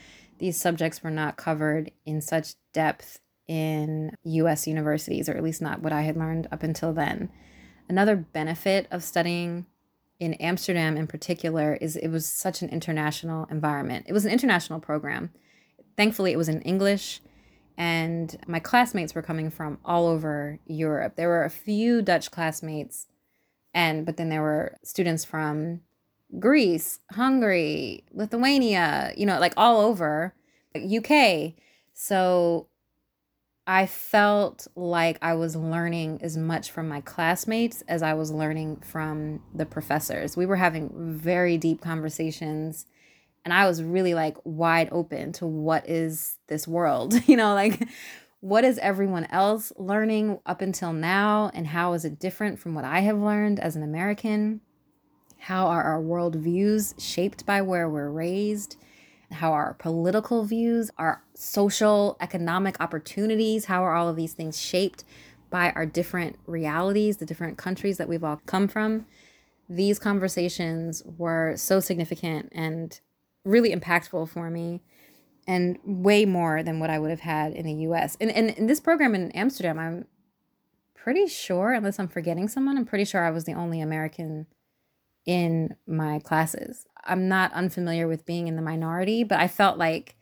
these 0.45 0.61
subjects 0.61 1.03
were 1.03 1.11
not 1.11 1.39
covered 1.39 1.91
in 2.05 2.21
such 2.21 2.53
depth 2.75 3.19
in 3.49 4.15
US 4.25 4.67
universities, 4.67 5.27
or 5.27 5.33
at 5.33 5.43
least 5.43 5.63
not 5.63 5.81
what 5.81 5.91
I 5.91 6.03
had 6.03 6.19
learned 6.19 6.49
up 6.53 6.63
until 6.63 6.93
then. 6.93 7.31
Another 7.89 8.15
benefit 8.15 8.87
of 8.91 9.03
studying 9.03 9.65
in 10.21 10.35
Amsterdam 10.35 10.99
in 10.99 11.07
particular 11.07 11.79
is 11.81 11.97
it 11.97 12.09
was 12.09 12.29
such 12.29 12.61
an 12.61 12.69
international 12.69 13.47
environment. 13.51 14.05
It 14.07 14.13
was 14.13 14.27
an 14.27 14.33
international 14.33 14.81
program. 14.81 15.31
Thankfully, 15.97 16.33
it 16.33 16.37
was 16.37 16.51
in 16.51 16.61
English, 16.61 17.23
and 17.79 18.37
my 18.47 18.61
classmates 18.61 19.15
were 19.15 19.23
coming 19.23 19.51
from 19.51 19.79
all 19.83 20.07
over 20.07 20.59
Europe. 20.67 21.17
There 21.17 21.31
were 21.31 21.45
a 21.45 21.49
few 21.49 22.03
Dutch 22.03 22.31
classmates, 22.31 23.07
and 23.73 24.05
but 24.05 24.19
then 24.19 24.29
there 24.29 24.43
were 24.43 24.77
students 24.83 25.25
from 25.25 25.81
Greece, 26.39 27.01
Hungary, 27.13 28.05
Lithuania, 28.13 29.13
you 29.17 29.27
know, 29.27 29.39
like 29.39 29.55
all 29.57 29.81
over 29.81 30.35
UK. 30.75 31.53
So 31.93 32.69
I 33.67 33.87
felt 33.87 34.67
like 34.75 35.19
I 35.23 35.35
was 35.35 35.57
learning 35.57 36.21
as 36.23 36.37
much 36.37 36.71
from 36.71 36.89
my 36.89 37.01
classmates 37.01 37.83
as 37.89 38.03
I 38.03 38.15
was 38.15 38.31
learning 38.31 38.83
from 38.85 39.43
the 39.55 39.65
professors. 39.65 40.37
We 40.37 40.47
were 40.47 40.57
having 40.57 40.91
very 40.95 41.57
deep 41.57 41.81
conversations 41.81 42.87
and 43.45 43.53
I 43.53 43.67
was 43.67 43.83
really 43.83 44.15
like 44.15 44.37
wide 44.45 44.89
open 44.91 45.33
to 45.33 45.47
what 45.47 45.89
is 45.89 46.39
this 46.49 46.67
world? 46.67 47.15
You 47.27 47.37
know, 47.37 47.55
like 47.55 47.89
what 48.41 48.65
is 48.65 48.79
everyone 48.79 49.27
else 49.31 49.73
learning 49.77 50.39
up 50.45 50.61
until 50.61 50.93
now 50.93 51.51
and 51.55 51.67
how 51.67 51.95
is 51.95 52.05
it 52.05 52.19
different 52.19 52.59
from 52.59 52.75
what 52.75 52.85
I 52.85 53.01
have 53.01 53.19
learned 53.19 53.59
as 53.59 53.77
an 53.77 53.83
American? 53.83 54.61
How 55.45 55.67
are 55.67 55.83
our 55.83 56.01
world 56.01 56.37
views 56.37 56.95
shaped 56.97 57.45
by 57.45 57.61
where 57.61 57.87
we're 57.87 58.09
raised? 58.09 58.77
How 59.31 59.53
are 59.53 59.67
our 59.67 59.75
political 59.75 60.47
views, 60.47 60.91
our 60.97 61.23
social, 61.35 62.17
economic 62.19 62.81
opportunities, 62.81 63.67
how 63.67 63.85
are 63.85 63.95
all 63.95 64.09
of 64.09 64.17
these 64.17 64.33
things 64.33 64.59
shaped 64.59 65.05
by 65.51 65.71
our 65.73 65.85
different 65.85 66.39
realities, 66.47 67.19
the 67.19 67.27
different 67.27 67.59
countries 67.59 67.99
that 67.99 68.09
we've 68.09 68.25
all 68.25 68.41
come 68.47 68.69
from? 68.69 69.05
These 69.69 69.99
conversations 69.99 71.03
were 71.19 71.57
so 71.59 71.79
significant 71.79 72.49
and 72.53 72.99
really 73.45 73.71
impactful 73.71 74.31
for 74.31 74.49
me 74.49 74.81
and 75.47 75.79
way 75.85 76.25
more 76.25 76.63
than 76.63 76.81
what 76.81 76.89
I 76.89 76.99
would 76.99 77.11
have 77.11 77.21
had 77.21 77.53
in 77.53 77.67
the 77.67 77.85
US. 77.91 78.17
And, 78.19 78.31
and 78.31 78.49
in 78.53 78.67
this 78.67 78.81
program 78.81 79.15
in 79.15 79.31
Amsterdam, 79.33 79.79
I'm 79.79 80.07
pretty 80.95 81.27
sure, 81.27 81.75
unless 81.75 81.99
I'm 81.99 82.09
forgetting 82.09 82.49
someone, 82.49 82.79
I'm 82.79 82.87
pretty 82.87 83.05
sure 83.05 83.23
I 83.23 83.31
was 83.31 83.45
the 83.45 83.53
only 83.53 83.83
American 83.83 84.47
in 85.27 85.77
my 85.87 86.19
classes. 86.19 86.87
I'm 87.05 87.29
not 87.29 87.53
unfamiliar 87.53 88.09
with 88.09 88.27
being 88.27 88.49
in 88.49 88.57
the 88.57 88.63
minority, 88.63 89.25
but 89.25 89.39
I 89.39 89.49
felt 89.49 89.79
like 89.79 90.17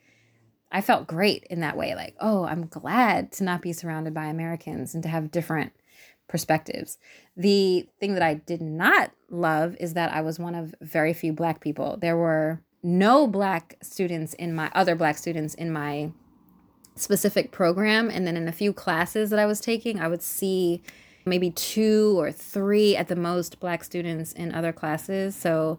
I 0.71 0.81
felt 0.81 1.07
great 1.07 1.45
in 1.51 1.61
that 1.61 1.77
way. 1.77 1.95
Like, 1.95 2.17
oh, 2.21 2.45
I'm 2.45 2.67
glad 2.67 3.31
to 3.33 3.45
not 3.45 3.62
be 3.62 3.73
surrounded 3.73 4.15
by 4.15 4.27
Americans 4.27 4.95
and 4.95 5.03
to 5.03 5.09
have 5.09 5.31
different 5.31 5.73
perspectives. 6.29 6.99
The 7.37 7.87
thing 8.01 8.15
that 8.15 8.23
I 8.23 8.35
did 8.35 8.62
not 8.62 9.12
love 9.29 9.77
is 9.79 9.95
that 9.95 10.12
I 10.12 10.23
was 10.23 10.38
one 10.38 10.55
of 10.55 10.75
very 10.81 11.12
few 11.12 11.33
black 11.33 11.61
people. 11.61 11.99
There 12.01 12.17
were 12.17 12.62
no 12.83 13.27
black 13.27 13.77
students 13.83 14.33
in 14.35 14.55
my 14.55 14.71
other 14.75 14.95
black 14.95 15.19
students 15.19 15.55
in 15.55 15.73
my 15.73 16.11
specific 16.97 17.53
program 17.53 18.11
and 18.11 18.27
then 18.27 18.37
in 18.37 18.49
a 18.49 18.53
few 18.53 18.73
classes 18.73 19.31
that 19.31 19.38
I 19.38 19.47
was 19.47 19.61
taking, 19.61 20.01
I 20.01 20.09
would 20.09 20.23
see 20.23 20.83
maybe 21.25 21.51
two 21.51 22.19
or 22.19 22.33
three 22.33 22.97
at 22.97 23.09
the 23.09 23.17
most 23.17 23.61
black 23.61 23.85
students 23.85 24.33
in 24.33 24.53
other 24.55 24.73
classes. 24.73 25.37
So 25.37 25.79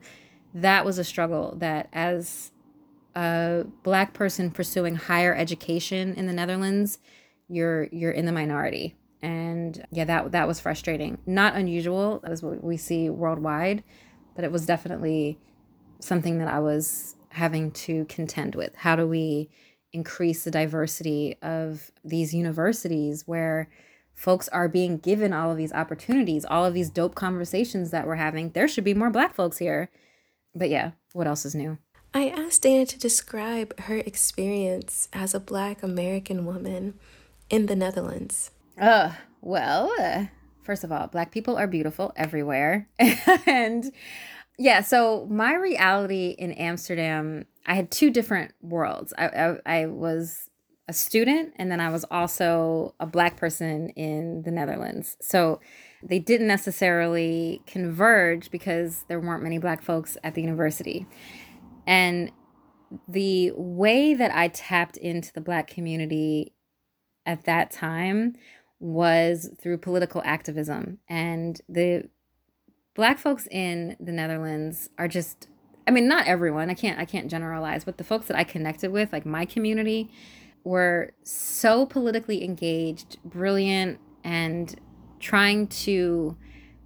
that 0.54 0.86
was 0.86 0.98
a 0.98 1.04
struggle 1.04 1.56
that 1.58 1.90
as 1.94 2.52
a 3.16 3.66
black 3.84 4.14
person 4.14 4.52
pursuing 4.52 4.96
higher 4.96 5.36
education 5.36 6.14
in 6.16 6.28
the 6.28 6.34
Netherlands, 6.34 7.00
you're 7.48 7.88
you're 7.92 8.12
in 8.12 8.26
the 8.26 8.32
minority. 8.32 8.96
And 9.22 9.86
yeah, 9.92 10.06
that 10.06 10.32
that 10.32 10.48
was 10.48 10.60
frustrating. 10.60 11.18
Not 11.26 11.56
unusual 11.56 12.22
as 12.24 12.44
what 12.44 12.64
we 12.64 12.78
see 12.78 13.10
worldwide, 13.10 13.84
but 14.36 14.44
it 14.44 14.52
was 14.52 14.66
definitely 14.66 15.40
something 16.00 16.40
that 16.40 16.48
I 16.48 16.60
was 16.60 17.16
having 17.30 17.72
to 17.72 18.06
contend 18.06 18.56
with. 18.56 18.76
How 18.76 18.96
do 18.96 19.08
we 19.08 19.50
increase 19.94 20.44
the 20.44 20.52
diversity 20.52 21.38
of 21.42 21.92
these 22.04 22.34
universities 22.34 23.24
where 23.28 23.70
folks 24.14 24.48
are 24.50 24.68
being 24.68 24.98
given 24.98 25.34
all 25.34 25.52
of 25.52 25.58
these 25.58 25.74
opportunities, 25.74 26.46
all 26.46 26.66
of 26.66 26.74
these 26.74 26.90
dope 26.90 27.16
conversations 27.16 27.92
that 27.92 28.08
we're 28.08 28.16
having? 28.16 28.52
There 28.52 28.68
should 28.68 28.84
be 28.84 28.94
more 28.94 29.10
black 29.10 29.34
folks 29.36 29.58
here. 29.58 29.90
But 30.56 30.70
yeah, 30.70 30.92
what 31.14 31.28
else 31.28 31.46
is 31.46 31.56
new? 31.56 31.78
I 32.14 32.30
asked 32.30 32.62
Dana 32.62 32.86
to 32.86 33.00
describe 33.00 33.80
her 33.82 33.98
experience 33.98 35.10
as 35.14 35.34
a 35.34 35.40
Black 35.40 35.82
American 35.82 36.46
woman 36.46 36.94
in 37.50 37.66
the 37.66 37.76
Netherlands. 37.76 38.52
Uh, 38.80 39.14
well, 39.42 39.92
uh, 40.00 40.26
first 40.62 40.84
of 40.84 40.92
all, 40.92 41.08
Black 41.08 41.32
people 41.32 41.58
are 41.58 41.66
beautiful 41.66 42.14
everywhere. 42.16 42.88
and 43.48 43.92
yeah, 44.60 44.82
so 44.82 45.28
my 45.30 45.56
reality 45.56 46.36
in 46.38 46.52
Amsterdam, 46.52 47.46
I 47.66 47.74
had 47.74 47.90
two 47.90 48.12
different 48.12 48.54
worlds. 48.62 49.14
I, 49.18 49.28
I, 49.28 49.58
I 49.66 49.86
was 49.88 50.50
a 50.88 50.94
student, 50.94 51.54
and 51.56 51.72
then 51.72 51.80
I 51.80 51.90
was 51.90 52.04
also 52.12 52.94
a 53.00 53.06
Black 53.06 53.38
person 53.38 53.90
in 53.90 54.44
the 54.44 54.52
Netherlands. 54.52 55.16
So 55.22 55.62
they 56.02 56.20
didn't 56.20 56.48
necessarily 56.48 57.62
converge 57.66 58.52
because 58.52 59.06
there 59.08 59.20
weren't 59.20 59.44
many 59.44 59.58
Black 59.58 59.82
folks 59.82 60.18
at 60.24 60.36
the 60.36 60.42
university. 60.42 61.08
And 61.88 62.32
the 63.08 63.52
way 63.56 64.14
that 64.14 64.36
I 64.36 64.50
tapped 64.50 64.98
into 64.98 65.32
the 65.34 65.42
Black 65.42 65.68
community 65.68 66.54
at 67.26 67.46
that 67.46 67.72
time 67.72 68.36
was 68.80 69.50
through 69.62 69.78
political 69.78 70.22
activism. 70.26 71.00
And 71.08 71.60
the 71.70 72.10
Black 72.96 73.18
folks 73.18 73.48
in 73.50 73.96
the 74.00 74.12
Netherlands 74.12 74.90
are 74.98 75.08
just 75.08 75.48
I 75.88 75.92
mean 75.92 76.08
not 76.08 76.28
everyone, 76.28 76.70
I 76.70 76.74
can't 76.74 77.00
I 77.00 77.06
can't 77.06 77.32
generalize, 77.32 77.86
but 77.86 77.98
the 77.98 78.04
folks 78.04 78.28
that 78.28 78.38
I 78.38 78.44
connected 78.44 78.92
with, 78.92 79.12
like 79.14 79.26
my 79.26 79.46
community, 79.46 80.12
were 80.64 81.14
so 81.24 81.86
politically 81.86 82.44
engaged, 82.44 83.18
brilliant 83.24 84.00
and 84.24 84.80
trying 85.20 85.68
to 85.68 86.38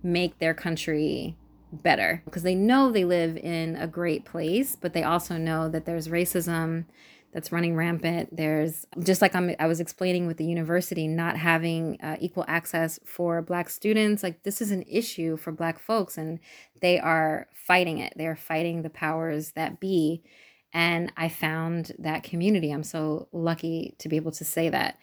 make 0.03 0.39
their 0.39 0.53
country 0.53 1.35
better 1.71 2.21
because 2.25 2.43
they 2.43 2.55
know 2.55 2.91
they 2.91 3.05
live 3.05 3.37
in 3.37 3.75
a 3.75 3.87
great 3.87 4.25
place, 4.25 4.75
but 4.75 4.93
they 4.93 5.03
also 5.03 5.37
know 5.37 5.69
that 5.69 5.85
there's 5.85 6.07
racism 6.07 6.85
that's 7.33 7.51
running 7.51 7.75
rampant. 7.75 8.35
There's 8.35 8.87
just 9.03 9.21
like 9.21 9.35
I'm, 9.35 9.53
I 9.59 9.67
was 9.67 9.79
explaining 9.79 10.27
with 10.27 10.37
the 10.37 10.45
university 10.45 11.07
not 11.07 11.37
having 11.37 11.99
uh, 12.01 12.17
equal 12.19 12.45
access 12.47 12.99
for 13.05 13.41
Black 13.41 13.69
students. 13.69 14.23
Like 14.23 14.43
this 14.43 14.61
is 14.61 14.71
an 14.71 14.83
issue 14.89 15.37
for 15.37 15.51
Black 15.51 15.77
folks, 15.77 16.17
and 16.17 16.39
they 16.81 16.99
are 16.99 17.47
fighting 17.53 17.99
it. 17.99 18.13
They 18.15 18.27
are 18.27 18.35
fighting 18.35 18.81
the 18.81 18.89
powers 18.89 19.51
that 19.51 19.79
be. 19.79 20.23
And 20.73 21.11
I 21.15 21.29
found 21.29 21.93
that 21.99 22.23
community. 22.23 22.71
I'm 22.71 22.83
so 22.83 23.29
lucky 23.31 23.95
to 23.99 24.09
be 24.09 24.15
able 24.15 24.31
to 24.33 24.45
say 24.45 24.69
that. 24.69 24.97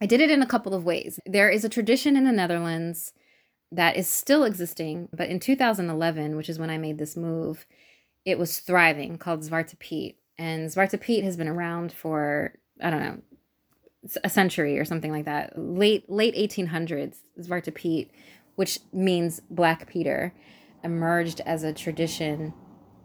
I 0.00 0.06
did 0.06 0.20
it 0.20 0.30
in 0.30 0.42
a 0.42 0.46
couple 0.46 0.74
of 0.74 0.84
ways. 0.84 1.18
There 1.26 1.50
is 1.50 1.64
a 1.64 1.68
tradition 1.68 2.16
in 2.16 2.24
the 2.24 2.32
Netherlands 2.32 3.12
that 3.72 3.96
is 3.96 4.08
still 4.08 4.44
existing. 4.44 5.08
But 5.12 5.28
in 5.28 5.40
2011, 5.40 6.36
which 6.36 6.48
is 6.48 6.58
when 6.58 6.70
I 6.70 6.78
made 6.78 6.98
this 6.98 7.16
move, 7.16 7.66
it 8.24 8.38
was 8.38 8.60
thriving 8.60 9.18
called 9.18 9.42
Zwarte 9.42 9.78
Piet. 9.78 10.16
And 10.38 10.68
Zwarte 10.68 11.00
Piet 11.00 11.24
has 11.24 11.36
been 11.36 11.48
around 11.48 11.92
for, 11.92 12.54
I 12.80 12.90
don't 12.90 13.02
know, 13.02 13.18
a 14.22 14.30
century 14.30 14.78
or 14.78 14.84
something 14.84 15.10
like 15.10 15.24
that. 15.24 15.58
Late 15.58 16.08
late 16.08 16.34
1800s, 16.36 17.16
Zwarte 17.40 17.74
Piet, 17.74 18.10
which 18.54 18.78
means 18.92 19.40
Black 19.50 19.88
Peter, 19.88 20.32
emerged 20.84 21.40
as 21.44 21.64
a 21.64 21.72
tradition 21.72 22.54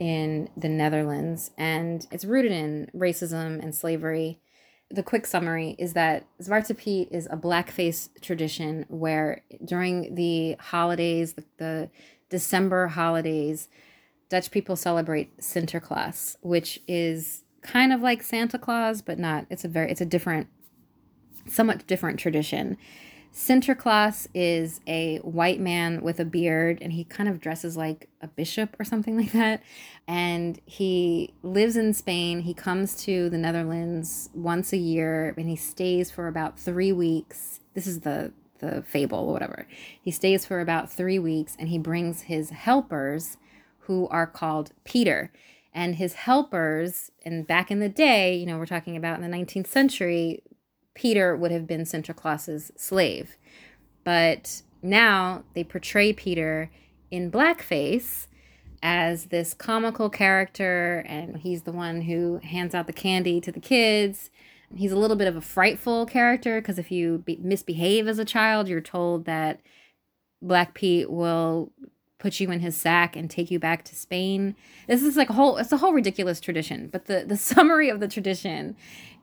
in 0.04 0.50
the 0.58 0.70
Netherlands. 0.70 1.52
And 1.58 2.06
it's 2.12 2.26
rooted 2.26 2.52
in 2.52 2.92
racism 2.94 3.63
and 3.63 3.74
slavery 3.74 4.39
the 4.94 5.02
quick 5.02 5.26
summary 5.26 5.76
is 5.80 5.94
that 5.94 6.24
Zwarte 6.39 6.78
Piet 6.78 7.08
is 7.12 7.28
a 7.32 7.36
blackface 7.36 8.10
tradition 8.22 8.86
where 8.89 9.42
during 9.66 10.13
the 10.13 10.56
holidays, 10.60 11.34
the, 11.34 11.44
the 11.58 11.89
December 12.30 12.88
holidays, 12.89 13.70
Dutch 14.30 14.52
people 14.52 14.76
celebrate 14.76 15.36
Sinterklaas, 15.39 16.38
which 16.42 16.80
is 16.88 17.44
kind 17.63 17.92
of 17.92 18.02
like 18.02 18.22
Santa 18.22 18.60
Claus, 18.60 19.02
but 19.02 19.18
not. 19.18 19.48
It's 19.50 19.66
a 19.66 19.68
very, 19.68 19.89
it's 19.89 20.02
a 20.02 20.06
different, 20.06 20.48
somewhat 21.48 21.88
different 21.88 22.20
tradition. 22.20 22.78
Sinterklaas 23.34 24.28
is 24.36 24.80
a 24.86 25.17
white 25.19 25.60
man 25.60 26.04
with 26.04 26.19
a 26.19 26.26
beard, 26.26 26.78
and 26.82 26.93
he 26.93 27.04
kind 27.04 27.28
of 27.28 27.39
dresses 27.39 27.76
like 27.76 28.08
a 28.22 28.28
bishop 28.28 28.76
or 28.80 28.86
something 28.86 29.17
like 29.22 29.32
that. 29.32 29.63
And 30.08 30.60
he 30.65 31.34
lives 31.41 31.76
in 31.76 31.93
Spain. 31.93 32.41
He 32.41 32.54
comes 32.54 32.96
to 33.04 33.30
the 33.30 33.38
Netherlands 33.38 34.30
once 34.36 34.72
a 34.72 34.78
year, 34.78 35.34
and 35.36 35.50
he 35.50 35.56
stays 35.56 36.12
for 36.12 36.28
about 36.28 36.60
three 36.60 36.91
weeks. 36.91 37.60
This 37.74 37.88
is 37.88 38.02
the 38.02 38.32
the 38.60 38.82
fable 38.84 39.19
or 39.19 39.34
whatever. 39.34 39.67
He 40.02 40.10
stays 40.10 40.46
for 40.46 40.62
about 40.62 40.89
three 40.89 41.19
weeks, 41.19 41.58
and 41.60 41.69
he 41.69 41.78
brings 41.78 42.24
his 42.24 42.52
helpers, 42.52 43.38
who 43.80 44.08
are 44.08 44.28
called 44.28 44.72
Peter. 44.86 45.32
And 45.74 45.96
his 45.96 46.13
helpers, 46.13 47.12
and 47.26 47.48
back 47.48 47.72
in 47.72 47.80
the 47.80 47.89
day, 47.89 48.36
you 48.36 48.46
know, 48.46 48.58
we're 48.58 48.67
talking 48.67 48.96
about 48.96 49.19
in 49.19 49.30
the 49.30 49.38
19th 49.38 49.67
century, 49.67 50.43
Peter 50.95 51.36
would 51.36 51.51
have 51.51 51.67
been 51.67 51.82
Sinterklaas's 51.82 52.71
slave. 52.75 53.38
But 54.03 54.62
now 54.82 55.43
they 55.53 55.63
portray 55.63 56.13
Peter 56.13 56.69
in 57.10 57.32
blackface 57.32 58.27
as 58.82 59.27
this 59.27 59.53
comical 59.53 60.10
character, 60.10 61.06
and 61.08 61.38
he's 61.38 61.62
the 61.62 61.71
one 61.71 62.01
who 62.01 62.39
hands 62.43 62.75
out 62.75 62.86
the 62.86 62.93
candy 62.93 63.39
to 63.39 63.51
the 63.51 63.60
kids. 63.60 64.29
He's 64.75 64.91
a 64.91 64.97
little 64.97 65.15
bit 65.15 65.27
of 65.27 65.36
a 65.36 65.41
frightful 65.41 66.06
character 66.06 66.60
because 66.60 66.77
if 66.77 66.91
you 66.91 67.19
be- 67.19 67.39
misbehave 67.41 68.08
as 68.08 68.19
a 68.19 68.25
child, 68.25 68.67
you're 68.67 68.82
told 68.82 69.25
that 69.25 69.62
Black 70.41 70.73
Pete 70.73 71.10
will 71.10 71.71
put 72.19 72.39
you 72.39 72.52
in 72.52 72.60
his 72.60 72.78
sack 72.78 73.15
and 73.15 73.30
take 73.30 73.52
you 73.52 73.60
back 73.60 73.84
to 73.86 73.95
Spain. 73.95 74.56
This 74.88 75.04
is 75.04 75.17
like 75.17 75.30
a 75.30 75.34
whole 75.34 75.58
it's 75.58 75.71
a 75.71 75.78
whole 75.78 75.93
ridiculous 75.93 76.39
tradition, 76.39 76.88
but 76.91 77.06
the 77.06 77.26
the 77.28 77.38
summary 77.52 77.89
of 77.89 77.99
the 77.99 78.08
tradition 78.08 78.76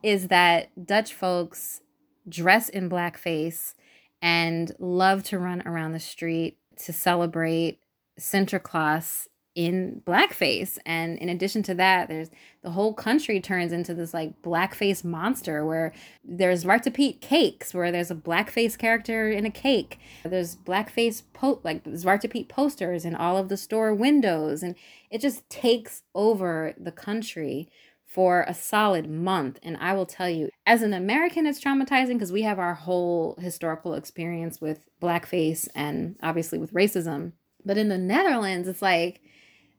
is 0.03 0.29
that 0.29 0.71
Dutch 0.87 1.15
folks 1.15 1.81
dress 2.29 2.69
in 2.69 2.89
blackface 2.89 3.75
and 4.23 4.73
love 4.79 5.23
to 5.25 5.39
run 5.39 5.63
around 5.67 5.93
the 5.93 6.01
street 6.01 6.59
to 6.85 6.93
celebrate 6.93 7.81
Sinterklaas 8.19 9.27
in 9.67 10.01
blackface. 10.07 10.79
And 10.87 11.19
in 11.19 11.29
addition 11.29 11.63
to 11.65 11.75
that, 11.75 12.09
there's 12.09 12.31
the 12.63 12.71
whole 12.71 12.95
country 12.95 13.41
turns 13.41 13.73
into 13.73 13.93
this 13.93 14.15
like 14.15 14.41
blackface 14.41 15.05
monster 15.05 15.67
where 15.67 15.93
there's 16.25 16.65
Zwarte 16.65 16.95
Piet 16.95 17.21
cakes 17.21 17.75
where 17.75 17.93
there's 17.93 18.11
a 18.11 18.15
blackface 18.15 18.79
character 18.79 19.31
in 19.31 19.45
a 19.45 19.51
cake. 19.51 19.99
There's 20.25 20.57
blackface 20.57 21.23
po 21.35 21.61
like 21.63 21.85
Zwartepiet 21.85 22.49
posters 22.49 23.05
in 23.05 23.15
all 23.15 23.37
of 23.37 23.51
the 23.51 23.59
store 23.59 23.93
windows. 23.93 24.63
And 24.63 24.77
it 25.11 25.21
just 25.21 25.49
takes 25.51 26.05
over 26.15 26.75
the 26.79 26.93
country 26.93 27.69
for 28.07 28.47
a 28.49 28.55
solid 28.55 29.11
month. 29.11 29.59
And 29.63 29.77
I 29.77 29.93
will 29.93 30.07
tell 30.07 30.31
you, 30.31 30.49
as 30.65 30.81
an 30.81 30.95
American, 30.95 31.47
it's 31.47 31.63
traumatizing 31.63 32.15
because 32.15 32.33
we 32.33 32.43
have 32.43 32.59
our 32.59 32.75
whole 32.75 33.37
historical 33.39 33.93
experience 33.93 34.59
with 34.59 34.89
blackface 35.03 35.69
and 35.75 36.17
obviously 36.23 36.59
with 36.59 36.73
racism. 36.73 37.33
But 37.63 37.77
in 37.77 37.91
the 37.91 37.99
Netherlands, 37.99 38.67
it's 38.67 38.81
like 38.81 39.21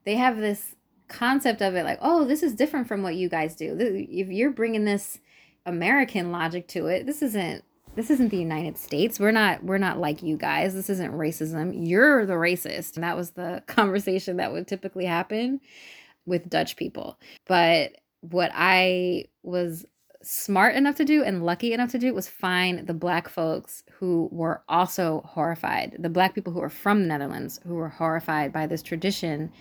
they 0.06 0.16
have 0.16 0.38
this 0.38 0.76
concept 1.08 1.62
of 1.62 1.76
it 1.76 1.84
like, 1.84 2.00
oh, 2.02 2.26
this 2.26 2.44
is 2.44 2.56
different 2.56 2.88
from 2.88 3.04
what 3.04 3.16
you 3.16 3.30
guys 3.30 3.56
do. 3.56 3.76
If 3.80 4.30
you're 4.30 4.52
bringing 4.52 4.86
this 4.86 5.20
American 5.66 6.32
logic 6.32 6.68
to 6.70 6.88
it, 6.88 7.06
this 7.06 7.22
isn't 7.22 7.64
this 7.94 8.10
isn't 8.10 8.30
the 8.30 8.38
United 8.38 8.78
States. 8.78 9.20
We're 9.20 9.32
not 9.32 9.64
we're 9.64 9.78
not 9.78 10.00
like 10.00 10.24
you 10.24 10.38
guys. 10.38 10.74
This 10.74 10.90
isn't 10.90 11.14
racism. 11.14 11.88
You're 11.88 12.26
the 12.26 12.34
racist. 12.34 12.96
And 12.96 13.04
that 13.04 13.18
was 13.18 13.32
the 13.32 13.64
conversation 13.68 14.38
that 14.38 14.52
would 14.52 14.68
typically 14.68 15.06
happen 15.06 15.60
with 16.26 16.50
Dutch 16.50 16.78
people. 16.78 17.20
But 17.48 17.98
what 18.22 18.52
I 18.54 19.26
was 19.44 19.86
smart 20.24 20.76
enough 20.76 20.96
to 20.96 21.06
do 21.06 21.24
and 21.24 21.44
lucky 21.44 21.74
enough 21.74 21.92
to 21.92 21.98
do 21.98 22.14
was 22.14 22.28
find 22.28 22.88
the 22.88 22.94
black 22.94 23.28
folks 23.28 23.84
who 23.92 24.30
were 24.32 24.62
also 24.70 25.24
horrified, 25.26 25.96
the 25.98 26.10
black 26.10 26.36
people 26.36 26.54
who 26.54 26.62
are 26.62 26.70
from 26.70 27.02
the 27.02 27.08
Netherlands 27.08 27.60
who 27.66 27.76
were 27.76 27.90
horrified 27.90 28.54
by 28.54 28.68
this 28.68 28.84
tradition. 28.84 29.52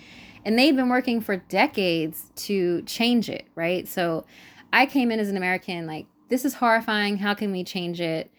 And 0.44 0.58
they'd 0.58 0.76
been 0.76 0.88
working 0.88 1.20
for 1.20 1.36
decades 1.36 2.30
to 2.36 2.82
change 2.82 3.28
it, 3.28 3.46
right? 3.54 3.86
So 3.86 4.24
I 4.72 4.86
came 4.86 5.10
in 5.10 5.20
as 5.20 5.28
an 5.28 5.36
American, 5.36 5.86
like, 5.86 6.06
this 6.28 6.44
is 6.44 6.54
horrifying. 6.54 7.18
How 7.18 7.34
can 7.34 7.52
we 7.52 7.64
change 7.64 8.00
it? 8.00 8.30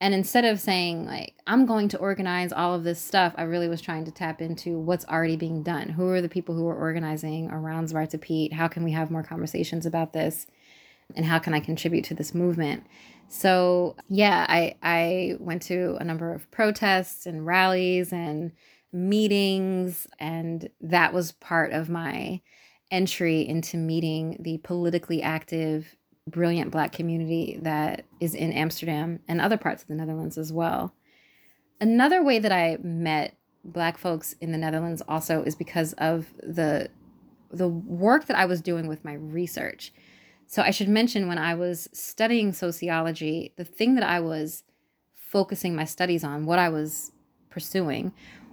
And 0.00 0.14
instead 0.14 0.44
of 0.44 0.60
saying, 0.60 1.06
like, 1.06 1.34
I'm 1.46 1.64
going 1.64 1.88
to 1.88 1.98
organize 1.98 2.52
all 2.52 2.74
of 2.74 2.82
this 2.82 3.00
stuff, 3.00 3.34
I 3.36 3.42
really 3.42 3.68
was 3.68 3.80
trying 3.80 4.04
to 4.06 4.10
tap 4.10 4.42
into 4.42 4.78
what's 4.78 5.04
already 5.04 5.36
being 5.36 5.62
done. 5.62 5.90
Who 5.90 6.08
are 6.08 6.20
the 6.20 6.28
people 6.28 6.56
who 6.56 6.66
are 6.66 6.76
organizing 6.76 7.48
around 7.50 7.88
Zwarte 7.88 8.20
Piet? 8.20 8.52
How 8.52 8.66
can 8.66 8.82
we 8.82 8.90
have 8.92 9.12
more 9.12 9.22
conversations 9.22 9.86
about 9.86 10.12
this? 10.12 10.46
And 11.14 11.24
how 11.24 11.38
can 11.38 11.54
I 11.54 11.60
contribute 11.60 12.04
to 12.06 12.14
this 12.14 12.34
movement? 12.34 12.84
So, 13.28 13.96
yeah, 14.08 14.44
I, 14.48 14.74
I 14.82 15.36
went 15.38 15.62
to 15.62 15.96
a 16.00 16.04
number 16.04 16.34
of 16.34 16.50
protests 16.50 17.24
and 17.24 17.46
rallies 17.46 18.12
and 18.12 18.52
meetings, 18.92 20.06
and 20.18 20.68
that 20.80 21.12
was 21.12 21.32
part 21.32 21.72
of 21.72 21.88
my 21.88 22.40
entry 22.90 23.40
into 23.40 23.76
meeting 23.76 24.36
the 24.40 24.58
politically 24.58 25.22
active, 25.22 25.96
brilliant 26.28 26.70
Black 26.70 26.92
community 26.92 27.58
that 27.62 28.04
is 28.20 28.34
in 28.34 28.52
Amsterdam 28.52 29.20
and 29.26 29.40
other 29.40 29.56
parts 29.56 29.82
of 29.82 29.88
the 29.88 29.94
Netherlands 29.94 30.36
as 30.36 30.52
well. 30.52 30.94
Another 31.80 32.22
way 32.22 32.38
that 32.38 32.52
I 32.52 32.78
met 32.82 33.36
Black 33.64 33.96
folks 33.96 34.34
in 34.40 34.52
the 34.52 34.58
Netherlands 34.58 35.02
also 35.08 35.42
is 35.42 35.54
because 35.54 35.92
of 35.94 36.32
the 36.42 36.90
the 37.50 37.68
work 37.68 38.26
that 38.26 38.36
I 38.36 38.46
was 38.46 38.62
doing 38.62 38.88
with 38.88 39.04
my 39.04 39.12
research. 39.12 39.92
So 40.46 40.62
I 40.62 40.70
should 40.70 40.88
mention 40.88 41.28
when 41.28 41.38
I 41.38 41.54
was 41.54 41.88
studying 41.92 42.52
sociology, 42.52 43.52
the 43.56 43.64
thing 43.64 43.94
that 43.94 44.04
I 44.04 44.20
was 44.20 44.64
focusing 45.14 45.76
my 45.76 45.84
studies 45.84 46.24
on, 46.24 46.46
what 46.46 46.58
I 46.58 46.70
was 46.70 47.12
pursuing, 47.50 48.12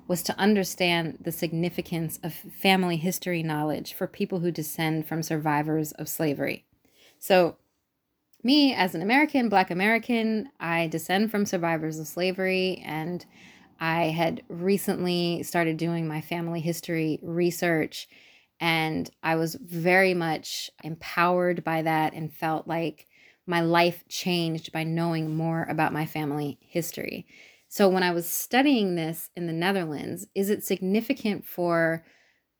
was 0.09 0.21
to 0.23 0.37
understand 0.37 1.19
the 1.21 1.31
significance 1.31 2.19
of 2.23 2.33
family 2.33 2.97
history 2.97 3.41
knowledge 3.41 3.93
for 3.93 4.07
people 4.07 4.39
who 4.39 4.51
descend 4.51 5.07
from 5.07 5.23
survivors 5.23 5.93
of 5.93 6.09
slavery. 6.09 6.65
So, 7.19 7.55
me 8.43 8.73
as 8.73 8.95
an 8.95 9.01
American, 9.01 9.49
Black 9.49 9.69
American, 9.69 10.49
I 10.59 10.87
descend 10.87 11.29
from 11.29 11.45
survivors 11.45 11.99
of 11.99 12.07
slavery, 12.07 12.81
and 12.85 13.25
I 13.79 14.05
had 14.05 14.43
recently 14.49 15.43
started 15.43 15.77
doing 15.77 16.07
my 16.07 16.19
family 16.19 16.59
history 16.59 17.19
research 17.21 18.07
and 18.59 19.09
I 19.23 19.35
was 19.35 19.55
very 19.55 20.13
much 20.13 20.69
empowered 20.83 21.63
by 21.63 21.81
that 21.83 22.13
and 22.13 22.33
felt 22.33 22.67
like 22.67 23.07
my 23.47 23.61
life 23.61 24.03
changed 24.09 24.71
by 24.71 24.83
knowing 24.83 25.35
more 25.35 25.65
about 25.69 25.93
my 25.93 26.05
family 26.05 26.59
history. 26.61 27.25
So, 27.71 27.87
when 27.87 28.01
I 28.01 28.11
was 28.11 28.27
studying 28.27 28.95
this 28.95 29.29
in 29.35 29.45
the 29.45 29.53
Netherlands, 29.53 30.25
is 30.33 30.49
it 30.49 30.63
significant 30.63 31.45
for 31.45 32.03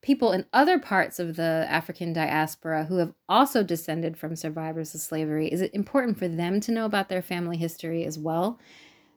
people 0.04 0.32
in 0.32 0.46
other 0.54 0.78
parts 0.78 1.18
of 1.20 1.36
the 1.36 1.66
African 1.68 2.14
diaspora 2.14 2.86
who 2.86 2.98
have 2.98 3.14
also 3.28 3.64
descended 3.64 4.16
from 4.16 4.36
survivors 4.36 4.94
of 4.94 5.02
slavery? 5.02 5.48
Is 5.52 5.62
it 5.62 5.74
important 5.74 6.20
for 6.20 6.28
them 6.28 6.60
to 6.62 6.72
know 6.72 6.86
about 6.86 7.10
their 7.10 7.24
family 7.24 7.58
history 7.58 8.06
as 8.06 8.20
well? 8.20 8.60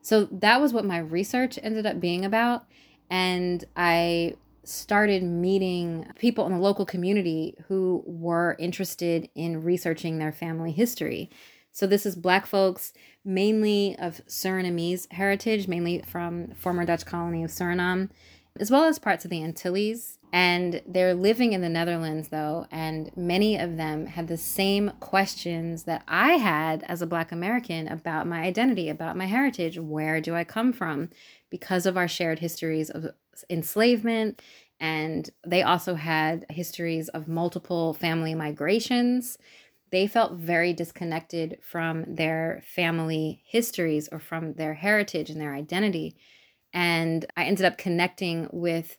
So, 0.01 0.25
that 0.31 0.59
was 0.59 0.73
what 0.73 0.83
my 0.83 0.97
research 0.97 1.59
ended 1.61 1.85
up 1.85 1.99
being 1.99 2.25
about. 2.25 2.65
And 3.11 3.63
I 3.75 4.33
started 4.63 5.21
meeting 5.21 6.07
people 6.17 6.47
in 6.47 6.53
the 6.53 6.59
local 6.59 6.87
community 6.87 7.55
who 7.67 8.03
were 8.07 8.55
interested 8.57 9.29
in 9.35 9.61
researching 9.61 10.17
their 10.17 10.31
family 10.31 10.71
history. 10.71 11.29
So 11.71 11.87
this 11.87 12.05
is 12.05 12.15
black 12.15 12.45
folks 12.45 12.93
mainly 13.25 13.95
of 13.97 14.21
Surinamese 14.27 15.11
heritage, 15.11 15.67
mainly 15.67 16.03
from 16.05 16.49
former 16.55 16.85
Dutch 16.85 17.05
colony 17.05 17.43
of 17.43 17.51
Suriname, 17.51 18.09
as 18.59 18.69
well 18.69 18.83
as 18.83 18.99
parts 18.99 19.25
of 19.25 19.31
the 19.31 19.43
Antilles. 19.43 20.19
And 20.31 20.81
they're 20.87 21.13
living 21.13 21.53
in 21.53 21.61
the 21.61 21.69
Netherlands 21.69 22.29
though, 22.29 22.65
and 22.71 23.15
many 23.15 23.55
of 23.57 23.77
them 23.77 24.07
had 24.07 24.27
the 24.27 24.37
same 24.37 24.91
questions 24.99 25.83
that 25.83 26.03
I 26.07 26.33
had 26.33 26.83
as 26.83 27.01
a 27.01 27.07
black 27.07 27.31
American 27.31 27.87
about 27.87 28.27
my 28.27 28.41
identity, 28.41 28.89
about 28.89 29.15
my 29.15 29.27
heritage, 29.27 29.77
where 29.77 30.19
do 30.19 30.35
I 30.35 30.43
come 30.43 30.73
from? 30.73 31.09
Because 31.51 31.85
of 31.85 31.97
our 31.97 32.07
shared 32.07 32.39
histories 32.39 32.89
of 32.89 33.11
enslavement. 33.49 34.41
And 34.79 35.29
they 35.45 35.61
also 35.61 35.95
had 35.95 36.45
histories 36.49 37.09
of 37.09 37.27
multiple 37.27 37.93
family 37.93 38.33
migrations. 38.33 39.37
They 39.93 40.07
felt 40.07 40.33
very 40.33 40.73
disconnected 40.73 41.59
from 41.61 42.15
their 42.15 42.63
family 42.65 43.43
histories 43.45 44.09
or 44.11 44.17
from 44.17 44.53
their 44.53 44.73
heritage 44.73 45.29
and 45.29 45.39
their 45.39 45.53
identity. 45.53 46.15
And 46.73 47.23
I 47.37 47.43
ended 47.43 47.63
up 47.63 47.77
connecting 47.77 48.49
with 48.51 48.97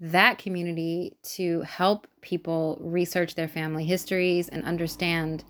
that 0.00 0.38
community 0.38 1.16
to 1.34 1.60
help 1.60 2.08
people 2.22 2.76
research 2.80 3.36
their 3.36 3.46
family 3.46 3.84
histories 3.84 4.48
and 4.48 4.64
understand 4.64 5.44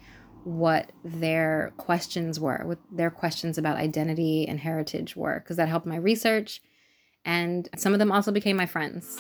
what 0.45 0.93
their 1.03 1.73
questions 1.79 2.39
were, 2.39 2.61
what 2.67 2.79
their 2.95 3.11
questions 3.11 3.57
about 3.57 3.79
identity 3.79 4.47
and 4.47 4.61
heritage 4.61 5.17
were, 5.17 5.41
because 5.41 5.57
that 5.57 5.71
helped 5.71 5.87
my 5.87 5.97
research 5.97 6.61
and 7.25 7.67
some 7.79 7.95
of 7.95 7.99
them 7.99 8.13
also 8.13 8.31
became 8.31 8.59
my 8.59 8.67
friends. 8.67 9.19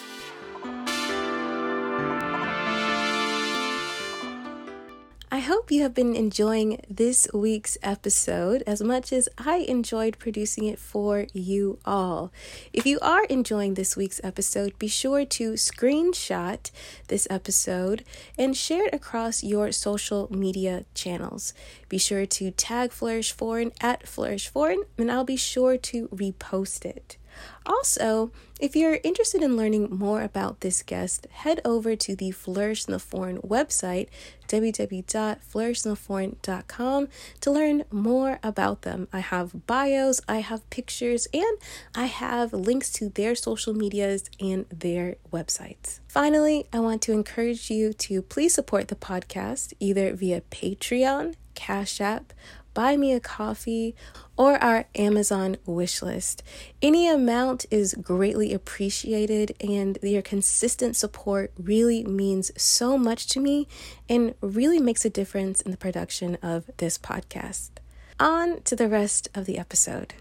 Hope 5.42 5.70
you 5.70 5.82
have 5.82 5.94
been 5.94 6.16
enjoying 6.16 6.80
this 6.88 7.28
week's 7.32 7.78
episode 7.82 8.62
as 8.66 8.82
much 8.82 9.12
as 9.12 9.28
I 9.38 9.58
enjoyed 9.58 10.18
producing 10.18 10.64
it 10.64 10.78
for 10.78 11.26
you 11.32 11.78
all. 11.84 12.32
If 12.72 12.86
you 12.86 12.98
are 13.00 13.24
enjoying 13.24 13.74
this 13.74 13.96
week's 13.96 14.20
episode, 14.24 14.78
be 14.78 14.88
sure 14.88 15.24
to 15.24 15.52
screenshot 15.52 16.70
this 17.08 17.26
episode 17.30 18.04
and 18.38 18.56
share 18.56 18.86
it 18.86 18.94
across 18.94 19.42
your 19.42 19.70
social 19.72 20.28
media 20.34 20.84
channels. 20.94 21.54
Be 21.88 21.98
sure 21.98 22.26
to 22.26 22.50
tag 22.50 22.90
Flourish 22.90 23.32
Foreign 23.32 23.72
at 23.80 24.08
Flourish 24.08 24.48
Foreign, 24.48 24.82
and 24.98 25.10
I'll 25.10 25.24
be 25.24 25.36
sure 25.36 25.76
to 25.76 26.08
repost 26.08 26.84
it. 26.84 27.16
Also, 27.64 28.32
if 28.60 28.76
you're 28.76 28.98
interested 29.02 29.42
in 29.42 29.56
learning 29.56 29.88
more 29.90 30.20
about 30.22 30.60
this 30.60 30.82
guest, 30.82 31.26
head 31.30 31.62
over 31.64 31.96
to 31.96 32.14
the 32.14 32.30
Flourish 32.30 32.86
in 32.86 32.92
the 32.92 32.98
Foreign 32.98 33.38
website, 33.38 34.08
www.flourishintheforeign.com, 34.48 37.08
to 37.40 37.50
learn 37.50 37.84
more 37.90 38.38
about 38.42 38.82
them. 38.82 39.08
I 39.12 39.20
have 39.20 39.66
bios, 39.66 40.20
I 40.28 40.40
have 40.40 40.68
pictures, 40.70 41.26
and 41.32 41.58
I 41.94 42.06
have 42.06 42.52
links 42.52 42.90
to 42.92 43.08
their 43.08 43.34
social 43.34 43.74
medias 43.74 44.24
and 44.38 44.66
their 44.70 45.16
websites. 45.32 46.00
Finally, 46.08 46.66
I 46.72 46.78
want 46.80 47.02
to 47.02 47.12
encourage 47.12 47.70
you 47.70 47.92
to 47.94 48.22
please 48.22 48.54
support 48.54 48.88
the 48.88 48.96
podcast 48.96 49.72
either 49.80 50.14
via 50.14 50.40
Patreon, 50.40 51.34
Cash 51.54 52.00
App, 52.00 52.32
Buy 52.74 52.96
Me 52.96 53.12
a 53.12 53.20
Coffee, 53.20 53.94
or 54.42 54.56
our 54.56 54.86
Amazon 54.96 55.56
wish 55.66 56.02
list. 56.02 56.42
Any 56.82 57.08
amount 57.08 57.64
is 57.70 57.94
greatly 57.94 58.52
appreciated, 58.52 59.54
and 59.60 60.00
your 60.02 60.20
consistent 60.20 60.96
support 60.96 61.52
really 61.56 62.02
means 62.02 62.50
so 62.60 62.98
much 62.98 63.28
to 63.28 63.38
me 63.38 63.68
and 64.08 64.34
really 64.40 64.80
makes 64.80 65.04
a 65.04 65.10
difference 65.10 65.60
in 65.60 65.70
the 65.70 65.76
production 65.76 66.38
of 66.42 66.68
this 66.78 66.98
podcast. 66.98 67.70
On 68.18 68.60
to 68.62 68.74
the 68.74 68.88
rest 68.88 69.28
of 69.32 69.46
the 69.46 69.58
episode. 69.58 70.12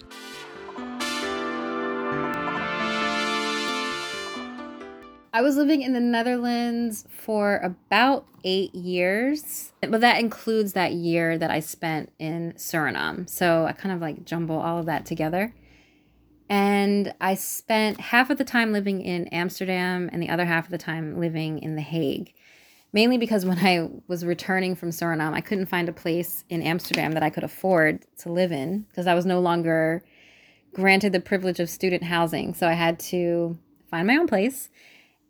I 5.33 5.41
was 5.41 5.55
living 5.55 5.81
in 5.81 5.93
the 5.93 6.01
Netherlands 6.01 7.05
for 7.09 7.57
about 7.57 8.25
eight 8.43 8.75
years, 8.75 9.71
but 9.79 10.01
that 10.01 10.19
includes 10.19 10.73
that 10.73 10.91
year 10.91 11.37
that 11.37 11.49
I 11.49 11.61
spent 11.61 12.11
in 12.19 12.53
Suriname. 12.57 13.29
So 13.29 13.65
I 13.65 13.71
kind 13.71 13.95
of 13.95 14.01
like 14.01 14.25
jumble 14.25 14.59
all 14.59 14.79
of 14.79 14.87
that 14.87 15.05
together. 15.05 15.53
And 16.49 17.13
I 17.21 17.35
spent 17.35 18.01
half 18.01 18.29
of 18.29 18.37
the 18.37 18.43
time 18.43 18.73
living 18.73 19.01
in 19.01 19.27
Amsterdam 19.27 20.09
and 20.11 20.21
the 20.21 20.27
other 20.27 20.43
half 20.43 20.65
of 20.65 20.71
the 20.71 20.77
time 20.77 21.17
living 21.17 21.59
in 21.59 21.75
The 21.75 21.81
Hague. 21.81 22.33
Mainly 22.91 23.17
because 23.17 23.45
when 23.45 23.59
I 23.59 23.89
was 24.09 24.25
returning 24.25 24.75
from 24.75 24.89
Suriname, 24.89 25.33
I 25.33 25.39
couldn't 25.39 25.67
find 25.67 25.87
a 25.87 25.93
place 25.93 26.43
in 26.49 26.61
Amsterdam 26.61 27.13
that 27.13 27.23
I 27.23 27.29
could 27.29 27.45
afford 27.45 28.05
to 28.17 28.29
live 28.29 28.51
in 28.51 28.81
because 28.89 29.07
I 29.07 29.13
was 29.13 29.25
no 29.25 29.39
longer 29.39 30.03
granted 30.73 31.13
the 31.13 31.21
privilege 31.21 31.61
of 31.61 31.69
student 31.69 32.03
housing. 32.03 32.53
So 32.53 32.67
I 32.67 32.73
had 32.73 32.99
to 32.99 33.57
find 33.89 34.07
my 34.07 34.17
own 34.17 34.27
place 34.27 34.69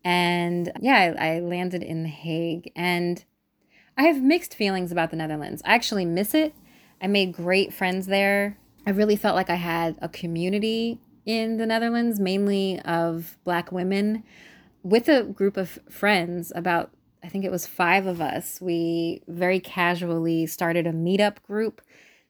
and 0.03 0.71
yeah, 0.79 1.13
I, 1.17 1.35
I 1.35 1.39
landed 1.39 1.83
in 1.83 2.03
The 2.03 2.09
Hague. 2.09 2.71
And 2.75 3.23
I 3.97 4.03
have 4.03 4.21
mixed 4.21 4.55
feelings 4.55 4.91
about 4.91 5.11
the 5.11 5.17
Netherlands. 5.17 5.61
I 5.65 5.75
actually 5.75 6.05
miss 6.05 6.33
it. 6.33 6.53
I 7.01 7.07
made 7.07 7.33
great 7.33 7.73
friends 7.73 8.07
there. 8.07 8.57
I 8.85 8.91
really 8.91 9.15
felt 9.15 9.35
like 9.35 9.49
I 9.49 9.55
had 9.55 9.97
a 10.01 10.09
community 10.09 10.99
in 11.25 11.57
the 11.57 11.65
Netherlands, 11.65 12.19
mainly 12.19 12.79
of 12.81 13.37
Black 13.43 13.71
women, 13.71 14.23
with 14.83 15.07
a 15.07 15.23
group 15.23 15.57
of 15.57 15.77
friends, 15.89 16.51
about 16.55 16.91
I 17.23 17.27
think 17.27 17.45
it 17.45 17.51
was 17.51 17.67
five 17.67 18.07
of 18.07 18.19
us. 18.19 18.59
We 18.59 19.21
very 19.27 19.59
casually 19.59 20.47
started 20.47 20.87
a 20.87 20.91
meetup 20.91 21.43
group 21.43 21.81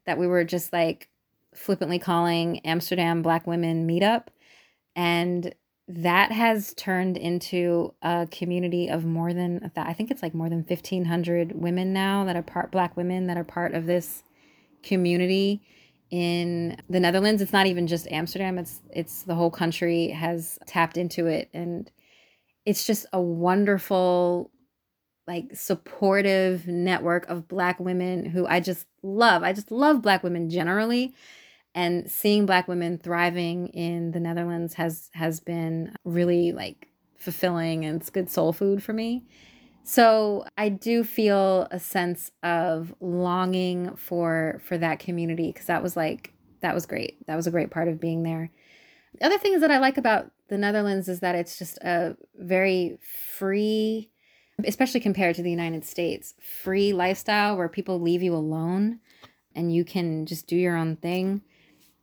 that 0.05 0.17
we 0.17 0.27
were 0.27 0.43
just 0.43 0.73
like 0.73 1.07
flippantly 1.53 1.99
calling 1.99 2.59
Amsterdam 2.59 3.21
Black 3.21 3.47
Women 3.47 3.87
Meetup. 3.87 4.27
And 4.93 5.55
that 5.87 6.31
has 6.31 6.73
turned 6.75 7.17
into 7.17 7.93
a 8.01 8.27
community 8.31 8.87
of 8.87 9.03
more 9.03 9.33
than 9.33 9.71
I 9.75 9.93
think 9.93 10.11
it's 10.11 10.21
like 10.21 10.33
more 10.33 10.49
than 10.49 10.63
1500 10.63 11.51
women 11.53 11.91
now 11.91 12.23
that 12.25 12.35
are 12.35 12.41
part 12.41 12.71
black 12.71 12.95
women 12.95 13.27
that 13.27 13.37
are 13.37 13.43
part 13.43 13.73
of 13.73 13.85
this 13.85 14.23
community 14.83 15.61
in 16.09 16.77
the 16.89 16.99
Netherlands 16.99 17.41
it's 17.41 17.53
not 17.53 17.67
even 17.67 17.87
just 17.87 18.07
Amsterdam 18.11 18.57
it's 18.57 18.81
it's 18.93 19.23
the 19.23 19.35
whole 19.35 19.51
country 19.51 20.09
has 20.09 20.59
tapped 20.65 20.97
into 20.97 21.27
it 21.27 21.49
and 21.53 21.91
it's 22.65 22.85
just 22.85 23.05
a 23.11 23.19
wonderful 23.19 24.51
like 25.27 25.55
supportive 25.55 26.67
network 26.67 27.27
of 27.29 27.47
black 27.47 27.79
women 27.79 28.25
who 28.25 28.45
I 28.47 28.59
just 28.59 28.87
love. 29.03 29.43
I 29.43 29.53
just 29.53 29.71
love 29.71 30.01
black 30.01 30.23
women 30.23 30.49
generally. 30.49 31.13
And 31.73 32.11
seeing 32.11 32.45
black 32.45 32.67
women 32.67 32.97
thriving 32.97 33.67
in 33.67 34.11
the 34.11 34.19
Netherlands 34.19 34.73
has 34.73 35.09
has 35.13 35.39
been 35.39 35.95
really 36.03 36.51
like 36.51 36.87
fulfilling 37.17 37.85
and 37.85 38.01
it's 38.01 38.09
good 38.09 38.29
soul 38.29 38.51
food 38.51 38.83
for 38.83 38.93
me. 38.93 39.25
So 39.83 40.45
I 40.57 40.69
do 40.69 41.03
feel 41.03 41.67
a 41.71 41.79
sense 41.79 42.31
of 42.43 42.93
longing 42.99 43.95
for 43.95 44.61
for 44.63 44.77
that 44.77 44.99
community 44.99 45.51
because 45.51 45.67
that 45.67 45.81
was 45.81 45.95
like 45.95 46.33
that 46.61 46.75
was 46.75 46.85
great. 46.85 47.25
That 47.27 47.35
was 47.35 47.47
a 47.47 47.51
great 47.51 47.71
part 47.71 47.87
of 47.87 47.99
being 47.99 48.23
there. 48.23 48.51
The 49.19 49.25
other 49.25 49.37
things 49.37 49.61
that 49.61 49.71
I 49.71 49.79
like 49.79 49.97
about 49.97 50.31
the 50.47 50.57
Netherlands 50.57 51.07
is 51.07 51.19
that 51.21 51.35
it's 51.35 51.57
just 51.57 51.77
a 51.79 52.15
very 52.35 52.97
free, 53.37 54.09
especially 54.63 54.99
compared 54.99 55.35
to 55.35 55.43
the 55.43 55.49
United 55.49 55.85
States, 55.85 56.33
free 56.39 56.93
lifestyle 56.93 57.57
where 57.57 57.69
people 57.69 57.99
leave 57.99 58.21
you 58.23 58.35
alone 58.35 58.99
and 59.55 59.73
you 59.73 59.83
can 59.83 60.25
just 60.25 60.47
do 60.47 60.55
your 60.55 60.77
own 60.77 60.95
thing. 60.95 61.41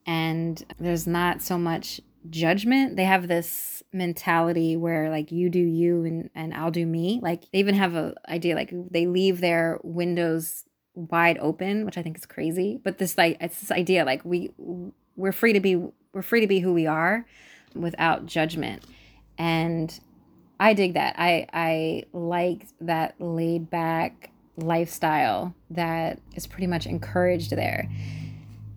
And 0.09 0.65
there's 0.81 1.07
not 1.07 1.43
so 1.43 1.59
much 1.59 2.01
judgment. 2.31 2.97
They 2.97 3.05
have 3.05 3.29
this 3.29 3.83
mentality 3.93 4.75
where 4.75 5.11
like 5.11 5.31
you 5.31 5.51
do 5.51 5.59
you 5.59 6.03
and, 6.05 6.31
and 6.35 6.55
I'll 6.55 6.71
do 6.71 6.87
me. 6.87 7.21
Like 7.23 7.43
they 7.53 7.59
even 7.59 7.75
have 7.75 7.95
a 7.95 8.15
idea 8.27 8.55
like 8.55 8.73
they 8.91 9.07
leave 9.07 9.43
their 9.43 9.79
windows 9.83 10.65
wide 10.95 11.37
open, 11.43 11.85
which 11.85 11.99
I 11.99 12.03
think 12.03 12.17
is 12.17 12.25
crazy. 12.25 12.81
But 12.83 12.97
this 12.97 13.19
like 13.19 13.37
it's 13.39 13.61
this 13.61 13.71
idea 13.71 14.07
like 14.07 14.25
we 14.25 14.51
we're 15.15 15.31
free 15.31 15.53
to 15.53 15.61
be 15.61 15.77
we're 16.15 16.23
free 16.23 16.41
to 16.41 16.47
be 16.47 16.61
who 16.61 16.73
we 16.73 16.87
are 16.87 17.27
without 17.75 18.25
judgment. 18.25 18.85
And 19.37 20.01
I 20.59 20.73
dig 20.73 20.95
that. 20.95 21.17
I 21.19 21.47
I 21.53 22.05
like 22.15 22.67
that 22.81 23.21
laid 23.21 23.69
back 23.69 24.31
lifestyle 24.57 25.55
that 25.69 26.19
is 26.35 26.47
pretty 26.47 26.67
much 26.67 26.87
encouraged 26.87 27.51
there. 27.51 27.91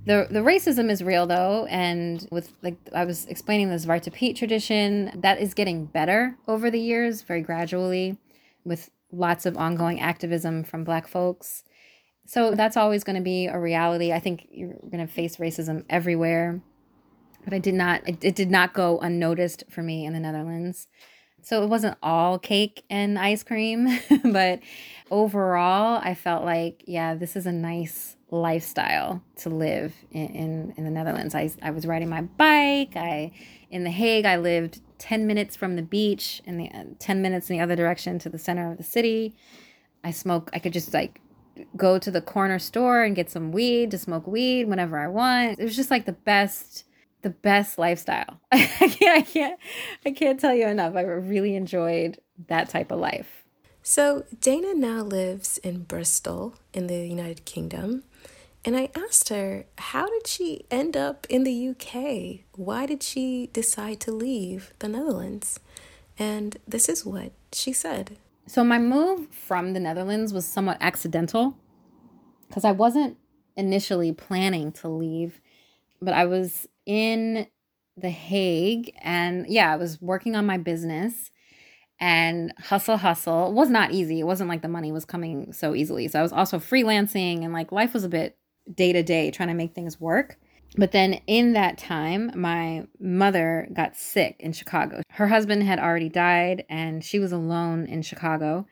The 0.04 0.28
the 0.30 0.40
racism 0.40 0.90
is 0.90 1.04
real 1.04 1.28
though, 1.28 1.68
and 1.70 2.28
with 2.32 2.54
like 2.64 2.78
I 2.94 3.06
was 3.06 3.26
explaining 3.28 3.70
the 3.70 3.76
Zwarte 3.76 4.12
Piet 4.12 4.36
tradition, 4.36 5.12
that 5.22 5.40
is 5.40 5.54
getting 5.54 5.86
better 5.86 6.38
over 6.48 6.72
the 6.72 6.80
years, 6.80 7.22
very 7.22 7.42
gradually, 7.42 8.18
with 8.64 8.90
lots 9.12 9.46
of 9.46 9.58
ongoing 9.58 10.00
activism 10.00 10.64
from 10.64 10.84
black 10.84 11.08
folks. 11.08 11.64
So 12.26 12.56
that's 12.56 12.78
always 12.78 13.04
going 13.04 13.16
to 13.16 13.22
be 13.22 13.46
a 13.48 13.60
reality. 13.60 14.12
I 14.12 14.20
think 14.20 14.48
you're 14.50 14.74
going 14.74 15.06
to 15.06 15.08
face 15.08 15.38
racism 15.38 15.86
everywhere. 15.90 16.62
But 17.44 17.54
I 17.54 17.60
did 17.60 17.74
not 17.76 18.08
it, 18.08 18.24
it 18.24 18.36
did 18.36 18.50
not 18.50 18.74
go 18.74 19.00
unnoticed 19.00 19.66
for 19.70 19.84
me 19.84 20.06
in 20.06 20.14
the 20.14 20.20
Netherlands. 20.20 20.88
So 21.44 21.64
it 21.64 21.70
wasn't 21.70 21.98
all 22.02 22.40
cake 22.40 22.84
and 22.90 23.18
ice 23.18 23.44
cream, 23.44 24.00
but 24.24 24.60
overall, 25.10 26.00
I 26.04 26.14
felt 26.14 26.44
like, 26.44 26.84
yeah, 26.86 27.16
this 27.16 27.36
is 27.36 27.48
a 27.48 27.52
nice 27.52 28.16
lifestyle 28.32 29.22
to 29.36 29.50
live 29.50 29.94
in, 30.12 30.28
in, 30.28 30.74
in, 30.78 30.84
the 30.86 30.90
Netherlands. 30.90 31.36
I, 31.36 31.52
I 31.62 31.72
was 31.72 31.86
riding 31.86 32.10
my 32.10 32.22
bike. 32.22 32.96
I 32.96 33.32
in 33.70 33.84
The 33.84 33.92
Hague, 33.92 34.26
I 34.26 34.38
lived 34.38 34.82
10 34.98 35.28
minutes 35.28 35.56
from 35.56 35.76
the 35.76 35.82
beach 35.82 36.42
and 36.46 36.60
the 36.60 36.70
uh, 36.70 36.84
10 37.00 37.22
minutes 37.22 37.50
in 37.50 37.58
the 37.58 37.64
other 37.64 37.76
direction 37.76 38.20
to 38.20 38.30
the 38.30 38.40
center 38.40 38.72
of 38.72 38.78
the 38.78 38.84
city. 38.84 39.36
I 40.04 40.12
smoke, 40.12 40.50
I 40.54 40.60
could 40.60 40.74
just 40.74 40.94
like 40.94 41.22
go 41.76 42.00
to 42.00 42.10
the 42.10 42.22
corner 42.22 42.58
store 42.58 43.04
and 43.04 43.16
get 43.16 43.30
some 43.30 43.52
weed 43.52 43.92
to 43.92 43.98
smoke 43.98 44.28
weed 44.28 44.68
whenever 44.68 44.98
I 44.98 45.08
want. 45.08 45.60
It 45.60 45.64
was 45.64 45.76
just 45.76 45.92
like 45.92 46.06
the 46.06 46.14
best 46.14 46.86
the 47.22 47.30
best 47.30 47.78
lifestyle. 47.78 48.40
I 48.52 48.66
can't 48.66 49.18
I 49.18 49.22
can't 49.22 49.60
I 50.06 50.12
can't 50.12 50.40
tell 50.40 50.56
you 50.56 50.68
enough. 50.68 50.96
I 50.96 51.02
really 51.02 51.56
enjoyed 51.56 52.20
that 52.48 52.70
type 52.70 52.92
of 52.92 53.00
life. 53.00 53.42
So, 53.84 54.26
Dana 54.40 54.76
now 54.76 55.02
lives 55.02 55.58
in 55.58 55.84
Bristol 55.84 56.56
in 56.72 56.86
the 56.86 57.08
United 57.08 57.46
Kingdom. 57.46 58.04
And 58.64 58.78
I 58.78 58.90
asked 58.96 59.30
her, 59.30 59.66
how 59.78 60.08
did 60.08 60.28
she 60.28 60.66
end 60.70 60.96
up 60.96 61.26
in 61.30 61.44
the 61.44 61.70
UK? 61.70 62.46
Why 62.56 62.86
did 62.86 63.02
she 63.02 63.50
decide 63.54 64.00
to 64.02 64.12
leave 64.12 64.72
the 64.80 64.88
Netherlands? 64.88 65.60
And 66.20 66.58
this 66.68 66.88
is 66.88 67.04
what 67.04 67.32
she 67.52 67.74
said. 67.74 68.18
So, 68.46 68.64
my 68.64 68.78
move 68.78 69.28
from 69.32 69.74
the 69.74 69.80
Netherlands 69.80 70.34
was 70.34 70.46
somewhat 70.46 70.78
accidental 70.80 71.58
because 72.48 72.64
I 72.64 72.72
wasn't 72.72 73.18
initially 73.56 74.12
planning 74.12 74.72
to 74.74 74.90
leave, 74.90 75.42
but 76.02 76.14
I 76.14 76.26
was 76.26 76.68
in 76.86 77.48
The 77.98 78.10
Hague 78.10 78.94
and 79.02 79.48
yeah, 79.48 79.74
I 79.74 79.78
was 79.78 80.02
working 80.02 80.36
on 80.36 80.46
my 80.46 80.58
business 80.58 81.32
and 82.02 82.52
hustle 82.58 82.98
hustle 82.98 83.50
it 83.50 83.54
was 83.54 83.70
not 83.70 83.92
easy 83.92 84.20
it 84.20 84.24
wasn't 84.24 84.50
like 84.50 84.64
the 84.64 84.68
money 84.68 84.92
was 84.92 85.06
coming 85.06 85.54
so 85.54 85.76
easily 85.76 86.08
so 86.08 86.18
i 86.18 86.24
was 86.24 86.34
also 86.34 86.58
freelancing 86.58 87.44
and 87.44 87.54
like 87.54 87.72
life 87.72 87.94
was 87.94 88.04
a 88.04 88.10
bit 88.10 88.36
day 88.76 88.94
to 88.94 89.04
day 89.04 89.32
trying 89.32 89.50
to 89.50 89.56
make 89.56 89.74
things 89.74 90.00
work 90.00 90.38
but 90.78 90.92
then 90.92 91.14
in 91.28 91.54
that 91.54 91.78
time 91.78 92.32
my 92.36 92.86
mother 93.00 93.68
got 93.74 93.96
sick 93.96 94.36
in 94.40 94.54
chicago 94.54 95.02
her 95.10 95.28
husband 95.28 95.64
had 95.64 95.80
already 95.80 96.10
died 96.10 96.64
and 96.70 97.04
she 97.04 97.20
was 97.20 97.32
alone 97.32 97.86
in 97.86 98.02
chicago 98.02 98.66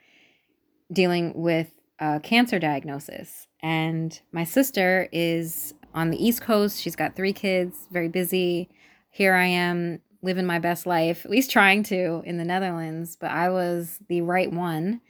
dealing 0.91 1.34
with 1.36 1.72
a 2.00 2.20
cancer 2.20 2.60
diagnosis 2.60 3.47
and 3.62 4.22
my 4.32 4.43
sister 4.43 5.10
is 5.12 5.74
on 5.93 6.12
the 6.12 6.24
East 6.24 6.41
Coast. 6.41 6.82
She's 6.82 6.95
got 6.95 7.16
three 7.16 7.34
kids, 7.34 7.88
very 7.91 8.08
busy. 8.08 8.70
Here 9.10 9.34
I 9.34 9.45
am 9.45 10.02
living 10.22 10.45
my 10.45 10.60
best 10.60 10.86
life, 10.86 11.26
at 11.26 11.32
least 11.32 11.52
trying 11.52 11.84
to 11.84 12.22
in 12.26 12.38
the 12.38 12.45
Netherlands, 12.45 13.18
but 13.20 13.32
I 13.32 13.50
was 13.50 14.00
the 14.08 14.22
right 14.22 14.52
one 14.52 15.02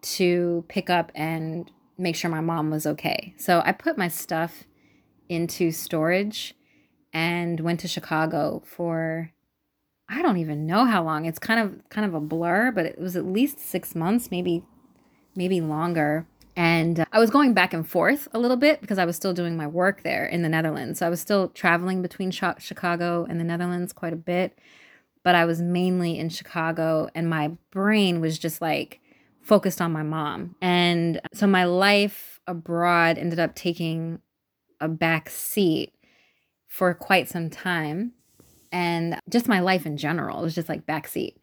to 0.00 0.64
pick 0.68 0.90
up 0.90 1.10
and 1.14 1.70
make 1.98 2.16
sure 2.16 2.30
my 2.30 2.40
mom 2.40 2.70
was 2.70 2.86
okay. 2.86 3.34
So 3.36 3.60
I 3.64 3.72
put 3.72 3.98
my 3.98 4.08
stuff 4.08 4.64
into 5.28 5.72
storage 5.72 6.54
and 7.12 7.60
went 7.60 7.80
to 7.80 7.88
Chicago 7.88 8.62
for 8.64 9.32
I 10.08 10.22
don't 10.22 10.38
even 10.38 10.66
know 10.66 10.86
how 10.86 11.04
long. 11.04 11.26
It's 11.26 11.38
kind 11.38 11.60
of 11.60 11.88
kind 11.90 12.06
of 12.06 12.14
a 12.14 12.20
blur, 12.20 12.70
but 12.72 12.86
it 12.86 12.98
was 12.98 13.16
at 13.16 13.26
least 13.26 13.60
6 13.60 13.94
months, 13.94 14.30
maybe 14.30 14.64
maybe 15.34 15.60
longer. 15.60 16.26
And 16.56 17.00
uh, 17.00 17.04
I 17.12 17.20
was 17.20 17.30
going 17.30 17.54
back 17.54 17.72
and 17.72 17.88
forth 17.88 18.26
a 18.32 18.38
little 18.38 18.56
bit 18.56 18.80
because 18.80 18.98
I 18.98 19.04
was 19.04 19.16
still 19.16 19.32
doing 19.32 19.56
my 19.56 19.66
work 19.66 20.02
there 20.02 20.26
in 20.26 20.42
the 20.42 20.48
Netherlands. 20.48 20.98
So 20.98 21.06
I 21.06 21.10
was 21.10 21.20
still 21.20 21.48
traveling 21.50 22.02
between 22.02 22.30
Chicago 22.30 23.26
and 23.28 23.38
the 23.38 23.44
Netherlands 23.44 23.92
quite 23.92 24.12
a 24.12 24.16
bit. 24.16 24.58
But 25.22 25.34
I 25.34 25.44
was 25.44 25.60
mainly 25.60 26.18
in 26.18 26.30
Chicago, 26.30 27.10
and 27.14 27.28
my 27.28 27.52
brain 27.70 28.20
was 28.20 28.38
just 28.38 28.62
like 28.62 29.00
focused 29.48 29.80
on 29.80 29.90
my 29.90 30.02
mom. 30.02 30.54
And 30.60 31.20
so 31.32 31.46
my 31.46 31.64
life 31.64 32.38
abroad 32.46 33.16
ended 33.16 33.38
up 33.38 33.54
taking 33.54 34.20
a 34.78 34.88
back 34.88 35.30
seat 35.30 35.94
for 36.66 36.92
quite 36.92 37.28
some 37.28 37.48
time. 37.48 38.12
And 38.70 39.18
just 39.30 39.48
my 39.48 39.60
life 39.60 39.86
in 39.86 39.96
general 39.96 40.42
was 40.42 40.54
just 40.54 40.68
like 40.68 40.86
backseat. 40.86 41.36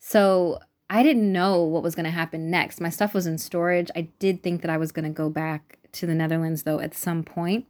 So 0.00 0.58
I 0.90 1.04
didn't 1.04 1.32
know 1.32 1.62
what 1.62 1.84
was 1.84 1.94
going 1.94 2.04
to 2.04 2.10
happen 2.10 2.50
next. 2.50 2.80
My 2.80 2.90
stuff 2.90 3.14
was 3.14 3.26
in 3.26 3.38
storage. 3.38 3.90
I 3.94 4.08
did 4.18 4.42
think 4.42 4.60
that 4.62 4.70
I 4.70 4.76
was 4.76 4.90
going 4.90 5.04
to 5.04 5.10
go 5.10 5.30
back 5.30 5.78
to 5.92 6.06
the 6.06 6.14
Netherlands 6.14 6.64
though 6.64 6.80
at 6.80 6.92
some 6.92 7.22
point. 7.22 7.66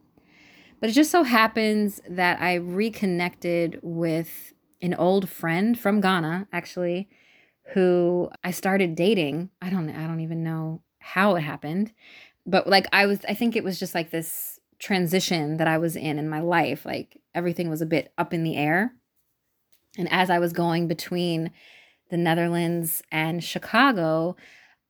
But 0.80 0.88
it 0.88 0.94
just 0.94 1.10
so 1.10 1.24
happens 1.24 2.00
that 2.08 2.40
I 2.40 2.54
reconnected 2.54 3.78
with 3.82 4.54
an 4.80 4.94
old 4.94 5.28
friend 5.28 5.78
from 5.78 6.00
Ghana 6.00 6.48
actually 6.52 7.08
who 7.72 8.30
I 8.42 8.50
started 8.50 8.94
dating. 8.94 9.50
I 9.60 9.70
don't 9.70 9.90
I 9.90 10.06
don't 10.06 10.20
even 10.20 10.44
know 10.44 10.82
how 10.98 11.36
it 11.36 11.42
happened. 11.42 11.92
But 12.46 12.66
like 12.66 12.86
I 12.92 13.06
was 13.06 13.20
I 13.28 13.34
think 13.34 13.56
it 13.56 13.64
was 13.64 13.78
just 13.78 13.94
like 13.94 14.10
this 14.10 14.60
transition 14.78 15.56
that 15.56 15.68
I 15.68 15.78
was 15.78 15.96
in 15.96 16.18
in 16.18 16.28
my 16.28 16.40
life. 16.40 16.84
Like 16.84 17.20
everything 17.34 17.70
was 17.70 17.80
a 17.80 17.86
bit 17.86 18.12
up 18.18 18.34
in 18.34 18.44
the 18.44 18.56
air. 18.56 18.92
And 19.96 20.10
as 20.12 20.28
I 20.28 20.38
was 20.38 20.52
going 20.52 20.88
between 20.88 21.50
the 22.10 22.16
Netherlands 22.16 23.02
and 23.10 23.42
Chicago, 23.42 24.36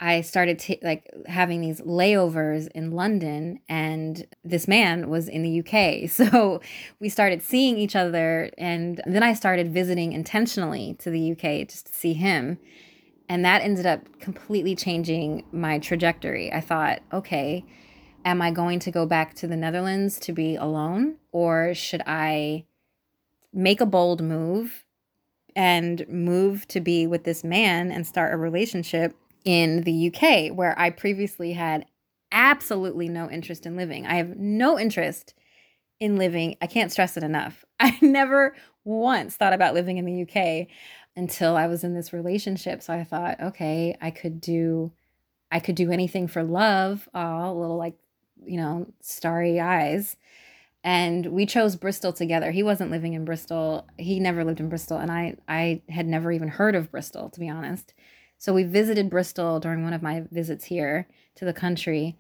I 0.01 0.22
started 0.22 0.59
t- 0.59 0.80
like 0.82 1.09
having 1.26 1.61
these 1.61 1.80
layovers 1.80 2.68
in 2.74 2.90
London, 2.90 3.61
and 3.68 4.26
this 4.45 4.66
man 4.66 5.09
was 5.09 5.28
in 5.28 5.42
the 5.42 5.61
UK. 5.61 6.11
So 6.14 6.61
we 7.01 7.09
started 7.09 7.42
seeing 7.42 7.78
each 7.78 7.97
other, 7.97 8.51
and 8.59 9.01
then 9.07 9.22
I 9.22 9.34
started 9.34 9.72
visiting 9.72 10.12
intentionally 10.12 10.97
to 11.01 11.11
the 11.11 11.32
UK 11.32 11.68
just 11.68 11.86
to 11.86 11.92
see 11.92 12.12
him. 12.14 12.59
And 13.28 13.45
that 13.45 13.62
ended 13.62 13.86
up 13.86 14.20
completely 14.20 14.76
changing 14.76 15.45
my 15.51 15.78
trajectory. 15.78 16.53
I 16.53 16.61
thought, 16.61 17.01
okay, 17.12 17.64
am 18.24 18.42
I 18.42 18.51
going 18.51 18.78
to 18.80 18.90
go 18.90 19.07
back 19.07 19.34
to 19.34 19.47
the 19.47 19.57
Netherlands 19.57 20.18
to 20.20 20.32
be 20.32 20.57
alone, 20.57 21.16
or 21.32 21.74
should 21.74 22.03
I 22.07 22.64
make 23.53 23.80
a 23.80 23.86
bold 23.86 24.22
move 24.22 24.84
and 25.57 26.05
move 26.09 26.66
to 26.68 26.80
be 26.80 27.07
with 27.07 27.24
this 27.24 27.45
man 27.45 27.90
and 27.90 28.07
start 28.07 28.34
a 28.34 28.36
relationship 28.36 29.14
in 29.45 29.82
the 29.82 30.11
UK, 30.12 30.55
where 30.57 30.78
I 30.78 30.90
previously 30.90 31.53
had 31.53 31.86
absolutely 32.32 33.09
no 33.09 33.30
interest 33.30 33.66
in 33.66 33.76
living. 33.76 34.07
I 34.07 34.14
have 34.14 34.36
no 34.36 34.78
interest 34.78 35.34
in 36.01 36.16
living. 36.16 36.57
I 36.61 36.66
can't 36.66 36.90
stress 36.90 37.16
it 37.16 37.22
enough. 37.22 37.64
I 37.80 37.99
never 38.01 38.57
once 38.84 39.36
thought 39.36 39.53
about 39.53 39.74
living 39.74 39.99
in 39.99 40.05
the 40.05 40.22
UK 40.22 40.68
until 41.16 41.57
I 41.57 41.66
was 41.66 41.84
in 41.84 41.95
this 41.95 42.12
relationship. 42.12 42.82
So 42.82 42.92
I 42.92 43.05
thought, 43.05 43.40
okay, 43.40 43.97
I 44.01 44.11
could 44.11 44.40
do 44.40 44.92
I 45.53 45.61
could 45.61 45.76
do 45.76 45.92
anything 45.92 46.26
for 46.26 46.42
love. 46.42 47.09
Oh, 47.14 47.51
a 47.51 47.55
little 47.55 47.76
like 47.76 47.95
you 48.45 48.57
know, 48.57 48.86
starry 49.01 49.61
eyes. 49.61 50.16
And 50.82 51.26
we 51.26 51.47
chose 51.47 51.76
Bristol 51.76 52.12
together. 52.12 52.51
He 52.51 52.62
wasn't 52.62 52.90
living 52.90 53.14
in 53.14 53.24
Bristol. 53.24 53.86
He 53.99 54.20
never 54.20 54.45
lived 54.45 54.61
in 54.61 54.68
Bristol. 54.68 54.99
And 54.99 55.11
I, 55.11 55.36
I 55.49 55.80
had 55.88 56.07
never 56.07 56.30
even 56.30 56.49
heard 56.49 56.74
of 56.74 56.90
Bristol, 56.90 57.30
to 57.30 57.40
be 57.40 57.49
honest. 57.49 57.95
So 58.39 58.53
we 58.53 58.64
visited 58.64 59.11
Bristol 59.11 59.61
during 59.61 59.82
one 59.82 59.93
of 59.93 60.03
my 60.03 60.24
visits 60.30 60.66
here 60.66 61.09
to 61.37 61.45
the 61.45 61.53
country. 61.53 62.16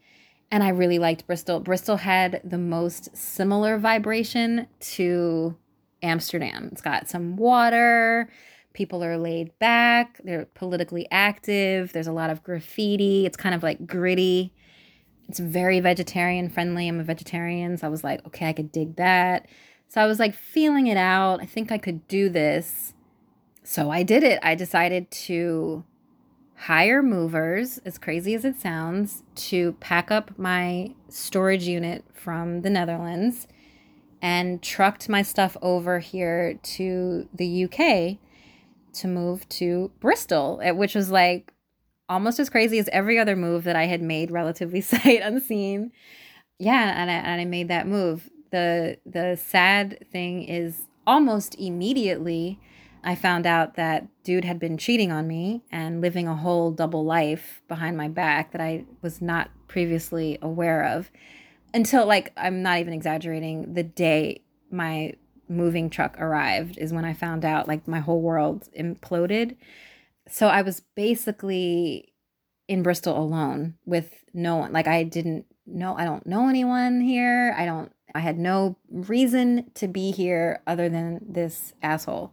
And 0.50 0.62
I 0.62 0.68
really 0.68 0.98
liked 0.98 1.26
Bristol. 1.26 1.60
Bristol 1.60 1.98
had 1.98 2.40
the 2.44 2.58
most 2.58 3.16
similar 3.16 3.78
vibration 3.78 4.68
to 4.80 5.56
Amsterdam. 6.02 6.68
It's 6.70 6.82
got 6.82 7.08
some 7.08 7.36
water, 7.36 8.30
people 8.72 9.02
are 9.02 9.16
laid 9.16 9.58
back, 9.58 10.20
they're 10.22 10.46
politically 10.54 11.08
active, 11.10 11.92
there's 11.92 12.06
a 12.06 12.12
lot 12.12 12.30
of 12.30 12.42
graffiti, 12.42 13.24
it's 13.24 13.36
kind 13.36 13.54
of 13.54 13.62
like 13.62 13.86
gritty. 13.86 14.52
It's 15.28 15.38
very 15.38 15.80
vegetarian 15.80 16.50
friendly. 16.50 16.86
I'm 16.86 17.00
a 17.00 17.04
vegetarian, 17.04 17.78
so 17.78 17.86
I 17.86 17.90
was 17.90 18.04
like, 18.04 18.24
okay, 18.26 18.48
I 18.48 18.52
could 18.52 18.70
dig 18.70 18.96
that. 18.96 19.46
So 19.88 20.02
I 20.02 20.06
was 20.06 20.18
like 20.18 20.34
feeling 20.34 20.86
it 20.86 20.98
out. 20.98 21.40
I 21.40 21.46
think 21.46 21.72
I 21.72 21.78
could 21.78 22.06
do 22.08 22.28
this. 22.28 22.92
So 23.62 23.90
I 23.90 24.02
did 24.02 24.22
it. 24.22 24.38
I 24.42 24.54
decided 24.54 25.10
to 25.10 25.84
hire 26.56 27.02
movers, 27.02 27.78
as 27.84 27.98
crazy 27.98 28.34
as 28.34 28.44
it 28.44 28.60
sounds, 28.60 29.22
to 29.34 29.72
pack 29.80 30.10
up 30.10 30.38
my 30.38 30.92
storage 31.08 31.64
unit 31.64 32.04
from 32.12 32.62
the 32.62 32.70
Netherlands 32.70 33.46
and 34.22 34.62
trucked 34.62 35.08
my 35.08 35.22
stuff 35.22 35.56
over 35.60 35.98
here 35.98 36.58
to 36.62 37.28
the 37.34 37.64
UK 37.64 38.18
to 38.94 39.08
move 39.08 39.46
to 39.50 39.90
Bristol, 40.00 40.60
eh, 40.62 40.70
which 40.70 40.94
was 40.94 41.10
like 41.10 41.52
almost 42.08 42.38
as 42.38 42.48
crazy 42.48 42.78
as 42.78 42.88
every 42.92 43.18
other 43.18 43.36
move 43.36 43.64
that 43.64 43.76
I 43.76 43.84
had 43.84 44.00
made 44.00 44.30
relatively 44.30 44.80
sight 44.80 45.20
unseen. 45.22 45.92
Yeah, 46.58 46.94
and 46.96 47.10
I, 47.10 47.14
and 47.14 47.40
I 47.40 47.44
made 47.44 47.68
that 47.68 47.86
move. 47.86 48.30
The 48.50 48.98
the 49.04 49.36
sad 49.36 50.06
thing 50.12 50.44
is 50.44 50.82
almost 51.06 51.54
immediately 51.56 52.60
I 53.04 53.14
found 53.14 53.46
out 53.46 53.74
that 53.74 54.06
dude 54.24 54.46
had 54.46 54.58
been 54.58 54.78
cheating 54.78 55.12
on 55.12 55.28
me 55.28 55.62
and 55.70 56.00
living 56.00 56.26
a 56.26 56.34
whole 56.34 56.70
double 56.70 57.04
life 57.04 57.62
behind 57.68 57.96
my 57.96 58.08
back 58.08 58.52
that 58.52 58.60
I 58.62 58.86
was 59.02 59.20
not 59.20 59.50
previously 59.68 60.38
aware 60.40 60.84
of 60.84 61.10
until 61.74 62.06
like 62.06 62.32
I'm 62.36 62.62
not 62.62 62.78
even 62.78 62.94
exaggerating 62.94 63.74
the 63.74 63.82
day 63.82 64.42
my 64.70 65.12
moving 65.48 65.90
truck 65.90 66.18
arrived 66.18 66.78
is 66.78 66.92
when 66.92 67.04
I 67.04 67.12
found 67.12 67.44
out 67.44 67.68
like 67.68 67.86
my 67.86 68.00
whole 68.00 68.22
world 68.22 68.68
imploded. 68.78 69.56
So 70.26 70.46
I 70.46 70.62
was 70.62 70.80
basically 70.94 72.14
in 72.68 72.82
Bristol 72.82 73.18
alone 73.18 73.74
with 73.84 74.14
no 74.32 74.56
one. 74.56 74.72
Like 74.72 74.86
I 74.86 75.02
didn't 75.02 75.44
know 75.66 75.94
I 75.96 76.04
don't 76.04 76.26
know 76.26 76.48
anyone 76.48 77.02
here. 77.02 77.54
I 77.56 77.66
don't 77.66 77.92
I 78.14 78.20
had 78.20 78.38
no 78.38 78.76
reason 78.90 79.70
to 79.74 79.88
be 79.88 80.12
here 80.12 80.62
other 80.66 80.88
than 80.88 81.20
this 81.28 81.74
asshole. 81.82 82.32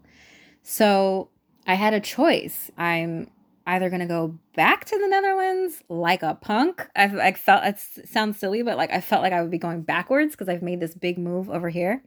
So 0.63 1.29
I 1.65 1.75
had 1.75 1.93
a 1.93 1.99
choice. 1.99 2.71
I'm 2.77 3.29
either 3.67 3.89
going 3.89 4.01
to 4.01 4.07
go 4.07 4.37
back 4.55 4.85
to 4.85 4.97
the 4.97 5.07
Netherlands 5.07 5.83
like 5.87 6.23
a 6.23 6.35
punk. 6.35 6.87
I've 6.95 7.15
I 7.15 7.31
felt 7.33 7.63
it 7.63 7.79
sounds 8.07 8.37
silly, 8.37 8.63
but 8.63 8.77
like 8.77 8.91
I 8.91 9.01
felt 9.01 9.21
like 9.21 9.33
I 9.33 9.41
would 9.41 9.51
be 9.51 9.57
going 9.57 9.81
backwards 9.81 10.31
because 10.31 10.49
I've 10.49 10.63
made 10.63 10.79
this 10.79 10.95
big 10.95 11.17
move 11.17 11.49
over 11.49 11.69
here. 11.69 12.03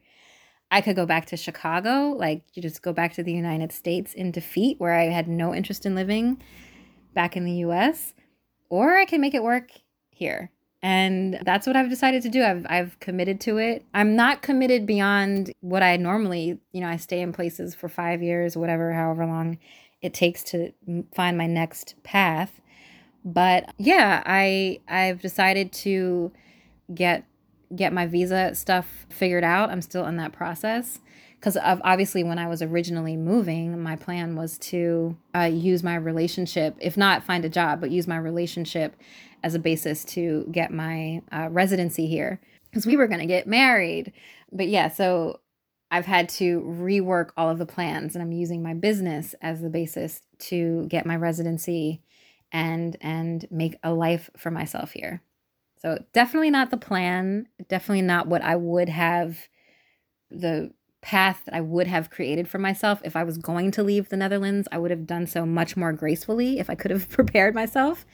I 0.71 0.81
could 0.81 0.97
go 0.97 1.07
back 1.07 1.27
to 1.27 1.37
Chicago, 1.37 2.15
like 2.17 2.43
you 2.55 2.63
just 2.63 2.83
go 2.83 2.93
back 2.93 3.13
to 3.15 3.23
the 3.23 3.33
United 3.33 3.71
States 3.71 4.13
in 4.13 4.33
defeat 4.33 4.81
where 4.81 4.95
I 4.95 5.05
had 5.05 5.29
no 5.29 5.55
interest 5.55 5.87
in 5.87 5.95
living 5.95 6.43
back 7.13 7.37
in 7.37 7.45
the 7.45 7.65
US, 7.67 8.13
or 8.69 8.97
I 8.97 9.05
can 9.05 9.21
make 9.21 9.35
it 9.35 9.43
work 9.43 9.71
here. 10.11 10.51
And 10.85 11.41
that's 11.47 11.67
what 11.67 11.77
I've 11.77 11.89
decided 11.89 12.23
to 12.25 12.29
do. 12.29 12.45
I've 12.45 12.67
I've 12.69 13.01
committed 13.01 13.41
to 13.41 13.57
it. 13.57 13.87
I'm 13.95 14.17
not 14.17 14.43
committed 14.43 14.85
beyond 14.85 15.51
what 15.63 15.83
I 15.83 15.97
normally, 15.97 16.61
you 16.73 16.83
know, 16.83 16.89
I 16.89 16.99
stay 16.99 17.23
in 17.23 17.33
places 17.33 17.75
for 17.75 17.89
5 17.89 18.23
years, 18.23 18.55
whatever, 18.55 18.93
however 18.93 19.25
long 19.25 19.57
it 20.03 20.13
takes 20.13 20.43
to 20.43 20.75
find 21.15 21.39
my 21.39 21.47
next 21.47 21.95
path. 22.03 22.61
But 23.25 23.73
yeah, 23.79 24.23
I 24.27 24.81
I've 24.87 25.23
decided 25.23 25.73
to 25.73 26.31
get 26.95 27.25
get 27.75 27.95
my 27.95 28.07
visa 28.07 28.55
stuff 28.55 29.07
figured 29.09 29.43
out. 29.43 29.71
I'm 29.71 29.81
still 29.81 30.05
in 30.05 30.19
that 30.19 30.33
process 30.33 30.99
because 31.41 31.57
obviously 31.57 32.23
when 32.25 32.39
I 32.39 32.47
was 32.47 32.61
originally 32.61 33.17
moving, 33.17 33.83
my 33.83 33.97
plan 33.97 34.37
was 34.37 34.59
to 34.59 35.17
uh, 35.35 35.41
use 35.41 35.83
my 35.83 35.95
relationship, 35.95 36.77
if 36.79 36.99
not 36.99 37.23
find 37.23 37.45
a 37.45 37.51
job, 37.51 37.81
but 37.81 37.91
use 37.91 38.07
my 38.07 38.19
relationship 38.19 38.95
as 39.45 39.55
a 39.55 39.59
basis 39.59 40.05
to 40.07 40.49
get 40.51 40.73
my 40.73 41.21
uh, 41.31 41.49
residency 41.51 42.07
here 42.07 42.41
because 42.71 42.87
we 42.87 42.97
were 42.97 43.07
going 43.07 43.21
to 43.21 43.27
get 43.27 43.47
married. 43.47 44.13
But 44.51 44.69
yeah, 44.69 44.89
so 44.89 45.41
I've 45.91 46.07
had 46.07 46.31
to 46.31 46.61
rework 46.63 47.31
all 47.37 47.51
of 47.51 47.59
the 47.59 47.67
plans 47.67 48.17
and 48.17 48.23
I'm 48.23 48.33
using 48.33 48.63
my 48.63 48.73
business 48.73 49.35
as 49.43 49.61
the 49.61 49.69
basis 49.69 50.23
to 50.39 50.87
get 50.89 51.07
my 51.07 51.15
residency 51.15 52.01
and 52.51 52.97
and 53.01 53.47
make 53.51 53.77
a 53.83 53.93
life 53.93 54.31
for 54.37 54.51
myself 54.51 54.93
here. 54.93 55.23
So 55.83 56.03
definitely 56.15 56.51
not 56.51 56.71
the 56.71 56.79
plan, 56.79 57.47
definitely 57.69 58.03
not 58.03 58.27
what 58.27 58.43
I 58.43 58.57
would 58.57 58.89
have 58.89 59.49
the 60.31 60.73
path 61.03 61.43
that 61.45 61.55
I 61.55 61.61
would 61.61 61.87
have 61.87 62.09
created 62.09 62.49
for 62.49 62.59
myself 62.59 63.03
if 63.05 63.15
I 63.15 63.25
was 63.25 63.37
going 63.37 63.71
to 63.73 63.83
leave 63.83 64.09
the 64.09 64.17
Netherlands. 64.17 64.67
I 64.73 64.79
would 64.79 64.91
have 64.91 65.07
done 65.07 65.27
so 65.27 65.45
much 65.45 65.77
more 65.77 65.93
gracefully 65.93 66.59
if 66.59 66.71
I 66.71 66.75
could 66.75 66.91
have 66.91 67.09
prepared 67.11 67.55
myself. 67.55 68.07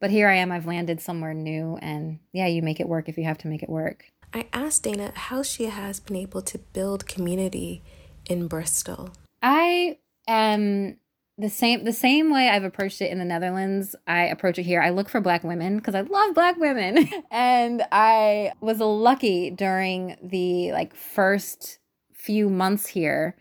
But 0.00 0.10
here 0.10 0.28
I 0.28 0.36
am, 0.36 0.50
I've 0.50 0.66
landed 0.66 1.00
somewhere 1.00 1.34
new 1.34 1.76
and 1.82 2.18
yeah, 2.32 2.46
you 2.46 2.62
make 2.62 2.80
it 2.80 2.88
work 2.88 3.08
if 3.08 3.18
you 3.18 3.24
have 3.24 3.38
to 3.38 3.48
make 3.48 3.62
it 3.62 3.68
work. 3.68 4.06
I 4.32 4.46
asked 4.52 4.84
Dana 4.84 5.12
how 5.14 5.42
she 5.42 5.64
has 5.64 6.00
been 6.00 6.16
able 6.16 6.42
to 6.42 6.58
build 6.58 7.06
community 7.06 7.82
in 8.26 8.48
Bristol. 8.48 9.10
I 9.42 9.98
am 10.26 10.96
the 11.36 11.48
same 11.48 11.84
the 11.84 11.92
same 11.92 12.30
way 12.30 12.48
I've 12.48 12.64
approached 12.64 13.00
it 13.00 13.10
in 13.10 13.18
the 13.18 13.24
Netherlands, 13.24 13.96
I 14.06 14.24
approach 14.26 14.58
it 14.58 14.64
here. 14.64 14.82
I 14.82 14.90
look 14.90 15.08
for 15.08 15.20
black 15.20 15.42
women 15.42 15.76
because 15.76 15.94
I 15.94 16.02
love 16.02 16.34
black 16.34 16.56
women. 16.58 17.08
and 17.30 17.82
I 17.90 18.52
was 18.60 18.78
lucky 18.78 19.50
during 19.50 20.16
the 20.22 20.72
like 20.72 20.94
first 20.94 21.78
few 22.12 22.48
months 22.50 22.86
here. 22.86 23.36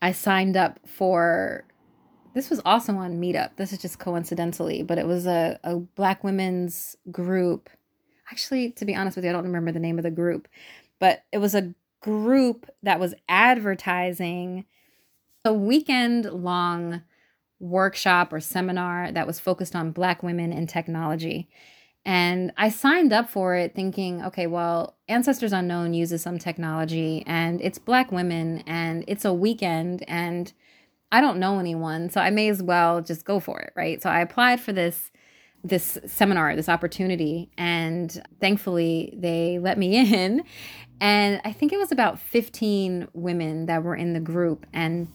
I 0.00 0.12
signed 0.12 0.56
up 0.56 0.78
for 0.86 1.64
this 2.38 2.50
was 2.50 2.60
also 2.64 2.94
on 2.94 3.20
Meetup. 3.20 3.56
This 3.56 3.72
is 3.72 3.80
just 3.80 3.98
coincidentally, 3.98 4.82
but 4.82 4.96
it 4.96 5.06
was 5.06 5.26
a, 5.26 5.58
a 5.64 5.76
black 5.76 6.22
women's 6.22 6.96
group 7.10 7.68
actually, 8.30 8.70
to 8.72 8.84
be 8.84 8.94
honest 8.94 9.16
with 9.16 9.24
you, 9.24 9.30
I 9.30 9.32
don't 9.32 9.44
remember 9.44 9.72
the 9.72 9.80
name 9.80 9.98
of 9.98 10.04
the 10.04 10.10
group, 10.10 10.48
but 10.98 11.24
it 11.32 11.38
was 11.38 11.54
a 11.54 11.74
group 12.00 12.70
that 12.82 13.00
was 13.00 13.14
advertising 13.28 14.66
a 15.44 15.52
weekend 15.52 16.26
long 16.26 17.02
workshop 17.58 18.32
or 18.32 18.40
seminar 18.40 19.10
that 19.12 19.26
was 19.26 19.40
focused 19.40 19.74
on 19.74 19.92
Black 19.92 20.22
women 20.22 20.52
in 20.52 20.66
technology. 20.66 21.48
And 22.04 22.52
I 22.56 22.68
signed 22.68 23.12
up 23.12 23.28
for 23.28 23.54
it 23.54 23.74
thinking, 23.74 24.24
okay, 24.26 24.46
well, 24.46 24.96
Ancestors 25.08 25.52
Unknown 25.52 25.92
uses 25.94 26.22
some 26.22 26.38
technology 26.38 27.24
and 27.26 27.60
it's 27.60 27.78
Black 27.78 28.12
women 28.12 28.62
and 28.66 29.04
it's 29.08 29.24
a 29.24 29.34
weekend 29.34 30.04
and 30.08 30.52
I 31.10 31.20
don't 31.20 31.38
know 31.38 31.58
anyone. 31.58 32.10
So 32.10 32.20
I 32.20 32.30
may 32.30 32.48
as 32.48 32.62
well 32.62 33.00
just 33.00 33.24
go 33.24 33.40
for 33.40 33.60
it, 33.60 33.72
right? 33.74 34.02
So 34.02 34.10
I 34.10 34.20
applied 34.20 34.60
for 34.60 34.72
this 34.72 35.10
this 35.64 35.98
seminar, 36.06 36.54
this 36.54 36.68
opportunity. 36.68 37.50
And 37.58 38.22
thankfully, 38.40 39.14
they 39.16 39.58
let 39.58 39.78
me 39.78 39.96
in. 40.14 40.42
And 41.00 41.40
I 41.44 41.52
think 41.52 41.72
it 41.72 41.78
was 41.78 41.92
about 41.92 42.18
15 42.18 43.08
women 43.12 43.66
that 43.66 43.82
were 43.82 43.96
in 43.96 44.12
the 44.12 44.20
group. 44.20 44.66
And 44.72 45.08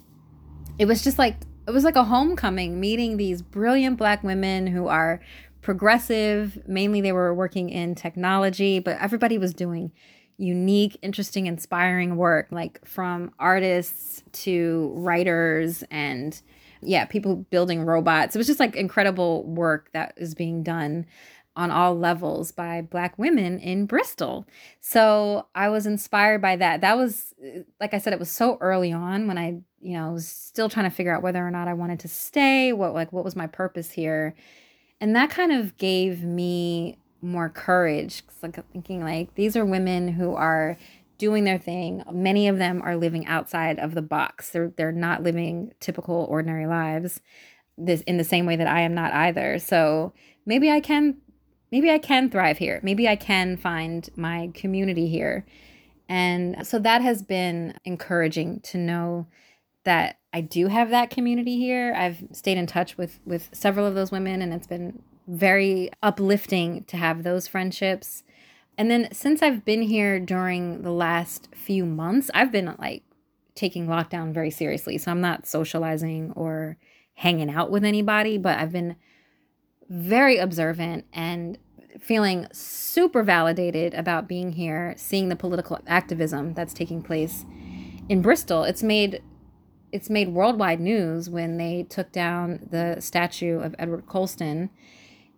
it 0.77 0.85
was 0.85 1.03
just 1.03 1.17
like, 1.17 1.37
it 1.67 1.71
was 1.71 1.83
like 1.83 1.95
a 1.95 2.03
homecoming 2.03 2.79
meeting 2.79 3.17
these 3.17 3.41
brilliant 3.41 3.97
black 3.97 4.23
women 4.23 4.67
who 4.67 4.87
are 4.87 5.21
progressive. 5.61 6.57
Mainly, 6.67 7.01
they 7.01 7.13
were 7.13 7.33
working 7.33 7.69
in 7.69 7.95
technology, 7.95 8.79
but 8.79 8.97
everybody 8.99 9.37
was 9.37 9.53
doing 9.53 9.91
unique, 10.37 10.97
interesting, 11.01 11.47
inspiring 11.47 12.15
work, 12.15 12.47
like 12.51 12.85
from 12.85 13.31
artists 13.39 14.23
to 14.31 14.91
writers 14.95 15.83
and 15.91 16.41
yeah, 16.81 17.05
people 17.05 17.37
building 17.49 17.85
robots. 17.85 18.35
It 18.35 18.39
was 18.39 18.47
just 18.47 18.59
like 18.59 18.75
incredible 18.75 19.43
work 19.43 19.89
that 19.93 20.13
is 20.17 20.35
being 20.35 20.63
done 20.63 21.05
on 21.55 21.69
all 21.69 21.97
levels 21.97 22.51
by 22.51 22.81
black 22.81 23.17
women 23.17 23.59
in 23.59 23.85
Bristol. 23.85 24.47
So 24.79 25.47
I 25.53 25.69
was 25.69 25.85
inspired 25.85 26.41
by 26.41 26.55
that. 26.55 26.81
That 26.81 26.97
was 26.97 27.33
like 27.79 27.93
I 27.93 27.99
said 27.99 28.13
it 28.13 28.19
was 28.19 28.31
so 28.31 28.57
early 28.59 28.91
on 28.91 29.27
when 29.27 29.37
I, 29.37 29.61
you 29.79 29.97
know, 29.97 30.11
was 30.11 30.27
still 30.27 30.69
trying 30.69 30.89
to 30.89 30.95
figure 30.95 31.15
out 31.15 31.21
whether 31.21 31.45
or 31.45 31.51
not 31.51 31.67
I 31.67 31.73
wanted 31.73 31.99
to 32.01 32.07
stay, 32.07 32.73
what 32.73 32.93
like 32.93 33.13
what 33.13 33.23
was 33.23 33.35
my 33.35 33.47
purpose 33.47 33.91
here. 33.91 34.35
And 34.99 35.15
that 35.15 35.29
kind 35.29 35.51
of 35.51 35.77
gave 35.77 36.23
me 36.23 36.97
more 37.23 37.49
courage. 37.49 38.23
Like 38.41 38.59
thinking 38.71 39.03
like 39.03 39.33
these 39.35 39.55
are 39.55 39.65
women 39.65 40.09
who 40.09 40.35
are 40.35 40.77
doing 41.17 41.45
their 41.45 41.57
thing. 41.57 42.03
Many 42.11 42.47
of 42.47 42.57
them 42.57 42.81
are 42.81 42.95
living 42.95 43.25
outside 43.25 43.79
of 43.79 43.95
the 43.95 44.01
box. 44.01 44.49
They're 44.49 44.73
they're 44.75 44.91
not 44.91 45.23
living 45.23 45.73
typical 45.79 46.27
ordinary 46.29 46.67
lives 46.67 47.21
this 47.77 48.01
in 48.01 48.17
the 48.17 48.23
same 48.23 48.45
way 48.45 48.55
that 48.55 48.67
I 48.67 48.81
am 48.81 48.93
not 48.93 49.13
either. 49.13 49.59
So 49.59 50.13
maybe 50.45 50.69
I 50.69 50.79
can 50.79 51.17
maybe 51.71 51.89
I 51.89 51.97
can 51.97 52.29
thrive 52.29 52.57
here. 52.57 52.79
Maybe 52.83 53.07
I 53.07 53.15
can 53.15 53.57
find 53.57 54.09
my 54.15 54.51
community 54.53 55.07
here. 55.07 55.45
And 56.09 56.67
so 56.67 56.77
that 56.79 57.01
has 57.01 57.23
been 57.23 57.75
encouraging 57.85 58.59
to 58.61 58.77
know 58.77 59.27
that 59.83 60.17
I 60.33 60.41
do 60.41 60.67
have 60.67 60.89
that 60.91 61.09
community 61.09 61.57
here. 61.57 61.93
I've 61.95 62.23
stayed 62.31 62.57
in 62.57 62.67
touch 62.67 62.97
with 62.97 63.19
with 63.25 63.49
several 63.53 63.85
of 63.85 63.95
those 63.95 64.11
women 64.11 64.41
and 64.41 64.53
it's 64.53 64.67
been 64.67 65.01
very 65.27 65.89
uplifting 66.01 66.83
to 66.85 66.97
have 66.97 67.23
those 67.23 67.47
friendships. 67.47 68.23
And 68.77 68.89
then 68.89 69.09
since 69.11 69.41
I've 69.41 69.63
been 69.63 69.83
here 69.83 70.19
during 70.19 70.81
the 70.81 70.91
last 70.91 71.49
few 71.55 71.85
months, 71.85 72.29
I've 72.33 72.51
been 72.51 72.75
like 72.79 73.03
taking 73.55 73.87
lockdown 73.87 74.33
very 74.33 74.49
seriously. 74.49 74.97
So 74.97 75.11
I'm 75.11 75.21
not 75.21 75.47
socializing 75.47 76.33
or 76.35 76.77
hanging 77.15 77.49
out 77.49 77.69
with 77.69 77.83
anybody, 77.83 78.37
but 78.37 78.57
I've 78.57 78.71
been 78.71 78.95
very 79.89 80.37
observant 80.37 81.05
and 81.13 81.57
feeling 81.99 82.47
super 82.51 83.21
validated 83.23 83.93
about 83.93 84.27
being 84.27 84.53
here, 84.53 84.95
seeing 84.97 85.29
the 85.29 85.35
political 85.35 85.79
activism 85.85 86.53
that's 86.53 86.73
taking 86.73 87.01
place 87.01 87.45
in 88.09 88.21
Bristol. 88.21 88.63
It's 88.63 88.83
made 88.83 89.21
it's 89.91 90.09
made 90.09 90.29
worldwide 90.29 90.79
news 90.79 91.29
when 91.29 91.57
they 91.57 91.83
took 91.87 92.11
down 92.11 92.67
the 92.71 92.99
statue 92.99 93.59
of 93.59 93.75
Edward 93.77 94.07
Colston 94.07 94.71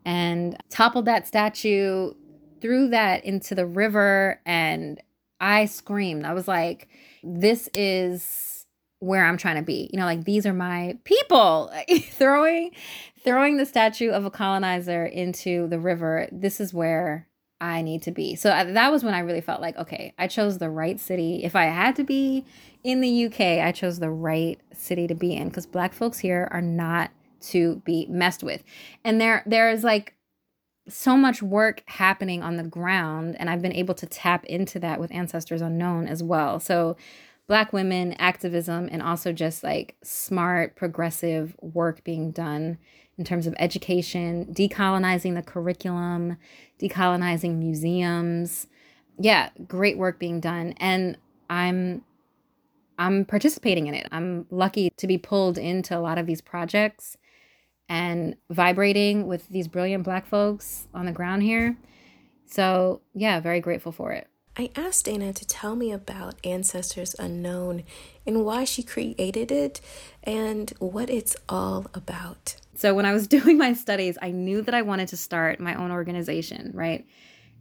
and 0.06 0.56
toppled 0.70 1.06
that 1.06 1.28
statue, 1.28 2.14
threw 2.62 2.90
that 2.90 3.26
into 3.26 3.56
the 3.56 3.66
river 3.66 4.40
and 4.46 5.02
I 5.42 5.66
screamed. 5.66 6.26
I 6.26 6.34
was 6.34 6.48
like, 6.48 6.88
this 7.24 7.68
is 7.76 8.66
where 9.00 9.26
I'm 9.26 9.38
trying 9.38 9.58
to 9.58 9.62
be. 9.62 9.90
You 9.92 10.00
know, 10.00 10.06
like 10.06 10.24
these 10.24 10.46
are 10.46 10.54
my 10.54 10.98
people. 11.04 11.72
throwing 12.12 12.72
throwing 13.24 13.58
the 13.58 13.66
statue 13.66 14.12
of 14.12 14.24
a 14.24 14.32
colonizer 14.32 15.06
into 15.06 15.68
the 15.68 15.80
river. 15.80 16.28
This 16.32 16.62
is 16.62 16.74
where 16.74 17.28
I 17.60 17.82
need 17.82 18.04
to 18.04 18.12
be. 18.12 18.36
So 18.36 18.52
uh, 18.52 18.66
that 18.66 18.92
was 18.92 19.04
when 19.04 19.14
I 19.14 19.20
really 19.20 19.42
felt 19.42 19.62
like, 19.62 19.78
okay, 19.78 20.14
I 20.18 20.28
chose 20.28 20.58
the 20.58 20.70
right 20.70 21.00
city. 21.00 21.44
If 21.44 21.56
I 21.56 21.66
had 21.66 21.96
to 21.96 22.04
be 22.04 22.46
in 22.84 23.02
the 23.02 23.26
UK, 23.26 23.66
I 23.66 23.72
chose 23.72 24.00
the 24.00 24.12
right 24.12 24.60
city 24.74 25.08
to 25.08 25.16
be 25.16 25.34
in 25.34 25.50
because 25.50 25.66
black 25.66 25.94
folks 25.94 26.20
here 26.20 26.48
are 26.52 26.62
not 26.62 27.12
to 27.46 27.82
be 27.86 28.06
messed 28.10 28.44
with. 28.44 28.64
And 29.04 29.20
there 29.20 29.44
there 29.46 29.70
is 29.70 29.84
like 29.84 30.16
so 30.88 31.18
much 31.18 31.42
work 31.42 31.82
happening 31.88 32.44
on 32.44 32.58
the 32.58 32.64
ground 32.64 33.36
and 33.40 33.50
I've 33.50 33.62
been 33.62 33.74
able 33.74 33.96
to 33.96 34.06
tap 34.06 34.46
into 34.46 34.80
that 34.80 35.00
with 35.00 35.12
ancestors 35.12 35.62
unknown 35.62 36.08
as 36.08 36.22
well. 36.22 36.60
So 36.60 36.96
black 37.48 37.74
women 37.74 38.14
activism 38.14 38.90
and 38.92 39.02
also 39.02 39.32
just 39.32 39.64
like 39.64 39.96
smart 40.04 40.76
progressive 40.76 41.56
work 41.62 42.04
being 42.04 42.32
done 42.32 42.78
in 43.18 43.24
terms 43.24 43.48
of 43.48 43.56
education, 43.58 44.46
decolonizing 44.52 45.36
the 45.36 45.42
curriculum, 45.42 46.38
decolonizing 46.80 47.56
museums. 47.56 48.68
Yeah, 49.18 49.50
great 49.68 49.98
work 49.98 50.20
being 50.20 50.40
done 50.40 50.74
and 50.78 51.18
I'm 51.50 52.04
I'm 52.98 53.26
participating 53.26 53.88
in 53.88 53.94
it. 53.94 54.08
I'm 54.12 54.46
lucky 54.50 54.90
to 54.98 55.08
be 55.08 55.18
pulled 55.18 55.58
into 55.58 55.98
a 55.98 56.00
lot 56.00 56.18
of 56.18 56.28
these 56.28 56.42
projects 56.42 57.18
and 57.88 58.36
vibrating 58.50 59.28
with 59.28 59.48
these 59.50 59.68
brilliant 59.68 60.04
black 60.04 60.26
folks 60.26 60.88
on 60.94 61.06
the 61.06 61.12
ground 61.12 61.44
here. 61.44 61.78
So, 62.46 63.02
yeah, 63.14 63.40
very 63.40 63.60
grateful 63.60 63.92
for 63.92 64.12
it. 64.12 64.28
I 64.58 64.70
asked 64.76 65.06
Dana 65.06 65.34
to 65.34 65.46
tell 65.46 65.76
me 65.76 65.92
about 65.92 66.36
Ancestors 66.46 67.14
Unknown 67.20 67.84
and 68.26 68.46
why 68.46 68.64
she 68.64 68.84
created 68.84 69.52
it 69.52 69.82
and 70.24 70.72
what 70.80 71.10
it's 71.10 71.36
all 71.50 71.88
about. 71.94 72.56
So, 72.76 72.94
when 72.94 73.06
I 73.06 73.14
was 73.14 73.28
doing 73.38 73.58
my 73.58 73.74
studies, 73.74 74.18
I 74.22 74.32
knew 74.32 74.62
that 74.62 74.74
I 74.74 74.82
wanted 74.82 75.10
to 75.10 75.18
start 75.18 75.60
my 75.60 75.76
own 75.76 75.92
organization, 75.92 76.72
right? 76.74 77.06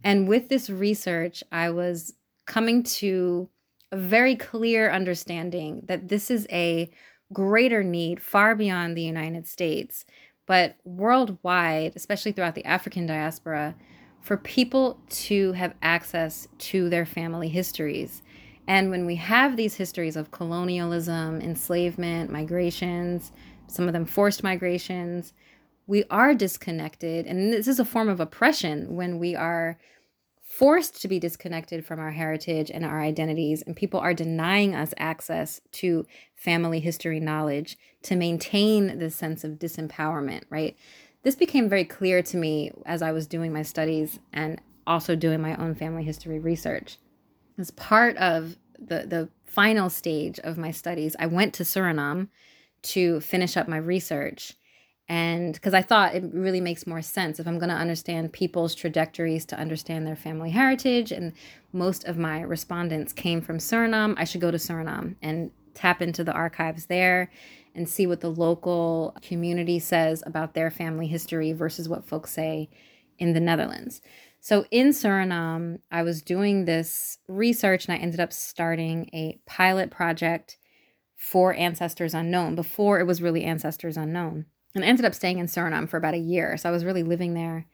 And 0.03 0.27
with 0.27 0.49
this 0.49 0.69
research, 0.69 1.43
I 1.51 1.71
was 1.71 2.13
coming 2.45 2.83
to 2.83 3.49
a 3.91 3.97
very 3.97 4.35
clear 4.35 4.91
understanding 4.91 5.81
that 5.87 6.07
this 6.09 6.29
is 6.29 6.47
a 6.51 6.89
greater 7.33 7.83
need 7.83 8.21
far 8.21 8.55
beyond 8.55 8.95
the 8.95 9.03
United 9.03 9.47
States, 9.47 10.05
but 10.45 10.77
worldwide, 10.83 11.93
especially 11.95 12.31
throughout 12.31 12.55
the 12.55 12.65
African 12.65 13.05
diaspora, 13.05 13.75
for 14.21 14.37
people 14.37 14.99
to 15.09 15.51
have 15.53 15.73
access 15.81 16.47
to 16.57 16.89
their 16.89 17.05
family 17.05 17.49
histories. 17.49 18.21
And 18.67 18.89
when 18.89 19.05
we 19.05 19.15
have 19.17 19.55
these 19.55 19.75
histories 19.75 20.15
of 20.15 20.31
colonialism, 20.31 21.41
enslavement, 21.41 22.31
migrations, 22.31 23.31
some 23.67 23.87
of 23.87 23.93
them 23.93 24.05
forced 24.05 24.43
migrations, 24.43 25.33
we 25.87 26.03
are 26.09 26.33
disconnected. 26.33 27.27
And 27.27 27.53
this 27.53 27.67
is 27.67 27.79
a 27.79 27.85
form 27.85 28.09
of 28.09 28.19
oppression 28.19 28.95
when 28.95 29.19
we 29.19 29.35
are 29.35 29.77
forced 30.57 31.01
to 31.01 31.09
be 31.09 31.19
disconnected 31.19 31.85
from 31.85 31.99
our 31.99 32.11
heritage 32.11 32.71
and 32.71 32.85
our 32.85 33.01
identities, 33.01 33.61
and 33.61 33.75
people 33.75 33.99
are 33.99 34.13
denying 34.13 34.73
us 34.73 34.93
access 34.97 35.59
to 35.69 36.05
family 36.33 36.79
history 36.79 37.19
knowledge 37.19 37.77
to 38.01 38.15
maintain 38.15 38.97
this 38.97 39.13
sense 39.13 39.43
of 39.43 39.59
disempowerment, 39.59 40.43
right? 40.49 40.77
This 41.23 41.35
became 41.35 41.67
very 41.67 41.83
clear 41.83 42.21
to 42.23 42.37
me 42.37 42.71
as 42.85 43.01
I 43.01 43.11
was 43.11 43.27
doing 43.27 43.51
my 43.51 43.63
studies 43.63 44.19
and 44.31 44.61
also 44.87 45.13
doing 45.13 45.41
my 45.41 45.57
own 45.57 45.75
family 45.75 46.05
history 46.05 46.39
research. 46.39 46.99
As 47.57 47.71
part 47.71 48.15
of 48.15 48.55
the, 48.79 49.05
the 49.05 49.29
final 49.45 49.89
stage 49.89 50.39
of 50.39 50.57
my 50.57 50.71
studies, 50.71 51.17
I 51.19 51.25
went 51.25 51.53
to 51.55 51.63
Suriname 51.63 52.29
to 52.83 53.19
finish 53.19 53.57
up 53.57 53.67
my 53.67 53.77
research 53.77 54.53
and 55.07 55.53
because 55.53 55.75
I 55.75 55.83
thought 55.83 56.15
it 56.15 56.23
really 56.33 56.61
makes 56.61 56.87
more 56.87 57.01
sense 57.01 57.39
if 57.39 57.47
I'm 57.47 57.59
going 57.59 57.69
to 57.69 57.75
understand 57.75 58.33
people's 58.33 58.73
trajectories 58.73 59.45
to 59.45 59.59
understand 59.59 60.07
their 60.07 60.15
family 60.15 60.49
heritage. 60.49 61.11
And 61.11 61.33
most 61.73 62.05
of 62.05 62.17
my 62.17 62.41
respondents 62.41 63.13
came 63.13 63.41
from 63.41 63.59
Suriname. 63.59 64.15
I 64.17 64.23
should 64.23 64.41
go 64.41 64.49
to 64.49 64.57
Suriname 64.57 65.15
and 65.21 65.51
tap 65.75 66.01
into 66.01 66.23
the 66.23 66.31
archives 66.31 66.87
there 66.87 67.29
and 67.75 67.87
see 67.87 68.07
what 68.07 68.21
the 68.21 68.31
local 68.31 69.15
community 69.21 69.77
says 69.77 70.23
about 70.25 70.53
their 70.53 70.71
family 70.71 71.07
history 71.07 71.53
versus 71.53 71.87
what 71.87 72.07
folks 72.07 72.31
say 72.31 72.69
in 73.19 73.33
the 73.33 73.39
Netherlands. 73.39 74.01
So 74.39 74.65
in 74.71 74.89
Suriname, 74.89 75.79
I 75.91 76.01
was 76.01 76.21
doing 76.23 76.65
this 76.65 77.19
research 77.27 77.87
and 77.87 77.95
I 77.95 78.01
ended 78.01 78.19
up 78.19 78.33
starting 78.33 79.09
a 79.13 79.39
pilot 79.45 79.91
project 79.91 80.57
for 81.15 81.53
Ancestors 81.53 82.13
Unknown 82.13 82.55
before 82.55 82.99
it 82.99 83.05
was 83.05 83.21
really 83.21 83.43
Ancestors 83.43 83.97
Unknown 83.97 84.45
and 84.75 84.83
I 84.83 84.87
ended 84.87 85.05
up 85.05 85.15
staying 85.15 85.39
in 85.39 85.47
Suriname 85.47 85.89
for 85.89 85.97
about 85.97 86.13
a 86.13 86.19
year. 86.19 86.57
So 86.57 86.69
I 86.69 86.71
was 86.71 86.85
really 86.85 87.03
living 87.03 87.33
there, 87.33 87.65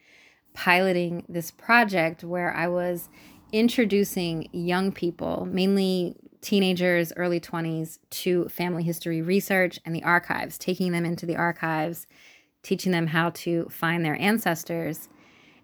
piloting 0.53 1.25
this 1.27 1.51
project 1.51 2.23
where 2.23 2.53
I 2.53 2.67
was 2.67 3.09
introducing 3.51 4.47
young 4.53 4.91
people, 4.91 5.47
mainly 5.49 6.15
teenagers, 6.41 7.11
early 7.17 7.39
20s, 7.39 7.99
to 8.09 8.47
family 8.49 8.83
history 8.83 9.21
research 9.21 9.79
and 9.85 9.95
the 9.95 10.03
archives, 10.03 10.57
taking 10.57 10.91
them 10.91 11.05
into 11.05 11.25
the 11.25 11.35
archives, 11.35 12.07
teaching 12.63 12.91
them 12.91 13.07
how 13.07 13.31
to 13.31 13.67
find 13.69 14.05
their 14.05 14.19
ancestors, 14.21 15.09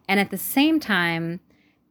and 0.10 0.20
at 0.20 0.32
the 0.32 0.38
same 0.38 0.80
time, 0.80 1.40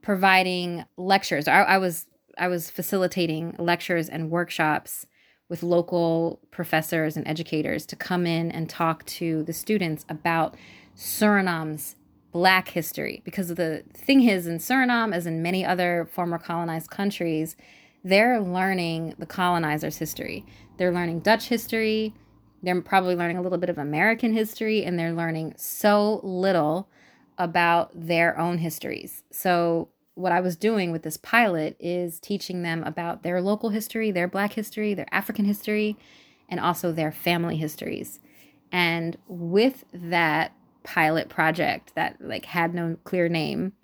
providing 0.03 0.85
lectures. 0.97 1.49
I, 1.49 1.63
I 1.63 1.79
was 1.79 2.07
I 2.39 2.49
was 2.49 2.71
facilitating 2.71 3.55
lectures 3.59 4.09
and 4.09 4.31
workshops 4.31 5.07
with 5.49 5.63
local 5.63 6.41
professors 6.51 7.17
and 7.17 7.27
educators 7.27 7.87
to 7.87 7.97
come 7.97 8.27
in 8.27 8.51
and 8.51 8.69
talk 8.69 9.05
to 9.07 9.43
the 9.45 9.53
students 9.53 10.05
about 10.09 10.57
Suriname's 10.97 11.97
black 12.33 12.69
history. 12.69 13.23
Because 13.25 13.49
the 13.49 13.85
thing 13.95 14.29
is 14.29 14.47
in 14.47 14.59
Suriname 14.59 15.15
as 15.15 15.27
in 15.27 15.43
many 15.43 15.65
other 15.65 16.09
former 16.13 16.39
colonized 16.39 16.91
countries 16.91 17.57
they're 18.07 18.41
learning 18.41 19.17
the 19.19 19.27
colonizers 19.27 19.97
history. 19.97 20.47
They're 20.77 20.93
learning 20.93 21.21
Dutch 21.21 21.49
history. 21.49 22.15
They're 22.63 22.81
probably 22.81 23.17
learning 23.17 23.37
a 23.37 23.43
little 23.43 23.59
bit 23.59 23.69
of 23.69 23.79
American 23.79 24.33
history 24.33 24.85
and 24.85 24.97
they're 24.97 25.13
learning 25.13 25.55
so 25.57 26.21
little 26.23 26.89
about 27.37 27.91
their 27.95 28.39
own 28.39 28.59
histories. 28.59 29.25
So 29.33 29.89
what 30.17 30.33
I 30.33 30.41
was 30.41 30.57
doing 30.57 30.91
with 30.91 31.03
this 31.03 31.19
pilot 31.19 31.77
is 31.79 32.19
teaching 32.19 32.63
them 32.63 32.83
about 32.85 33.23
their 33.23 33.41
local 33.41 33.69
history, 33.69 34.11
their 34.11 34.27
Black 34.27 34.55
history, 34.55 34.95
their 34.95 35.07
African 35.13 35.45
history, 35.45 35.97
and 36.49 36.59
also 36.59 36.91
their 36.91 37.13
family 37.13 37.57
histories. 37.57 38.19
And 38.73 39.17
with 39.29 39.85
that 39.93 40.53
pilot 40.85 41.29
project 41.29 41.95
that 41.97 42.17
like 42.21 42.47
had 42.47 42.75
no 42.75 42.97
clear 43.05 43.29
name, 43.29 43.75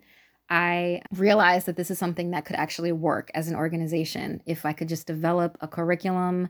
I 0.48 1.02
realized 1.12 1.66
that 1.66 1.76
this 1.76 1.90
is 1.90 1.98
something 1.98 2.30
that 2.30 2.46
could 2.46 2.56
actually 2.56 2.92
work 2.92 3.30
as 3.34 3.48
an 3.48 3.54
organization 3.54 4.42
if 4.46 4.64
I 4.64 4.72
could 4.72 4.88
just 4.88 5.06
develop 5.06 5.58
a 5.60 5.68
curriculum 5.68 6.48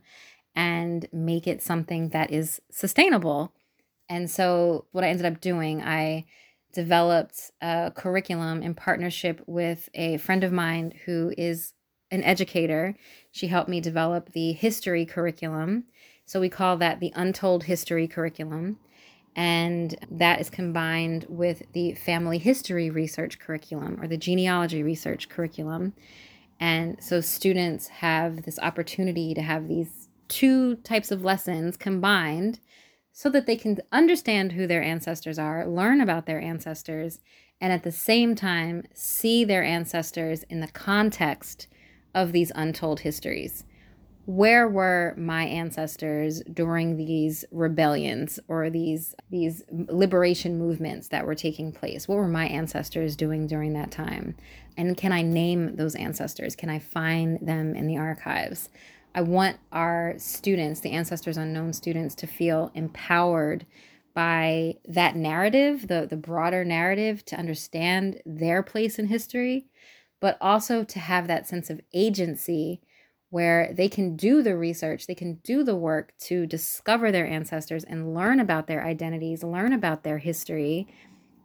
and 0.55 1.09
make 1.13 1.47
it 1.49 1.61
something 1.61 2.11
that 2.11 2.31
is 2.31 2.61
sustainable. 2.71 3.53
And 4.09 4.31
so 4.31 4.87
what 4.93 5.03
I 5.03 5.09
ended 5.09 5.27
up 5.27 5.41
doing, 5.41 5.83
I 5.83 6.27
developed 6.73 7.51
a 7.61 7.93
curriculum 7.95 8.63
in 8.63 8.75
partnership 8.75 9.43
with 9.47 9.89
a 9.95 10.17
friend 10.19 10.43
of 10.43 10.53
mine 10.53 10.93
who 11.05 11.33
is 11.37 11.75
an 12.11 12.23
educator. 12.23 12.95
She 13.31 13.49
helped 13.49 13.69
me 13.69 13.81
develop 13.81 14.33
the 14.33 14.53
history 14.53 15.05
curriculum. 15.05 15.85
So 16.27 16.41
we 16.41 16.49
call 16.49 16.77
that 16.79 17.01
the 17.01 17.13
Untold 17.15 17.65
History 17.65 18.07
Curriculum. 18.07 18.79
And 19.35 19.95
that 20.11 20.41
is 20.41 20.51
combined 20.51 21.27
with 21.29 21.63
the 21.73 21.95
family 21.95 22.39
history 22.39 22.91
research 22.91 23.39
curriculum 23.39 23.99
or 24.01 24.07
the 24.07 24.19
genealogy 24.19 24.83
research 24.83 25.29
curriculum. 25.31 25.95
And 26.61 27.03
so 27.03 27.21
students 27.21 27.89
have 27.89 28.43
this 28.43 28.59
opportunity 28.59 29.33
to 29.35 29.43
have 29.43 29.69
these 29.69 30.09
two 30.29 30.77
types 30.77 31.11
of 31.11 31.25
lessons 31.25 31.77
combined 31.77 32.61
so 33.13 33.29
that 33.29 33.47
they 33.47 33.57
can 33.57 33.79
understand 33.93 34.53
who 34.53 34.67
their 34.67 34.83
ancestors 34.83 35.39
are, 35.39 35.67
learn 35.67 36.01
about 36.01 36.27
their 36.27 36.41
ancestors, 36.41 37.21
and 37.61 37.73
at 37.73 37.83
the 37.83 37.93
same 37.93 38.35
time 38.35 38.85
see 38.95 39.45
their 39.45 39.63
ancestors 39.63 40.43
in 40.45 40.61
the 40.61 40.69
context 40.69 41.69
of 42.15 42.33
these 42.33 42.51
untold 42.55 43.01
histories. 43.01 43.65
Where 44.25 44.69
were 44.69 45.15
my 45.19 45.45
ancestors 45.45 46.43
during 46.43 46.97
these 46.97 47.45
rebellions 47.51 48.39
or 48.47 48.71
these 48.71 49.17
these 49.31 49.65
liberation 49.71 50.59
movements 50.59 51.09
that 51.09 51.27
were 51.27 51.35
taking 51.35 51.73
place? 51.73 52.07
What 52.07 52.19
were 52.19 52.29
my 52.29 52.47
ancestors 52.47 53.17
doing 53.17 53.49
during 53.49 53.73
that 53.73 53.91
time? 53.91 54.37
And 54.77 54.97
can 54.97 55.13
I 55.13 55.23
name 55.23 55.75
those 55.75 55.97
ancestors? 55.97 56.55
Can 56.55 56.71
I 56.71 56.79
find 56.79 57.41
them 57.45 57.75
in 57.75 57.89
the 57.89 57.99
archives? 57.99 58.69
I 59.15 59.21
want 59.23 59.59
our 59.73 60.15
students, 60.19 60.81
the 60.81 60.93
Ancestors 60.93 61.37
Unknown 61.37 61.73
students, 61.73 62.15
to 62.17 62.27
feel 62.27 62.71
empowered 62.75 63.67
by 64.15 64.77
that 64.87 65.17
narrative, 65.17 65.89
the, 65.89 66.07
the 66.09 66.17
broader 66.17 66.65
narrative, 66.65 67.25
to 67.27 67.37
understand 67.37 68.21
their 68.25 68.63
place 68.63 68.99
in 68.99 69.07
history, 69.07 69.67
but 70.21 70.39
also 70.41 70.85
to 70.85 70.99
have 70.99 71.27
that 71.27 71.49
sense 71.49 71.71
of 71.71 71.81
agency 71.93 72.81
where 73.31 73.73
they 73.73 73.89
can 73.89 74.15
do 74.15 74.43
the 74.43 74.57
research, 74.57 75.07
they 75.07 75.15
can 75.15 75.35
do 75.43 75.65
the 75.65 75.75
work 75.75 76.13
to 76.19 76.47
discover 76.47 77.11
their 77.11 77.27
ancestors 77.27 77.83
and 77.85 78.15
learn 78.15 78.39
about 78.39 78.67
their 78.67 78.85
identities, 78.85 79.43
learn 79.43 79.73
about 79.73 80.05
their 80.05 80.19
history 80.19 80.87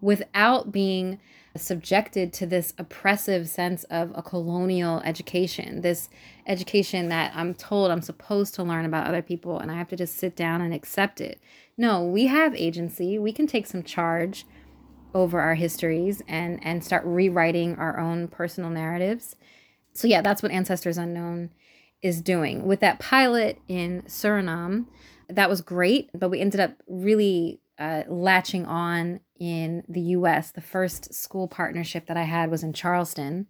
without 0.02 0.72
being 0.72 1.20
subjected 1.62 2.34
to 2.34 2.46
this 2.46 2.74
oppressive 2.78 3.48
sense 3.48 3.84
of 3.86 4.12
a 4.16 4.22
colonial 4.22 5.02
education, 5.02 5.82
this 5.82 6.10
education 6.46 7.10
that 7.10 7.32
I'm 7.36 7.54
told 7.54 7.92
I'm 7.92 8.02
supposed 8.02 8.56
to 8.56 8.64
learn 8.64 8.86
about 8.86 9.08
other 9.08 9.22
people 9.22 9.60
and 9.60 9.72
I 9.72 9.76
have 9.76 9.88
to 9.90 9.96
just 9.96 10.18
sit 10.18 10.36
down 10.36 10.62
and 10.62 10.74
accept 10.74 11.22
it. 11.22 11.40
No, 11.78 12.04
we 12.04 12.28
have 12.28 12.56
agency. 12.56 13.20
We 13.20 13.32
can 13.32 13.48
take 13.48 13.68
some 13.68 13.84
charge 13.84 14.46
over 15.14 15.40
our 15.40 15.56
histories 15.56 16.22
and 16.28 16.60
and 16.64 16.84
start 16.84 17.04
rewriting 17.06 17.76
our 17.78 18.00
own 18.00 18.28
personal 18.28 18.70
narratives. 18.70 19.36
So 19.94 20.08
yeah, 20.08 20.22
that's 20.22 20.44
what 20.44 20.52
Ancestors 20.52 20.98
Unknown 20.98 21.52
is 22.02 22.22
doing. 22.22 22.66
With 22.66 22.80
that 22.82 23.00
pilot 23.00 23.60
in 23.68 24.04
Suriname, 24.04 24.86
that 25.30 25.50
was 25.50 25.62
great, 25.62 26.10
but 26.14 26.30
we 26.30 26.40
ended 26.40 26.60
up 26.60 26.72
really 26.88 27.60
uh, 27.80 28.04
latching 28.08 28.66
on 28.66 29.20
in 29.40 29.84
the 29.88 30.02
US. 30.02 30.52
The 30.52 30.62
first 30.62 31.14
school 31.14 31.48
partnership 31.48 32.08
that 32.08 32.18
I 32.18 32.24
had 32.24 32.50
was 32.50 32.64
in 32.64 32.74
Charleston. 32.74 33.48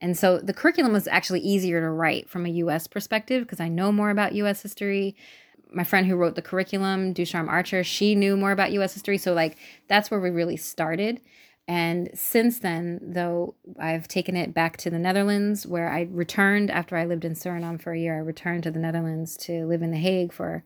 And 0.00 0.16
so 0.16 0.38
the 0.38 0.52
curriculum 0.52 0.92
was 0.92 1.08
actually 1.08 1.40
easier 1.40 1.80
to 1.80 1.90
write 1.90 2.28
from 2.28 2.46
a 2.46 2.50
US 2.50 2.86
perspective 2.86 3.42
because 3.42 3.60
I 3.60 3.68
know 3.68 3.90
more 3.90 4.10
about 4.10 4.34
US 4.34 4.62
history. 4.62 5.16
My 5.72 5.84
friend 5.84 6.06
who 6.06 6.16
wrote 6.16 6.36
the 6.36 6.42
curriculum, 6.42 7.12
Ducharme 7.12 7.48
Archer, 7.48 7.82
she 7.82 8.14
knew 8.14 8.36
more 8.36 8.52
about 8.52 8.72
US 8.72 8.94
history. 8.94 9.18
So, 9.18 9.32
like, 9.32 9.56
that's 9.88 10.10
where 10.10 10.20
we 10.20 10.30
really 10.30 10.56
started. 10.56 11.20
And 11.68 12.10
since 12.14 12.60
then, 12.60 13.00
though, 13.02 13.56
I've 13.80 14.06
taken 14.06 14.36
it 14.36 14.54
back 14.54 14.76
to 14.78 14.90
the 14.90 15.00
Netherlands 15.00 15.66
where 15.66 15.90
I 15.90 16.02
returned 16.02 16.70
after 16.70 16.96
I 16.96 17.06
lived 17.06 17.24
in 17.24 17.32
Suriname 17.32 17.82
for 17.82 17.92
a 17.92 17.98
year. 17.98 18.16
I 18.16 18.20
returned 18.20 18.62
to 18.64 18.70
the 18.70 18.78
Netherlands 18.78 19.36
to 19.38 19.66
live 19.66 19.82
in 19.82 19.90
The 19.90 19.96
Hague 19.96 20.32
for 20.32 20.64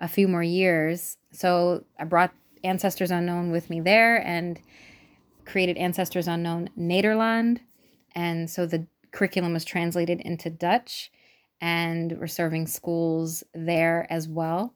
a 0.00 0.08
few 0.08 0.28
more 0.28 0.42
years. 0.42 1.16
So 1.32 1.84
I 1.98 2.04
brought 2.04 2.32
Ancestors 2.64 3.10
Unknown 3.10 3.50
with 3.50 3.70
me 3.70 3.80
there 3.80 4.16
and 4.26 4.60
created 5.44 5.76
Ancestors 5.76 6.28
Unknown 6.28 6.70
Nederland. 6.78 7.60
And 8.14 8.50
so 8.50 8.66
the 8.66 8.86
curriculum 9.10 9.52
was 9.52 9.64
translated 9.64 10.20
into 10.20 10.50
Dutch 10.50 11.10
and 11.60 12.16
we're 12.18 12.26
serving 12.26 12.66
schools 12.66 13.42
there 13.54 14.06
as 14.10 14.28
well. 14.28 14.74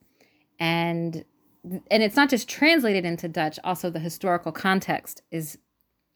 And 0.59 1.25
and 1.65 2.03
it's 2.03 2.17
not 2.17 2.29
just 2.29 2.49
translated 2.49 3.05
into 3.05 3.29
Dutch, 3.29 3.57
also 3.63 3.89
the 3.89 4.01
historical 4.01 4.51
context 4.51 5.23
is 5.31 5.59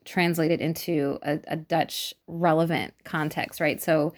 translated 0.04 0.60
into 0.60 1.18
a, 1.22 1.38
a 1.46 1.56
Dutch 1.56 2.14
relevant 2.26 2.94
context, 3.04 3.60
right? 3.60 3.80
So 3.80 4.12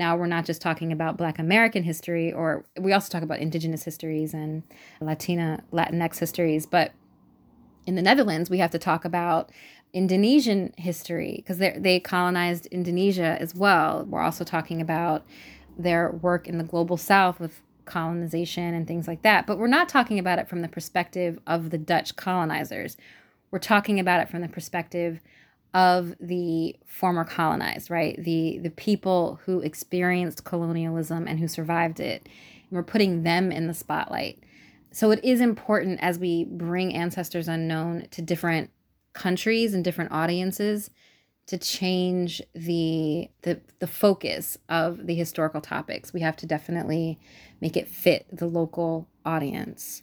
now 0.00 0.16
we're 0.16 0.26
not 0.26 0.46
just 0.46 0.60
talking 0.60 0.90
about 0.90 1.16
Black 1.16 1.38
American 1.38 1.84
history, 1.84 2.32
or 2.32 2.64
we 2.80 2.92
also 2.92 3.12
talk 3.12 3.22
about 3.22 3.38
Indigenous 3.38 3.84
histories 3.84 4.34
and 4.34 4.64
Latina, 5.00 5.62
Latinx 5.72 6.18
histories. 6.18 6.66
But 6.66 6.92
in 7.86 7.94
the 7.94 8.02
Netherlands, 8.02 8.50
we 8.50 8.58
have 8.58 8.70
to 8.70 8.78
talk 8.78 9.04
about 9.04 9.50
Indonesian 9.92 10.72
history 10.78 11.34
because 11.36 11.58
they 11.58 12.00
colonized 12.00 12.66
Indonesia 12.66 13.36
as 13.38 13.54
well. 13.54 14.06
We're 14.08 14.22
also 14.22 14.42
talking 14.42 14.80
about 14.80 15.24
their 15.78 16.10
work 16.10 16.48
in 16.48 16.58
the 16.58 16.64
global 16.64 16.96
south 16.96 17.38
with 17.38 17.60
colonization 17.84 18.72
and 18.72 18.86
things 18.86 19.06
like 19.06 19.22
that. 19.22 19.46
But 19.46 19.58
we're 19.58 19.66
not 19.66 19.88
talking 19.88 20.18
about 20.18 20.38
it 20.38 20.48
from 20.48 20.62
the 20.62 20.68
perspective 20.68 21.38
of 21.46 21.70
the 21.70 21.78
Dutch 21.78 22.16
colonizers. 22.16 22.96
We're 23.50 23.58
talking 23.58 24.00
about 24.00 24.20
it 24.20 24.28
from 24.30 24.40
the 24.40 24.48
perspective 24.48 25.20
of 25.72 26.14
the 26.20 26.76
former 26.86 27.24
colonized, 27.24 27.90
right? 27.90 28.22
The 28.22 28.58
the 28.58 28.70
people 28.70 29.40
who 29.44 29.60
experienced 29.60 30.44
colonialism 30.44 31.26
and 31.28 31.38
who 31.38 31.48
survived 31.48 32.00
it. 32.00 32.28
And 32.68 32.76
we're 32.76 32.82
putting 32.82 33.22
them 33.22 33.52
in 33.52 33.66
the 33.66 33.74
spotlight. 33.74 34.42
So 34.92 35.10
it 35.12 35.24
is 35.24 35.40
important 35.40 36.00
as 36.02 36.18
we 36.18 36.44
bring 36.44 36.94
ancestors 36.94 37.46
unknown 37.46 38.08
to 38.10 38.22
different 38.22 38.70
countries 39.12 39.74
and 39.74 39.84
different 39.84 40.12
audiences 40.12 40.90
to 41.46 41.58
change 41.58 42.42
the 42.54 43.28
the 43.42 43.60
the 43.78 43.86
focus 43.86 44.58
of 44.68 45.06
the 45.06 45.14
historical 45.14 45.60
topics. 45.60 46.12
We 46.12 46.20
have 46.20 46.36
to 46.38 46.46
definitely 46.46 47.18
make 47.60 47.76
it 47.76 47.88
fit 47.88 48.26
the 48.32 48.46
local 48.46 49.08
audience. 49.24 50.02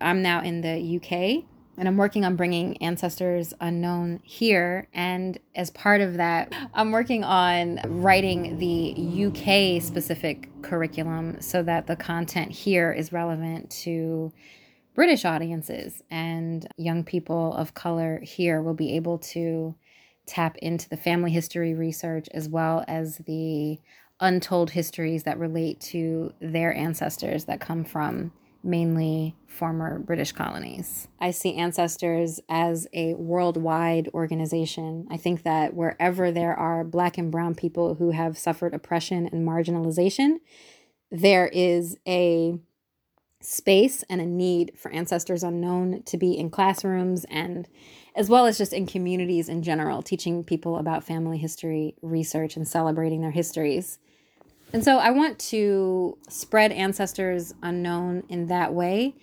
I'm 0.00 0.22
now 0.22 0.42
in 0.42 0.60
the 0.60 0.96
UK 0.96 1.44
and 1.78 1.86
I'm 1.86 1.96
working 1.96 2.24
on 2.24 2.34
bringing 2.34 2.76
Ancestors 2.78 3.54
Unknown 3.60 4.20
here. 4.24 4.88
And 4.92 5.38
as 5.54 5.70
part 5.70 6.00
of 6.00 6.14
that, 6.14 6.52
I'm 6.74 6.90
working 6.90 7.22
on 7.22 7.80
writing 7.86 8.58
the 8.58 9.26
UK 9.26 9.80
specific 9.82 10.48
curriculum 10.62 11.40
so 11.40 11.62
that 11.62 11.86
the 11.86 11.96
content 11.96 12.50
here 12.50 12.92
is 12.92 13.12
relevant 13.12 13.70
to 13.82 14.32
British 14.94 15.24
audiences 15.24 16.02
and 16.10 16.66
young 16.76 17.04
people 17.04 17.54
of 17.54 17.74
color 17.74 18.20
here 18.24 18.60
will 18.60 18.74
be 18.74 18.96
able 18.96 19.18
to 19.18 19.76
tap 20.26 20.56
into 20.58 20.88
the 20.88 20.96
family 20.96 21.30
history 21.30 21.74
research 21.74 22.28
as 22.34 22.48
well 22.48 22.84
as 22.88 23.18
the 23.18 23.78
untold 24.20 24.70
histories 24.70 25.22
that 25.22 25.38
relate 25.38 25.80
to 25.80 26.32
their 26.40 26.74
ancestors 26.74 27.44
that 27.44 27.60
come 27.60 27.84
from 27.84 28.32
mainly 28.62 29.36
former 29.46 29.98
British 29.98 30.32
colonies. 30.32 31.08
I 31.20 31.30
see 31.30 31.54
Ancestors 31.54 32.40
as 32.48 32.86
a 32.92 33.14
worldwide 33.14 34.08
organization. 34.14 35.06
I 35.10 35.16
think 35.16 35.42
that 35.42 35.74
wherever 35.74 36.30
there 36.30 36.54
are 36.54 36.84
Black 36.84 37.18
and 37.18 37.30
Brown 37.30 37.54
people 37.54 37.94
who 37.94 38.10
have 38.10 38.38
suffered 38.38 38.74
oppression 38.74 39.26
and 39.26 39.46
marginalization, 39.46 40.38
there 41.10 41.48
is 41.48 41.96
a 42.06 42.58
space 43.40 44.04
and 44.10 44.20
a 44.20 44.26
need 44.26 44.72
for 44.76 44.90
Ancestors 44.90 45.42
Unknown 45.42 46.02
to 46.04 46.16
be 46.16 46.36
in 46.36 46.50
classrooms 46.50 47.24
and 47.30 47.68
as 48.16 48.28
well 48.28 48.46
as 48.46 48.58
just 48.58 48.72
in 48.72 48.84
communities 48.84 49.48
in 49.48 49.62
general, 49.62 50.02
teaching 50.02 50.42
people 50.42 50.76
about 50.76 51.04
family 51.04 51.38
history 51.38 51.94
research 52.02 52.56
and 52.56 52.66
celebrating 52.66 53.20
their 53.20 53.30
histories. 53.30 53.98
And 54.72 54.84
so 54.84 54.98
I 54.98 55.10
want 55.10 55.38
to 55.50 56.18
spread 56.28 56.72
ancestors 56.72 57.54
unknown 57.62 58.24
in 58.28 58.46
that 58.48 58.74
way 58.74 59.14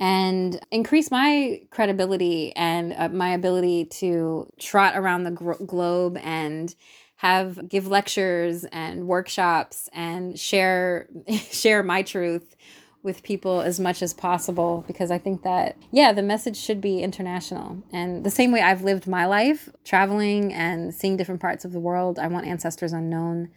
and 0.00 0.60
increase 0.70 1.10
my 1.10 1.62
credibility 1.70 2.54
and 2.56 2.92
uh, 2.92 3.08
my 3.08 3.30
ability 3.30 3.86
to 3.86 4.50
trot 4.58 4.96
around 4.96 5.24
the 5.24 5.30
gro- 5.30 5.56
globe 5.56 6.18
and 6.22 6.74
have 7.16 7.68
give 7.68 7.86
lectures 7.86 8.64
and 8.72 9.06
workshops 9.06 9.88
and 9.92 10.38
share 10.38 11.08
share 11.50 11.82
my 11.82 12.02
truth 12.02 12.56
with 13.02 13.22
people 13.22 13.60
as 13.60 13.78
much 13.78 14.02
as 14.02 14.14
possible 14.14 14.82
because 14.86 15.10
I 15.10 15.18
think 15.18 15.42
that, 15.42 15.76
yeah, 15.92 16.12
the 16.12 16.22
message 16.22 16.56
should 16.56 16.80
be 16.80 17.02
international. 17.02 17.82
And 17.92 18.24
the 18.24 18.30
same 18.30 18.50
way 18.50 18.62
I've 18.62 18.82
lived 18.82 19.06
my 19.06 19.26
life, 19.26 19.68
traveling 19.84 20.54
and 20.54 20.92
seeing 20.92 21.18
different 21.18 21.42
parts 21.42 21.66
of 21.66 21.72
the 21.72 21.80
world, 21.80 22.18
I 22.18 22.28
want 22.28 22.46
Ancestors 22.46 22.94
Unknown 22.94 23.50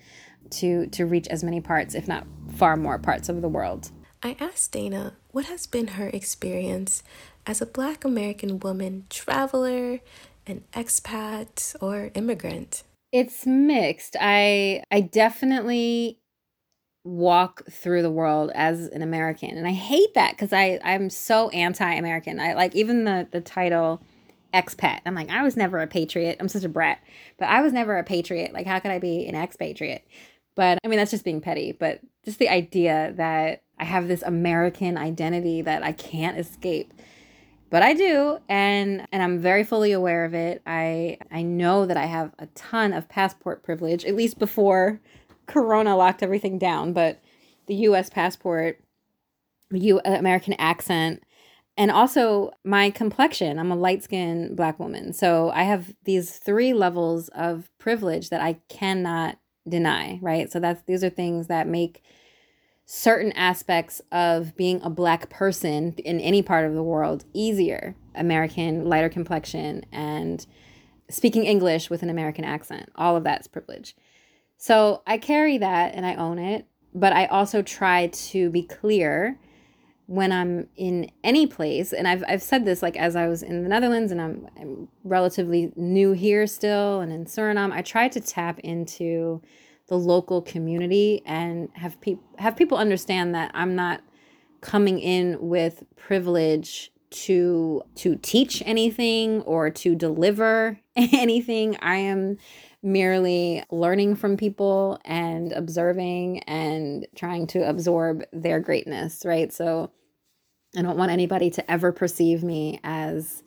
to 0.52 0.88
to 0.88 1.06
reach 1.06 1.28
as 1.28 1.44
many 1.44 1.62
parts, 1.62 1.96
if 1.96 2.08
not 2.08 2.26
far 2.56 2.76
more 2.76 2.98
parts 2.98 3.30
of 3.30 3.42
the 3.42 3.50
world. 3.50 3.92
I 4.24 4.36
asked 4.40 4.72
Dana 4.72 5.16
what 5.32 5.46
has 5.46 5.68
been 5.68 5.90
her 5.90 6.08
experience 6.08 7.04
as 7.46 7.62
a 7.62 7.66
black 7.66 8.04
American 8.04 8.60
woman 8.60 9.06
traveler, 9.10 10.00
an 10.46 10.64
expat, 10.74 11.76
or 11.82 12.12
immigrant. 12.16 12.84
It's 13.12 13.46
mixed. 13.46 14.16
I 14.20 14.84
I 14.92 15.02
definitely 15.02 16.20
walk 17.04 17.66
through 17.72 18.02
the 18.02 18.12
world 18.12 18.52
as 18.54 18.88
an 18.88 19.02
American. 19.02 19.58
And 19.58 19.66
I 19.66 19.72
hate 19.72 20.14
that 20.16 20.32
because 20.32 20.52
I 20.52 20.80
I'm 20.84 21.10
so 21.10 21.50
anti-American. 21.50 22.40
I 22.40 22.54
like 22.54 22.76
even 22.76 23.06
the 23.06 23.28
the 23.32 23.42
title 23.42 24.02
expat. 24.54 25.02
I'm 25.06 25.16
like 25.16 25.30
I 25.30 25.44
was 25.44 25.56
never 25.56 25.80
a 25.80 25.88
patriot. 25.88 26.38
I'm 26.40 26.50
such 26.50 26.64
a 26.64 26.70
brat, 26.70 27.00
but 27.38 27.48
I 27.48 27.62
was 27.62 27.72
never 27.72 27.98
a 27.98 28.04
patriot. 28.04 28.54
Like 28.54 28.68
how 28.68 28.80
could 28.80 28.92
I 28.92 29.00
be 29.00 29.26
an 29.28 29.36
expatriate? 29.36 30.06
But 30.58 30.80
I 30.84 30.90
mean 30.90 30.98
that's 30.98 31.12
just 31.12 31.24
being 31.24 31.40
petty. 31.40 31.72
But 31.72 32.02
just 32.26 32.40
the 32.40 32.50
idea 32.50 33.14
that 33.16 33.64
I 33.80 33.86
have 33.86 34.10
this 34.10 34.24
American 34.24 34.98
identity 34.98 35.62
that 35.62 35.84
I 35.84 35.94
can't 35.94 36.38
escape. 36.38 36.94
But 37.70 37.84
I 37.84 37.94
do 37.94 38.40
and 38.50 39.08
and 39.14 39.24
I'm 39.24 39.40
very 39.40 39.64
fully 39.64 39.94
aware 39.94 40.26
of 40.26 40.34
it. 40.34 40.62
I 40.66 41.20
I 41.32 41.44
know 41.44 41.86
that 41.86 41.96
I 41.96 42.06
have 42.06 42.34
a 42.40 42.48
ton 42.48 42.92
of 42.92 43.08
passport 43.08 43.64
privilege 43.64 44.04
at 44.04 44.16
least 44.16 44.40
before 44.40 45.00
corona 45.46 45.96
locked 45.96 46.24
everything 46.24 46.58
down, 46.58 46.92
but 46.92 47.22
the 47.68 47.76
US 47.76 48.10
passport, 48.10 48.80
U 49.72 50.00
uh, 50.00 50.16
American 50.18 50.54
accent, 50.54 51.24
and 51.78 51.92
also 51.92 52.52
my 52.64 52.90
complexion. 52.90 53.60
I'm 53.60 53.72
a 53.72 53.76
light-skinned 53.76 54.58
black 54.58 54.80
woman. 54.80 55.14
So 55.14 55.52
I 55.52 55.64
have 55.64 55.94
these 56.04 56.38
three 56.38 56.74
levels 56.74 57.30
of 57.30 57.70
privilege 57.78 58.30
that 58.30 58.42
I 58.42 58.60
cannot 58.70 59.38
deny, 59.68 60.20
right? 60.22 60.52
So 60.52 60.60
that's 60.60 60.82
these 60.84 61.04
are 61.04 61.10
things 61.10 61.48
that 61.48 61.68
make 61.68 62.04
certain 62.90 63.34
aspects 63.34 64.02
of 64.14 64.56
being 64.56 64.82
a 64.82 64.90
black 64.90 65.30
person 65.30 65.94
in 66.06 66.22
any 66.22 66.42
part 66.42 66.66
of 66.66 66.74
the 66.74 66.82
world 66.82 67.26
easier 67.34 67.94
american 68.16 68.86
lighter 68.86 69.10
complexion 69.10 69.86
and 69.92 70.48
speaking 71.10 71.44
english 71.44 71.90
with 71.90 72.02
an 72.02 72.10
american 72.10 72.46
accent 72.46 72.90
all 72.96 73.18
of 73.18 73.26
that's 73.26 73.46
privilege 73.46 73.94
so 74.56 75.04
i 75.06 75.18
carry 75.18 75.58
that 75.58 75.94
and 75.96 76.06
i 76.06 76.16
own 76.16 76.40
it 76.40 76.66
but 76.94 77.12
i 77.12 77.26
also 77.26 77.62
try 77.62 78.08
to 78.08 78.50
be 78.52 78.64
clear 78.64 79.38
when 80.08 80.32
i'm 80.32 80.68
in 80.76 81.10
any 81.24 81.46
place 81.46 81.94
and 81.94 82.08
i've, 82.08 82.24
I've 82.28 82.44
said 82.44 82.66
this 82.66 82.82
like 82.82 82.98
as 82.98 83.16
i 83.16 83.28
was 83.28 83.44
in 83.44 83.64
the 83.64 83.70
netherlands 83.70 84.12
and 84.12 84.22
I'm, 84.22 84.48
I'm 84.60 84.88
relatively 85.04 85.72
new 85.76 86.14
here 86.14 86.48
still 86.48 87.00
and 87.02 87.12
in 87.12 87.26
suriname 87.26 87.72
i 87.72 87.82
try 87.82 88.08
to 88.08 88.20
tap 88.20 88.60
into 88.60 89.42
the 89.88 89.98
local 89.98 90.42
community 90.42 91.22
and 91.26 91.70
have 91.74 92.00
people 92.02 92.24
have 92.38 92.56
people 92.56 92.78
understand 92.78 93.34
that 93.36 93.52
I'm 93.54 93.76
not 93.76 94.02
coming 94.62 95.00
in 95.00 95.38
with 95.40 95.84
privilege 95.96 96.92
to 97.10 97.82
to 97.96 98.18
teach 98.18 98.62
anything 98.66 99.42
or 99.42 99.70
to 99.70 99.96
deliver 99.96 100.80
anything. 100.96 101.78
I 101.82 101.98
am 101.98 102.38
merely 102.84 103.64
learning 103.72 104.16
from 104.16 104.38
people 104.38 105.00
and 105.06 105.52
observing 105.54 106.40
and 106.44 107.08
trying 107.16 107.48
to 107.48 107.68
absorb 107.68 108.24
their 108.32 108.60
greatness, 108.60 109.24
right? 109.26 109.52
So 109.52 109.92
I 110.76 110.82
don't 110.82 110.98
want 110.98 111.12
anybody 111.12 111.50
to 111.52 111.72
ever 111.72 111.92
perceive 111.92 112.44
me 112.44 112.80
as 112.84 113.44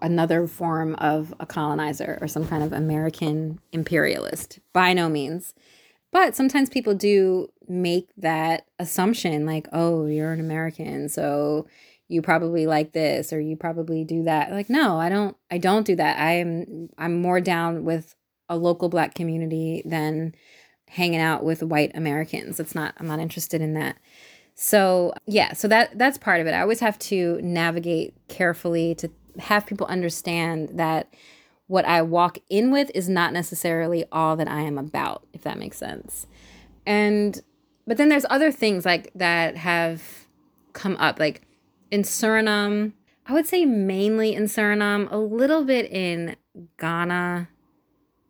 another 0.00 0.46
form 0.46 0.94
of 0.96 1.32
a 1.38 1.46
colonizer 1.46 2.18
or 2.20 2.28
some 2.28 2.46
kind 2.46 2.62
of 2.62 2.72
American 2.72 3.60
imperialist. 3.72 4.58
By 4.72 4.92
no 4.92 5.08
means. 5.08 5.54
But 6.10 6.36
sometimes 6.36 6.68
people 6.68 6.94
do 6.94 7.48
make 7.68 8.10
that 8.18 8.66
assumption 8.78 9.46
like, 9.46 9.68
oh, 9.72 10.06
you're 10.06 10.32
an 10.32 10.40
American, 10.40 11.08
so 11.08 11.66
you 12.08 12.20
probably 12.20 12.66
like 12.66 12.92
this 12.92 13.32
or 13.32 13.40
you 13.40 13.56
probably 13.56 14.04
do 14.04 14.24
that. 14.24 14.50
Like, 14.52 14.68
no, 14.68 14.98
I 14.98 15.08
don't 15.08 15.36
I 15.50 15.58
don't 15.58 15.86
do 15.86 15.96
that. 15.96 16.18
I 16.18 16.32
am 16.32 16.90
I'm 16.98 17.20
more 17.20 17.40
down 17.40 17.84
with 17.84 18.14
a 18.48 18.56
local 18.56 18.90
black 18.90 19.14
community 19.14 19.82
than 19.86 20.34
hanging 20.88 21.20
out 21.20 21.42
with 21.42 21.62
white 21.62 21.92
Americans. 21.94 22.60
It's 22.60 22.74
not 22.74 22.94
I'm 22.98 23.06
not 23.06 23.20
interested 23.20 23.62
in 23.62 23.72
that. 23.74 23.96
So, 24.64 25.12
yeah, 25.26 25.54
so 25.54 25.66
that 25.66 25.98
that's 25.98 26.18
part 26.18 26.40
of 26.40 26.46
it. 26.46 26.52
I 26.52 26.60
always 26.60 26.78
have 26.78 26.96
to 27.00 27.40
navigate 27.42 28.14
carefully 28.28 28.94
to 28.94 29.10
have 29.40 29.66
people 29.66 29.88
understand 29.88 30.68
that 30.74 31.12
what 31.66 31.84
I 31.84 32.02
walk 32.02 32.38
in 32.48 32.70
with 32.70 32.88
is 32.94 33.08
not 33.08 33.32
necessarily 33.32 34.04
all 34.12 34.36
that 34.36 34.46
I 34.46 34.60
am 34.60 34.78
about, 34.78 35.26
if 35.32 35.42
that 35.42 35.58
makes 35.58 35.78
sense. 35.78 36.28
And 36.86 37.42
but 37.88 37.96
then 37.96 38.08
there's 38.08 38.24
other 38.30 38.52
things 38.52 38.84
like 38.84 39.10
that 39.16 39.56
have 39.56 40.28
come 40.74 40.96
up 40.98 41.18
like 41.18 41.42
in 41.90 42.02
Suriname, 42.02 42.92
I 43.26 43.32
would 43.32 43.48
say 43.48 43.64
mainly 43.64 44.32
in 44.32 44.44
Suriname, 44.44 45.10
a 45.10 45.16
little 45.16 45.64
bit 45.64 45.90
in 45.90 46.36
Ghana 46.78 47.48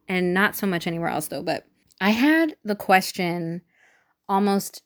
and 0.09 0.33
not 0.33 0.57
so 0.57 0.67
much 0.67 0.87
anywhere 0.87 1.11
else 1.11 1.29
though, 1.29 1.43
but 1.43 1.67
I 2.01 2.09
had 2.09 2.57
the 2.65 2.75
question 2.75 3.61
almost 4.31 4.83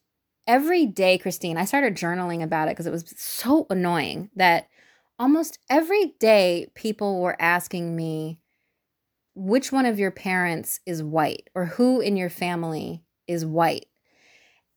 every 0.46 0.86
day, 0.86 1.18
Christine. 1.18 1.56
I 1.56 1.64
started 1.64 1.96
journaling 1.96 2.42
about 2.42 2.68
it 2.68 2.72
because 2.72 2.86
it 2.86 2.92
was 2.92 3.12
so 3.16 3.66
annoying 3.70 4.30
that 4.36 4.68
almost 5.18 5.58
every 5.68 6.14
day 6.18 6.68
people 6.74 7.20
were 7.20 7.40
asking 7.40 7.96
me 7.96 8.38
which 9.34 9.70
one 9.70 9.86
of 9.86 9.98
your 9.98 10.10
parents 10.10 10.80
is 10.86 11.02
white 11.02 11.50
or 11.54 11.66
who 11.66 12.00
in 12.00 12.16
your 12.16 12.30
family 12.30 13.04
is 13.26 13.44
white. 13.44 13.86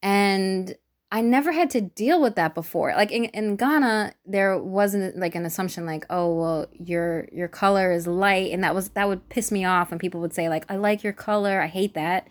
And 0.02 0.76
I 1.12 1.22
never 1.22 1.52
had 1.52 1.72
to 1.72 1.82
deal 1.82 2.22
with 2.22 2.36
that 2.36 2.54
before. 2.54 2.94
Like 2.96 3.12
in, 3.12 3.26
in 3.26 3.56
Ghana, 3.56 4.14
there 4.26 4.58
wasn't 4.62 5.18
like 5.18 5.34
an 5.34 5.46
assumption 5.46 5.86
like, 5.86 6.06
oh 6.10 6.34
well, 6.36 6.68
your 6.74 7.28
your 7.32 7.48
color 7.48 7.92
is 7.92 8.06
light, 8.06 8.52
and 8.52 8.64
that 8.64 8.76
was 8.76 8.90
that 8.90 9.08
would 9.08 9.28
piss 9.30 9.52
me 9.52 9.66
off 9.66 9.90
when 9.90 10.00
people 10.00 10.22
would 10.22 10.34
say 10.34 10.50
like, 10.50 10.66
I 10.70 10.76
like 10.76 11.04
your 11.04 11.14
color, 11.14 11.62
I 11.62 11.68
hate 11.68 11.96
that. 11.96 12.28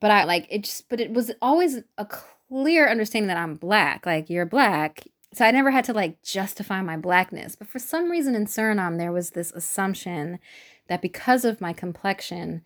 But 0.00 0.10
I 0.10 0.24
like 0.24 0.46
it 0.50 0.64
just 0.64 0.88
but 0.88 0.98
it 0.98 1.12
was 1.12 1.30
always 1.40 1.80
a 1.98 2.06
clear 2.50 2.88
understanding 2.88 3.28
that 3.28 3.36
I'm 3.36 3.54
black. 3.54 4.04
Like 4.04 4.28
you're 4.28 4.46
black. 4.46 5.06
So 5.32 5.44
I 5.44 5.52
never 5.52 5.70
had 5.70 5.84
to 5.84 5.92
like 5.92 6.22
justify 6.22 6.82
my 6.82 6.96
blackness. 6.96 7.54
But 7.54 7.68
for 7.68 7.78
some 7.78 8.10
reason 8.10 8.34
in 8.34 8.46
Suriname, 8.46 8.98
there 8.98 9.12
was 9.12 9.30
this 9.30 9.52
assumption 9.52 10.40
that 10.88 11.02
because 11.02 11.44
of 11.44 11.60
my 11.60 11.72
complexion, 11.72 12.62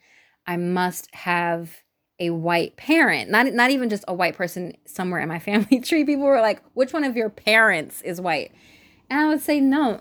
I 0.47 0.57
must 0.57 1.15
have 1.15 1.83
a 2.19 2.31
white 2.31 2.77
parent. 2.77 3.31
Not 3.31 3.53
not 3.53 3.71
even 3.71 3.91
just 3.91 4.05
a 4.09 4.15
white 4.15 4.37
person 4.37 4.75
somewhere 4.87 5.21
in 5.21 5.29
my 5.29 5.39
family 5.41 5.81
tree. 5.81 6.05
People 6.05 6.25
were 6.25 6.41
like, 6.41 6.63
"Which 6.73 6.93
one 6.93 7.05
of 7.05 7.17
your 7.17 7.29
parents 7.29 8.01
is 8.03 8.21
white?" 8.21 8.53
And 9.11 9.21
I 9.21 9.29
would 9.29 9.43
say, 9.43 9.61
"No, 9.61 10.01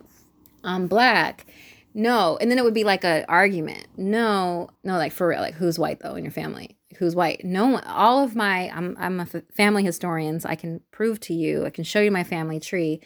I'm 0.64 0.88
black." 0.88 1.46
No, 1.96 2.38
and 2.42 2.50
then 2.50 2.58
it 2.58 2.64
would 2.64 2.74
be 2.74 2.84
like 2.84 3.04
an 3.04 3.24
argument. 3.30 3.86
No, 3.98 4.70
no, 4.84 4.98
like 4.98 5.12
for 5.12 5.28
real, 5.28 5.42
like 5.42 5.54
who's 5.54 5.78
white 5.78 6.00
though 6.00 6.16
in 6.16 6.24
your 6.24 6.32
family? 6.32 6.78
Who's 6.98 7.16
white? 7.16 7.44
No. 7.44 7.80
All 7.80 8.24
of 8.24 8.36
my, 8.36 8.70
I'm 8.70 8.96
I'm 9.00 9.20
a 9.20 9.26
family 9.26 9.84
historian, 9.84 10.40
so 10.40 10.50
I 10.50 10.56
can 10.56 10.82
prove 10.92 11.20
to 11.22 11.34
you, 11.34 11.66
I 11.66 11.70
can 11.70 11.84
show 11.84 12.02
you 12.02 12.12
my 12.12 12.24
family 12.24 12.60
tree. 12.60 13.02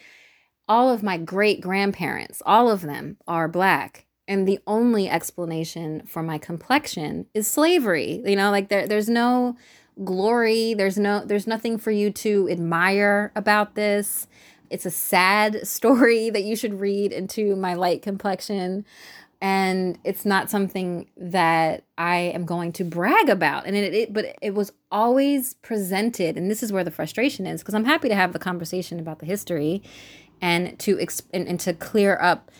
All 0.68 0.92
of 0.92 1.02
my 1.02 1.16
great 1.16 1.60
grandparents, 1.60 2.42
all 2.44 2.70
of 2.70 2.82
them 2.82 3.16
are 3.26 3.48
black 3.48 4.04
and 4.28 4.46
the 4.46 4.60
only 4.66 5.08
explanation 5.08 6.02
for 6.06 6.22
my 6.22 6.38
complexion 6.38 7.26
is 7.34 7.48
slavery 7.48 8.22
you 8.24 8.36
know 8.36 8.50
like 8.50 8.68
there, 8.68 8.86
there's 8.86 9.08
no 9.08 9.56
glory 10.04 10.74
there's 10.74 10.98
no 10.98 11.24
there's 11.24 11.46
nothing 11.46 11.78
for 11.78 11.90
you 11.90 12.12
to 12.12 12.48
admire 12.48 13.32
about 13.34 13.74
this 13.74 14.28
it's 14.70 14.86
a 14.86 14.90
sad 14.90 15.66
story 15.66 16.30
that 16.30 16.44
you 16.44 16.54
should 16.54 16.78
read 16.78 17.10
into 17.10 17.56
my 17.56 17.74
light 17.74 18.02
complexion 18.02 18.84
and 19.40 19.98
it's 20.04 20.24
not 20.24 20.50
something 20.50 21.08
that 21.16 21.84
i 21.96 22.16
am 22.16 22.44
going 22.44 22.72
to 22.72 22.84
brag 22.84 23.28
about. 23.28 23.66
And 23.66 23.76
it, 23.76 23.94
it 23.94 24.12
but 24.12 24.36
it 24.42 24.54
was 24.54 24.72
always 24.90 25.54
presented 25.54 26.36
and 26.36 26.50
this 26.50 26.62
is 26.62 26.72
where 26.72 26.84
the 26.84 26.90
frustration 26.90 27.46
is 27.46 27.60
because 27.60 27.74
i'm 27.74 27.84
happy 27.84 28.08
to 28.08 28.14
have 28.14 28.32
the 28.32 28.38
conversation 28.38 28.98
about 28.98 29.18
the 29.18 29.26
history 29.26 29.82
and 30.40 30.78
to 30.78 30.96
exp- 30.96 31.26
and, 31.32 31.46
and 31.46 31.60
to 31.60 31.72
clear 31.74 32.18
up 32.20 32.50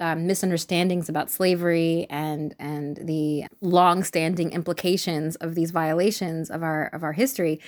um, 0.00 0.26
misunderstandings 0.26 1.08
about 1.08 1.30
slavery 1.30 2.06
and 2.10 2.54
and 2.58 2.96
the 2.96 3.44
long-standing 3.60 4.52
implications 4.52 5.36
of 5.36 5.54
these 5.54 5.70
violations 5.70 6.50
of 6.50 6.62
our 6.62 6.86
of 6.86 7.02
our 7.02 7.12
history. 7.12 7.60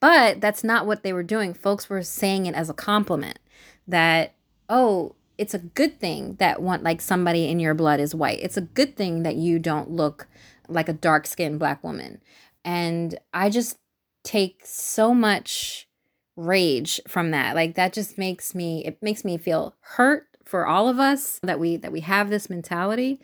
But 0.00 0.40
that's 0.40 0.62
not 0.62 0.86
what 0.86 1.02
they 1.02 1.12
were 1.12 1.22
doing. 1.22 1.54
Folks 1.54 1.88
were 1.88 2.02
saying 2.02 2.46
it 2.46 2.54
as 2.54 2.68
a 2.68 2.74
compliment 2.74 3.38
that 3.88 4.34
oh 4.68 5.14
it's 5.38 5.54
a 5.54 5.58
good 5.58 5.98
thing 6.00 6.36
that 6.38 6.62
one 6.62 6.82
like 6.82 7.00
somebody 7.00 7.48
in 7.48 7.60
your 7.60 7.74
blood 7.74 8.00
is 8.00 8.14
white. 8.14 8.40
It's 8.40 8.56
a 8.56 8.62
good 8.62 8.96
thing 8.96 9.22
that 9.22 9.36
you 9.36 9.58
don't 9.58 9.90
look 9.90 10.28
like 10.68 10.88
a 10.88 10.92
dark-skinned 10.92 11.58
black 11.58 11.82
woman. 11.84 12.20
And 12.64 13.18
i 13.32 13.50
just 13.50 13.76
take 14.22 14.62
so 14.64 15.12
much 15.12 15.86
rage 16.36 17.00
from 17.06 17.30
that. 17.32 17.54
Like 17.54 17.74
that 17.74 17.92
just 17.92 18.16
makes 18.18 18.54
me 18.54 18.84
it 18.84 19.02
makes 19.02 19.24
me 19.24 19.36
feel 19.38 19.74
hurt 19.80 20.26
for 20.44 20.66
all 20.66 20.88
of 20.88 20.98
us 20.98 21.40
that 21.42 21.58
we 21.58 21.76
that 21.76 21.92
we 21.92 22.00
have 22.00 22.30
this 22.30 22.50
mentality 22.50 23.20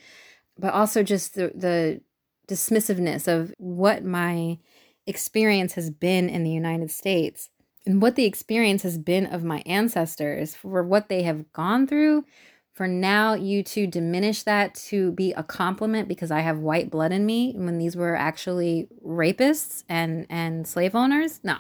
but 0.61 0.75
also 0.75 1.03
just 1.03 1.35
the 1.35 1.51
the 1.55 2.01
dismissiveness 2.49 3.27
of 3.29 3.55
what 3.59 4.05
my 4.05 4.59
experience 5.07 5.75
has 5.75 5.91
been 5.91 6.29
in 6.29 6.45
the 6.45 6.51
United 6.51 6.91
States 6.91 7.49
and 7.87 8.03
what 8.03 8.17
the 8.17 8.25
experience 8.25 8.83
has 8.83 8.99
been 8.99 9.27
of 9.27 9.45
my 9.45 9.63
ancestors 9.67 10.55
for 10.55 10.83
what 10.83 11.09
they 11.09 11.23
have 11.23 11.53
gone 11.53 11.87
through 11.87 12.25
for 12.73 12.87
now 12.87 13.35
you 13.35 13.63
to 13.63 13.87
diminish 13.87 14.43
that 14.45 14.75
to 14.75 15.13
be 15.13 15.33
a 15.33 15.43
compliment 15.43 16.09
because 16.09 16.31
I 16.31 16.41
have 16.41 16.61
white 16.61 16.91
blood 16.91 17.13
in 17.13 17.27
me 17.27 17.53
when 17.55 17.79
these 17.79 17.97
were 17.97 18.17
actually 18.17 18.89
rapists 19.05 19.85
and 19.89 20.27
and 20.31 20.67
slave 20.67 20.95
owners. 20.95 21.41
No. 21.43 21.57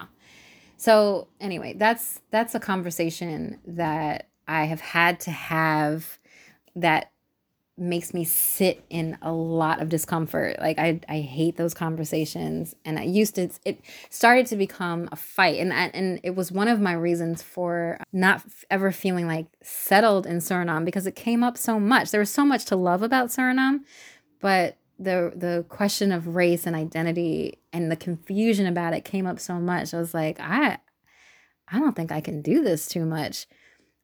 So 0.76 1.28
anyway, 1.38 1.74
that's 1.76 2.20
that's 2.30 2.54
a 2.54 2.60
conversation 2.60 3.58
that 3.66 4.28
I 4.48 4.64
have 4.64 4.80
had 4.80 5.20
to 5.20 5.30
have 5.30 6.18
that 6.76 7.12
makes 7.80 8.12
me 8.12 8.24
sit 8.24 8.84
in 8.90 9.16
a 9.22 9.32
lot 9.32 9.80
of 9.80 9.88
discomfort. 9.88 10.58
Like 10.60 10.78
I, 10.78 11.00
I 11.08 11.20
hate 11.20 11.56
those 11.56 11.74
conversations, 11.74 12.74
and 12.84 12.98
I 12.98 13.02
used 13.02 13.36
to. 13.36 13.48
It 13.64 13.80
started 14.10 14.46
to 14.46 14.56
become 14.56 15.08
a 15.10 15.16
fight, 15.16 15.58
and 15.58 15.72
and 15.72 16.20
it 16.22 16.36
was 16.36 16.52
one 16.52 16.68
of 16.68 16.80
my 16.80 16.92
reasons 16.92 17.42
for 17.42 17.98
not 18.12 18.42
ever 18.70 18.92
feeling 18.92 19.26
like 19.26 19.46
settled 19.62 20.26
in 20.26 20.38
Suriname 20.38 20.84
because 20.84 21.06
it 21.06 21.16
came 21.16 21.42
up 21.42 21.56
so 21.56 21.80
much. 21.80 22.10
There 22.10 22.20
was 22.20 22.30
so 22.30 22.44
much 22.44 22.66
to 22.66 22.76
love 22.76 23.02
about 23.02 23.28
Suriname, 23.28 23.80
but 24.40 24.76
the 24.98 25.32
the 25.34 25.64
question 25.68 26.12
of 26.12 26.34
race 26.34 26.66
and 26.66 26.76
identity 26.76 27.58
and 27.72 27.90
the 27.90 27.96
confusion 27.96 28.66
about 28.66 28.92
it 28.92 29.04
came 29.04 29.26
up 29.26 29.40
so 29.40 29.54
much. 29.54 29.94
I 29.94 29.98
was 29.98 30.12
like, 30.12 30.38
I, 30.38 30.78
I 31.72 31.80
don't 31.80 31.96
think 31.96 32.12
I 32.12 32.20
can 32.20 32.42
do 32.42 32.62
this 32.62 32.86
too 32.86 33.06
much 33.06 33.46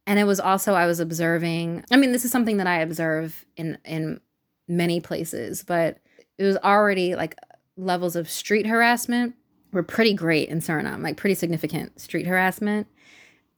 and 0.06 0.18
it 0.18 0.24
was 0.24 0.40
also 0.40 0.74
I 0.74 0.86
was 0.86 1.00
observing. 1.00 1.84
I 1.90 1.96
mean, 1.96 2.12
this 2.12 2.24
is 2.24 2.30
something 2.30 2.58
that 2.58 2.66
I 2.66 2.80
observe 2.80 3.44
in 3.56 3.78
in 3.84 4.20
many 4.68 5.00
places, 5.00 5.64
but 5.64 5.98
it 6.38 6.44
was 6.44 6.56
already 6.58 7.14
like 7.14 7.36
levels 7.76 8.16
of 8.16 8.30
street 8.30 8.66
harassment 8.66 9.34
were 9.72 9.82
pretty 9.82 10.14
great 10.14 10.48
in 10.48 10.60
Suriname, 10.60 11.02
like 11.02 11.16
pretty 11.16 11.34
significant 11.34 12.00
street 12.00 12.26
harassment. 12.26 12.86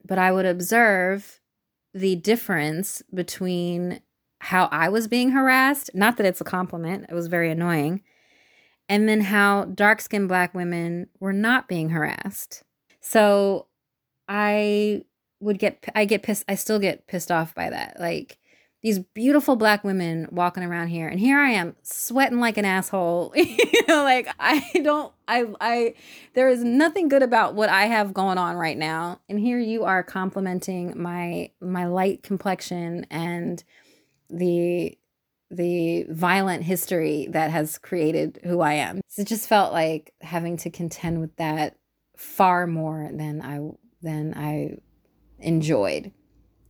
But 0.04 0.18
I 0.18 0.32
would 0.32 0.46
observe 0.46 1.40
the 1.94 2.16
difference 2.16 3.02
between 3.12 4.00
how 4.40 4.68
I 4.70 4.88
was 4.88 5.08
being 5.08 5.30
harassed, 5.30 5.90
not 5.94 6.16
that 6.16 6.26
it's 6.26 6.40
a 6.40 6.44
compliment, 6.44 7.06
it 7.08 7.14
was 7.14 7.26
very 7.26 7.50
annoying, 7.50 8.02
and 8.88 9.08
then 9.08 9.20
how 9.20 9.64
dark 9.64 10.00
skinned 10.00 10.28
black 10.28 10.54
women 10.54 11.08
were 11.18 11.32
not 11.32 11.68
being 11.68 11.90
harassed. 11.90 12.62
So 13.00 13.66
I 14.28 15.04
would 15.40 15.58
get 15.58 15.84
I 15.94 16.04
get 16.04 16.22
pissed 16.22 16.44
I 16.48 16.54
still 16.54 16.78
get 16.78 17.06
pissed 17.06 17.30
off 17.30 17.54
by 17.54 17.70
that. 17.70 17.98
Like 17.98 18.38
these 18.82 19.00
beautiful 19.00 19.56
black 19.56 19.82
women 19.82 20.28
walking 20.30 20.62
around 20.62 20.88
here 20.88 21.08
and 21.08 21.18
here 21.18 21.38
I 21.38 21.50
am 21.50 21.74
sweating 21.82 22.38
like 22.38 22.56
an 22.56 22.64
asshole. 22.64 23.32
you 23.36 23.86
know, 23.88 24.02
like 24.02 24.28
I 24.38 24.64
don't 24.82 25.12
I 25.26 25.46
I 25.60 25.94
there 26.34 26.48
is 26.48 26.62
nothing 26.62 27.08
good 27.08 27.22
about 27.22 27.54
what 27.54 27.68
I 27.68 27.86
have 27.86 28.14
going 28.14 28.38
on 28.38 28.56
right 28.56 28.78
now. 28.78 29.20
And 29.28 29.38
here 29.38 29.58
you 29.58 29.84
are 29.84 30.02
complimenting 30.02 31.00
my 31.00 31.50
my 31.60 31.86
light 31.86 32.22
complexion 32.22 33.06
and 33.10 33.62
the 34.30 34.96
the 35.50 36.04
violent 36.10 36.62
history 36.62 37.26
that 37.30 37.50
has 37.50 37.78
created 37.78 38.38
who 38.44 38.60
I 38.60 38.74
am. 38.74 39.00
So 39.08 39.22
it 39.22 39.28
just 39.28 39.48
felt 39.48 39.72
like 39.72 40.12
having 40.20 40.56
to 40.58 40.70
contend 40.70 41.20
with 41.20 41.34
that 41.36 41.76
far 42.16 42.66
more 42.66 43.10
than 43.12 43.40
I 43.40 43.60
than 44.02 44.34
I 44.34 44.78
enjoyed. 45.38 46.12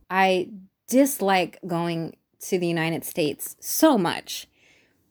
I 0.09 0.49
dislike 0.87 1.59
going 1.65 2.17
to 2.47 2.57
the 2.57 2.67
United 2.67 3.03
States 3.03 3.55
so 3.59 3.97
much. 3.97 4.47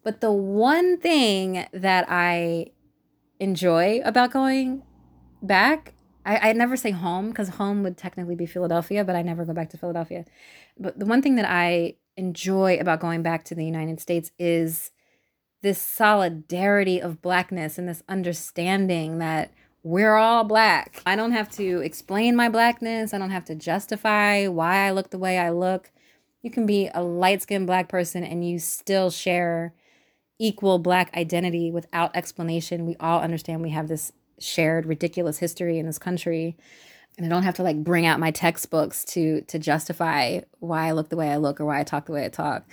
But 0.03 0.21
the 0.21 0.31
one 0.31 0.97
thing 0.97 1.65
that 1.73 2.05
I 2.09 2.67
enjoy 3.39 4.01
about 4.03 4.31
going 4.31 4.83
back, 5.41 5.93
I, 6.25 6.49
I 6.49 6.53
never 6.53 6.75
say 6.75 6.91
home 6.91 7.29
because 7.29 7.49
home 7.49 7.83
would 7.83 7.97
technically 7.97 8.35
be 8.35 8.45
Philadelphia, 8.45 9.03
but 9.03 9.15
I 9.15 9.21
never 9.21 9.45
go 9.45 9.53
back 9.53 9.69
to 9.71 9.77
Philadelphia. 9.77 10.25
But 10.77 10.99
the 10.99 11.05
one 11.05 11.21
thing 11.21 11.35
that 11.35 11.49
I 11.49 11.95
enjoy 12.17 12.77
about 12.79 12.99
going 12.99 13.21
back 13.21 13.45
to 13.45 13.55
the 13.55 13.65
United 13.65 13.99
States 13.99 14.31
is 14.39 14.91
this 15.61 15.79
solidarity 15.79 17.01
of 17.01 17.21
blackness 17.21 17.77
and 17.77 17.87
this 17.87 18.03
understanding 18.07 19.19
that 19.19 19.53
we're 19.83 20.15
all 20.15 20.43
black. 20.43 21.01
I 21.05 21.15
don't 21.15 21.31
have 21.31 21.49
to 21.51 21.79
explain 21.81 22.35
my 22.35 22.49
blackness. 22.49 23.13
I 23.13 23.17
don't 23.17 23.29
have 23.31 23.45
to 23.45 23.55
justify 23.55 24.47
why 24.47 24.87
I 24.87 24.91
look 24.91 25.09
the 25.09 25.17
way 25.17 25.37
I 25.37 25.51
look. 25.51 25.91
You 26.41 26.51
can 26.51 26.65
be 26.65 26.89
a 26.93 27.01
light 27.01 27.41
skinned 27.41 27.67
black 27.67 27.89
person 27.89 28.23
and 28.23 28.47
you 28.47 28.59
still 28.59 29.09
share 29.09 29.73
equal 30.37 30.79
black 30.79 31.15
identity 31.15 31.71
without 31.71 32.15
explanation. 32.15 32.85
We 32.85 32.95
all 32.99 33.21
understand 33.21 33.61
we 33.61 33.71
have 33.71 33.87
this 33.87 34.11
shared 34.39 34.85
ridiculous 34.85 35.39
history 35.39 35.77
in 35.77 35.85
this 35.85 35.99
country. 35.99 36.57
And 37.17 37.25
I 37.25 37.29
don't 37.29 37.43
have 37.43 37.55
to 37.55 37.63
like 37.63 37.83
bring 37.83 38.05
out 38.05 38.19
my 38.19 38.31
textbooks 38.31 39.03
to 39.05 39.41
to 39.41 39.59
justify 39.59 40.41
why 40.59 40.87
I 40.87 40.91
look 40.91 41.09
the 41.09 41.17
way 41.17 41.29
I 41.29 41.37
look 41.37 41.59
or 41.59 41.65
why 41.65 41.79
I 41.79 41.83
talk 41.83 42.05
the 42.05 42.13
way 42.13 42.25
I 42.25 42.29
talk. 42.29 42.63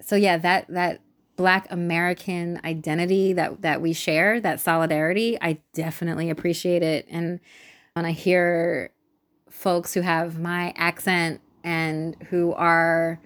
So 0.00 0.14
yeah, 0.16 0.36
that 0.38 0.68
that 0.68 1.00
black 1.38 1.68
american 1.70 2.60
identity 2.64 3.32
that 3.32 3.62
that 3.62 3.80
we 3.80 3.92
share 3.92 4.40
that 4.40 4.60
solidarity 4.60 5.38
i 5.40 5.56
definitely 5.72 6.28
appreciate 6.28 6.82
it. 6.82 7.06
And 7.08 7.40
when 7.94 8.04
i 8.04 8.10
hear 8.10 8.90
folks 9.48 9.94
who 9.94 10.00
have 10.00 10.38
my 10.38 10.74
accent 10.76 11.40
and 11.64 12.16
who 12.28 12.52
are 12.54 13.20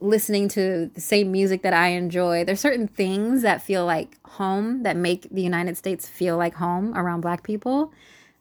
listening 0.00 0.48
to 0.48 0.88
the 0.94 1.00
same 1.00 1.32
music 1.32 1.62
that 1.62 1.72
i 1.72 1.88
enjoy 1.88 2.44
there's 2.44 2.60
certain 2.60 2.86
things 2.86 3.42
that 3.42 3.60
feel 3.60 3.84
like 3.84 4.16
home 4.24 4.84
that 4.84 4.96
make 4.96 5.28
the 5.28 5.42
united 5.42 5.76
states 5.76 6.08
feel 6.08 6.36
like 6.36 6.54
home 6.54 6.96
around 6.96 7.20
black 7.20 7.42
people 7.42 7.92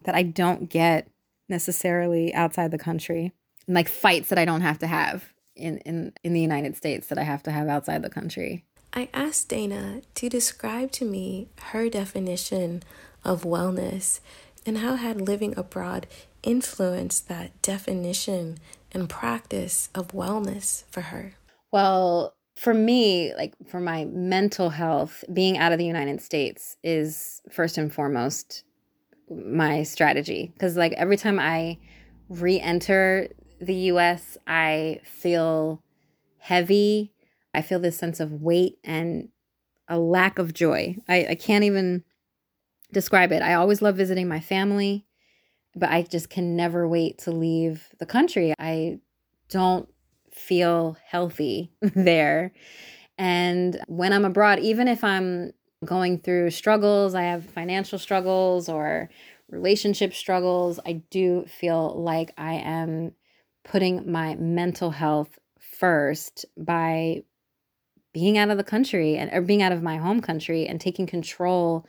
that 0.03 0.13
i 0.13 0.22
don't 0.22 0.70
get 0.70 1.07
necessarily 1.49 2.34
outside 2.34 2.72
the 2.72 2.78
country. 2.78 3.32
And 3.65 3.76
like 3.76 3.89
fights 3.89 4.30
that 4.30 4.38
i 4.38 4.45
don't 4.45 4.61
have 4.61 4.78
to 4.80 4.88
have 4.88 5.34
in 5.55 5.80
in 5.80 6.13
in 6.24 6.34
the 6.34 6.39
united 6.39 6.78
states 6.78 7.07
that 7.07 7.18
i 7.18 7.24
have 7.24 7.41
to 7.43 7.51
have 7.51 7.68
outside 7.68 8.03
the 8.03 8.11
country 8.11 8.63
I 8.94 9.10
asked 9.14 9.50
Dana 9.50 10.02
to 10.16 10.30
describe 10.30 10.92
to 10.94 11.06
me 11.06 11.50
her 11.72 11.90
definition 11.90 12.84
of 13.24 13.44
wellness 13.44 14.20
and 14.66 14.80
how 14.80 14.96
had 14.96 15.22
living 15.22 15.58
abroad 15.58 16.08
influenced 16.44 17.28
that 17.28 17.62
definition 17.62 18.58
and 18.92 19.10
practice 19.10 19.90
of 19.94 20.10
wellness 20.10 20.84
for 20.90 21.02
her. 21.02 21.34
Well, 21.72 22.36
for 22.56 22.74
me, 22.74 23.34
like 23.36 23.54
for 23.70 23.80
my 23.80 24.06
mental 24.06 24.70
health, 24.70 25.24
being 25.32 25.58
out 25.58 25.72
of 25.72 25.78
the 25.78 25.86
United 25.86 26.22
States 26.22 26.78
is 26.84 27.42
first 27.52 27.78
and 27.78 27.94
foremost 27.94 28.64
my 29.30 29.84
strategy. 29.84 30.52
Because, 30.54 30.76
like, 30.76 30.94
every 30.94 31.18
time 31.18 31.40
I 31.40 31.78
re 32.30 32.60
enter 32.60 33.28
the 33.60 33.76
US, 33.92 34.38
I 34.48 35.02
feel 35.04 35.84
heavy 36.40 37.14
I 37.58 37.64
feel 37.64 37.80
this 37.80 37.97
sense 37.97 38.20
of 38.20 38.32
weight 38.32 38.78
and 38.84 39.30
a 39.88 39.97
lack 39.97 40.38
of 40.38 40.53
joy. 40.53 40.97
I, 41.10 41.28
I 41.32 41.36
can't 41.36 41.64
even 41.64 42.03
describe 42.93 43.32
it. 43.32 43.41
I 43.41 43.55
always 43.55 43.82
love 43.82 43.95
visiting 43.95 44.28
my 44.28 44.39
family, 44.39 45.08
but 45.76 45.89
I 45.89 46.03
just 46.03 46.30
can 46.30 46.55
never 46.55 46.88
wait 46.88 47.18
to 47.20 47.32
leave 47.32 47.88
the 47.99 48.05
country. 48.05 48.53
I 48.60 48.99
don't 49.49 49.89
feel 50.32 50.97
healthy 51.03 51.72
there. 51.82 52.53
And 53.18 53.80
when 53.88 54.14
I'm 54.14 54.26
abroad, 54.26 54.60
even 54.60 54.88
if 54.88 55.03
I'm 55.03 55.51
going 55.84 56.20
through 56.20 56.51
struggles, 56.51 57.16
I 57.16 57.24
have 57.24 57.43
financial 57.43 57.97
struggles 57.97 58.70
or 58.70 59.10
relationship 59.49 60.14
struggles, 60.14 60.80
I 60.86 61.01
do 61.10 61.45
feel 61.47 61.99
like 61.99 62.34
I 62.38 62.53
am 62.53 63.14
putting 63.64 64.12
my 64.12 64.36
mental 64.36 64.91
health 64.91 65.39
first 65.60 66.45
by 66.55 67.24
being 68.18 68.36
out 68.36 68.49
of 68.49 68.57
the 68.57 68.63
country 68.63 69.15
and 69.15 69.32
or 69.32 69.41
being 69.41 69.61
out 69.61 69.72
of 69.72 69.84
my 69.84 69.97
home 69.97 70.22
country 70.22 70.65
and 70.65 70.82
taking 70.82 71.05
control 71.05 71.86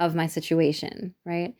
of 0.00 0.16
my 0.16 0.26
situation, 0.26 1.14
right? 1.24 1.54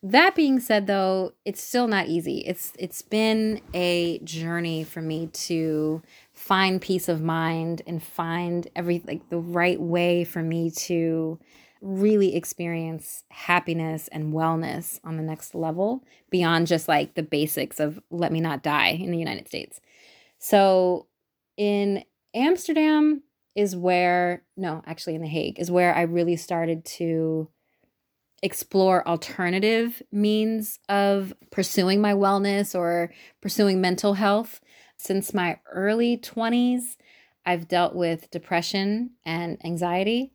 That 0.00 0.36
being 0.36 0.60
said 0.60 0.86
though, 0.86 1.32
it's 1.44 1.60
still 1.60 1.88
not 1.88 2.06
easy. 2.06 2.38
It's 2.46 2.72
it's 2.78 3.02
been 3.02 3.60
a 3.74 4.20
journey 4.20 4.84
for 4.84 5.02
me 5.02 5.26
to 5.48 6.02
find 6.32 6.80
peace 6.80 7.08
of 7.08 7.20
mind 7.20 7.82
and 7.84 8.00
find 8.00 8.68
every 8.76 9.02
like 9.04 9.28
the 9.28 9.38
right 9.38 9.80
way 9.80 10.22
for 10.22 10.40
me 10.40 10.70
to 10.86 11.40
really 11.80 12.36
experience 12.36 13.24
happiness 13.30 14.06
and 14.12 14.32
wellness 14.32 15.00
on 15.02 15.16
the 15.16 15.22
next 15.24 15.52
level 15.52 16.04
beyond 16.30 16.68
just 16.68 16.86
like 16.86 17.14
the 17.14 17.24
basics 17.24 17.80
of 17.80 17.98
let 18.12 18.30
me 18.30 18.40
not 18.40 18.62
die 18.62 18.90
in 18.90 19.10
the 19.10 19.18
United 19.18 19.48
States. 19.48 19.80
So 20.38 21.08
in 21.56 22.04
Amsterdam, 22.34 23.24
is 23.58 23.74
where, 23.74 24.44
no, 24.56 24.82
actually 24.86 25.16
in 25.16 25.20
The 25.20 25.26
Hague, 25.26 25.58
is 25.58 25.68
where 25.68 25.92
I 25.92 26.02
really 26.02 26.36
started 26.36 26.84
to 26.84 27.48
explore 28.40 29.06
alternative 29.08 30.00
means 30.12 30.78
of 30.88 31.34
pursuing 31.50 32.00
my 32.00 32.12
wellness 32.12 32.78
or 32.78 33.12
pursuing 33.42 33.80
mental 33.80 34.14
health. 34.14 34.60
Since 34.96 35.34
my 35.34 35.58
early 35.72 36.16
20s, 36.18 36.96
I've 37.44 37.66
dealt 37.66 37.96
with 37.96 38.30
depression 38.30 39.10
and 39.26 39.58
anxiety. 39.64 40.30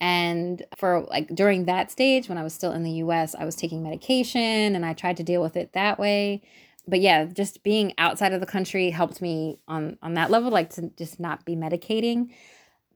And 0.00 0.64
for 0.76 1.02
like 1.02 1.28
during 1.28 1.66
that 1.66 1.92
stage, 1.92 2.28
when 2.28 2.38
I 2.38 2.42
was 2.42 2.54
still 2.54 2.72
in 2.72 2.82
the 2.82 3.04
US, 3.04 3.36
I 3.36 3.44
was 3.44 3.54
taking 3.54 3.84
medication 3.84 4.74
and 4.74 4.84
I 4.84 4.94
tried 4.94 5.18
to 5.18 5.22
deal 5.22 5.42
with 5.42 5.56
it 5.56 5.74
that 5.74 6.00
way. 6.00 6.42
But 6.86 7.00
yeah, 7.00 7.24
just 7.24 7.62
being 7.62 7.92
outside 7.98 8.32
of 8.32 8.40
the 8.40 8.46
country 8.46 8.90
helped 8.90 9.22
me 9.22 9.58
on 9.68 9.98
on 10.02 10.14
that 10.14 10.30
level, 10.30 10.50
like 10.50 10.70
to 10.70 10.90
just 10.96 11.20
not 11.20 11.44
be 11.44 11.54
medicating. 11.54 12.30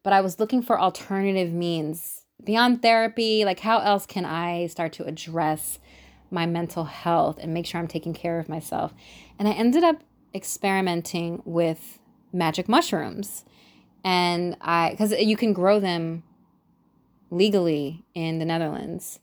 But 0.02 0.12
I 0.12 0.20
was 0.20 0.38
looking 0.38 0.62
for 0.62 0.80
alternative 0.80 1.52
means 1.52 2.22
beyond 2.42 2.82
therapy. 2.82 3.44
Like, 3.44 3.60
how 3.60 3.78
else 3.78 4.06
can 4.06 4.24
I 4.24 4.66
start 4.66 4.92
to 4.94 5.04
address 5.04 5.78
my 6.30 6.46
mental 6.46 6.84
health 6.84 7.38
and 7.40 7.54
make 7.54 7.66
sure 7.66 7.80
I'm 7.80 7.88
taking 7.88 8.14
care 8.14 8.38
of 8.38 8.48
myself? 8.48 8.92
And 9.38 9.48
I 9.48 9.52
ended 9.52 9.84
up 9.84 10.02
experimenting 10.34 11.42
with 11.44 11.98
magic 12.32 12.68
mushrooms, 12.68 13.44
and 14.04 14.56
I 14.60 14.90
because 14.90 15.12
you 15.12 15.36
can 15.36 15.52
grow 15.52 15.78
them 15.78 16.24
legally 17.30 18.04
in 18.14 18.38
the 18.38 18.44
Netherlands. 18.44 19.20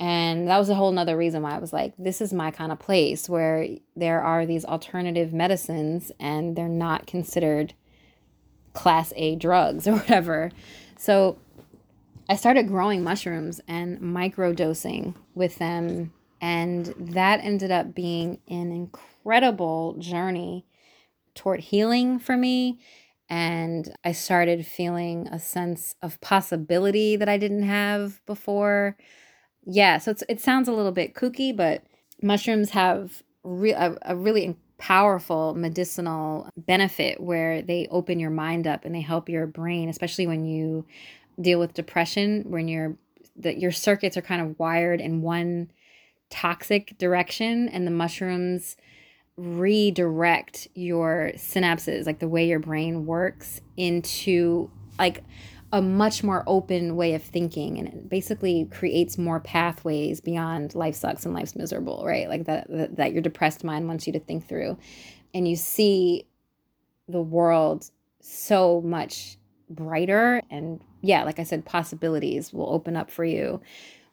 And 0.00 0.48
that 0.48 0.58
was 0.58 0.68
a 0.68 0.74
whole 0.74 0.90
nother 0.90 1.16
reason 1.16 1.42
why 1.42 1.54
I 1.54 1.58
was 1.58 1.72
like, 1.72 1.94
this 1.96 2.20
is 2.20 2.32
my 2.32 2.50
kind 2.50 2.72
of 2.72 2.78
place 2.78 3.28
where 3.28 3.68
there 3.94 4.20
are 4.20 4.44
these 4.44 4.64
alternative 4.64 5.32
medicines 5.32 6.10
and 6.18 6.56
they're 6.56 6.68
not 6.68 7.06
considered 7.06 7.74
class 8.72 9.12
A 9.16 9.36
drugs 9.36 9.86
or 9.88 9.92
whatever. 9.92 10.50
So 10.98 11.38
I 12.28 12.36
started 12.36 12.68
growing 12.68 13.02
mushrooms 13.04 13.60
and 13.68 14.00
micro 14.00 14.52
dosing 14.52 15.14
with 15.34 15.58
them. 15.58 16.12
And 16.40 16.94
that 16.98 17.40
ended 17.42 17.70
up 17.70 17.94
being 17.94 18.40
an 18.48 18.72
incredible 18.72 19.94
journey 19.98 20.66
toward 21.34 21.60
healing 21.60 22.18
for 22.18 22.36
me. 22.36 22.78
And 23.30 23.94
I 24.04 24.12
started 24.12 24.66
feeling 24.66 25.28
a 25.28 25.38
sense 25.38 25.94
of 26.02 26.20
possibility 26.20 27.16
that 27.16 27.28
I 27.28 27.38
didn't 27.38 27.62
have 27.62 28.24
before 28.26 28.96
yeah, 29.66 29.98
so 29.98 30.14
it 30.28 30.40
sounds 30.40 30.68
a 30.68 30.72
little 30.72 30.92
bit 30.92 31.14
kooky, 31.14 31.54
but 31.56 31.82
mushrooms 32.22 32.70
have 32.70 33.22
re- 33.42 33.72
a, 33.72 33.96
a 34.02 34.16
really 34.16 34.56
powerful 34.78 35.54
medicinal 35.54 36.48
benefit 36.56 37.20
where 37.20 37.62
they 37.62 37.86
open 37.90 38.18
your 38.18 38.30
mind 38.30 38.66
up 38.66 38.84
and 38.84 38.94
they 38.94 39.00
help 39.00 39.28
your 39.28 39.46
brain, 39.46 39.88
especially 39.88 40.26
when 40.26 40.44
you 40.44 40.84
deal 41.40 41.58
with 41.58 41.74
depression, 41.74 42.44
when 42.46 42.68
you're 42.68 42.96
that 43.36 43.58
your 43.58 43.72
circuits 43.72 44.16
are 44.16 44.22
kind 44.22 44.40
of 44.40 44.58
wired 44.58 45.00
in 45.00 45.20
one 45.20 45.70
toxic 46.30 46.96
direction 46.98 47.68
and 47.68 47.86
the 47.86 47.90
mushrooms 47.90 48.76
redirect 49.36 50.68
your 50.74 51.32
synapses 51.34 52.06
like 52.06 52.20
the 52.20 52.28
way 52.28 52.46
your 52.46 52.60
brain 52.60 53.04
works 53.06 53.60
into 53.76 54.70
like 54.98 55.24
a 55.74 55.82
much 55.82 56.22
more 56.22 56.44
open 56.46 56.94
way 56.94 57.14
of 57.14 57.22
thinking 57.22 57.78
and 57.78 57.88
it 57.88 58.08
basically 58.08 58.64
creates 58.70 59.18
more 59.18 59.40
pathways 59.40 60.20
beyond 60.20 60.72
life 60.76 60.94
sucks 60.94 61.26
and 61.26 61.34
life's 61.34 61.56
miserable 61.56 62.04
right? 62.06 62.28
Like 62.28 62.44
that, 62.44 62.96
that 62.96 63.12
your 63.12 63.20
depressed 63.20 63.64
mind 63.64 63.88
wants 63.88 64.06
you 64.06 64.12
to 64.12 64.20
think 64.20 64.46
through. 64.46 64.78
And 65.34 65.48
you 65.48 65.56
see 65.56 66.26
the 67.08 67.20
world 67.20 67.90
so 68.20 68.80
much 68.82 69.36
brighter 69.68 70.40
and 70.50 70.80
yeah 71.00 71.24
like 71.24 71.38
i 71.38 71.42
said 71.42 71.64
possibilities 71.64 72.52
will 72.52 72.70
open 72.72 72.96
up 72.96 73.10
for 73.10 73.24
you 73.24 73.60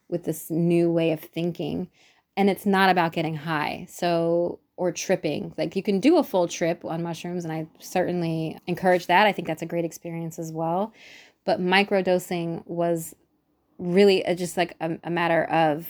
with 0.09 0.23
this 0.23 0.49
new 0.49 0.91
way 0.91 1.11
of 1.11 1.19
thinking. 1.19 1.89
And 2.35 2.49
it's 2.49 2.65
not 2.65 2.89
about 2.89 3.13
getting 3.13 3.35
high 3.35 3.85
so 3.87 4.59
or 4.77 4.91
tripping. 4.91 5.53
Like 5.59 5.75
you 5.75 5.83
can 5.83 5.99
do 5.99 6.17
a 6.17 6.23
full 6.23 6.47
trip 6.47 6.83
on 6.83 7.03
mushrooms 7.03 7.45
and 7.45 7.53
i 7.53 7.67
certainly 7.77 8.57
encourage 8.65 9.05
that. 9.05 9.27
I 9.27 9.31
think 9.31 9.47
that's 9.47 9.61
a 9.61 9.67
great 9.67 9.85
experience 9.85 10.39
as 10.39 10.51
well 10.51 10.91
but 11.45 11.59
microdosing 11.59 12.65
was 12.67 13.15
really 13.77 14.21
a, 14.23 14.35
just 14.35 14.57
like 14.57 14.75
a, 14.79 14.97
a 15.03 15.09
matter 15.09 15.43
of 15.45 15.87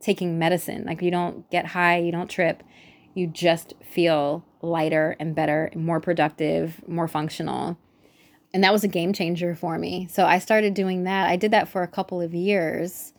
taking 0.00 0.38
medicine. 0.38 0.84
Like 0.84 1.02
you 1.02 1.10
don't 1.10 1.48
get 1.50 1.66
high, 1.66 1.98
you 1.98 2.12
don't 2.12 2.30
trip, 2.30 2.62
you 3.14 3.26
just 3.26 3.74
feel 3.82 4.44
lighter 4.62 5.16
and 5.18 5.34
better, 5.34 5.70
more 5.74 6.00
productive, 6.00 6.86
more 6.86 7.08
functional. 7.08 7.78
And 8.52 8.62
that 8.62 8.72
was 8.72 8.84
a 8.84 8.88
game 8.88 9.12
changer 9.12 9.54
for 9.54 9.78
me. 9.78 10.06
So 10.10 10.26
I 10.26 10.38
started 10.38 10.74
doing 10.74 11.04
that. 11.04 11.28
I 11.28 11.36
did 11.36 11.50
that 11.50 11.68
for 11.68 11.82
a 11.82 11.88
couple 11.88 12.20
of 12.20 12.34
years. 12.34 13.12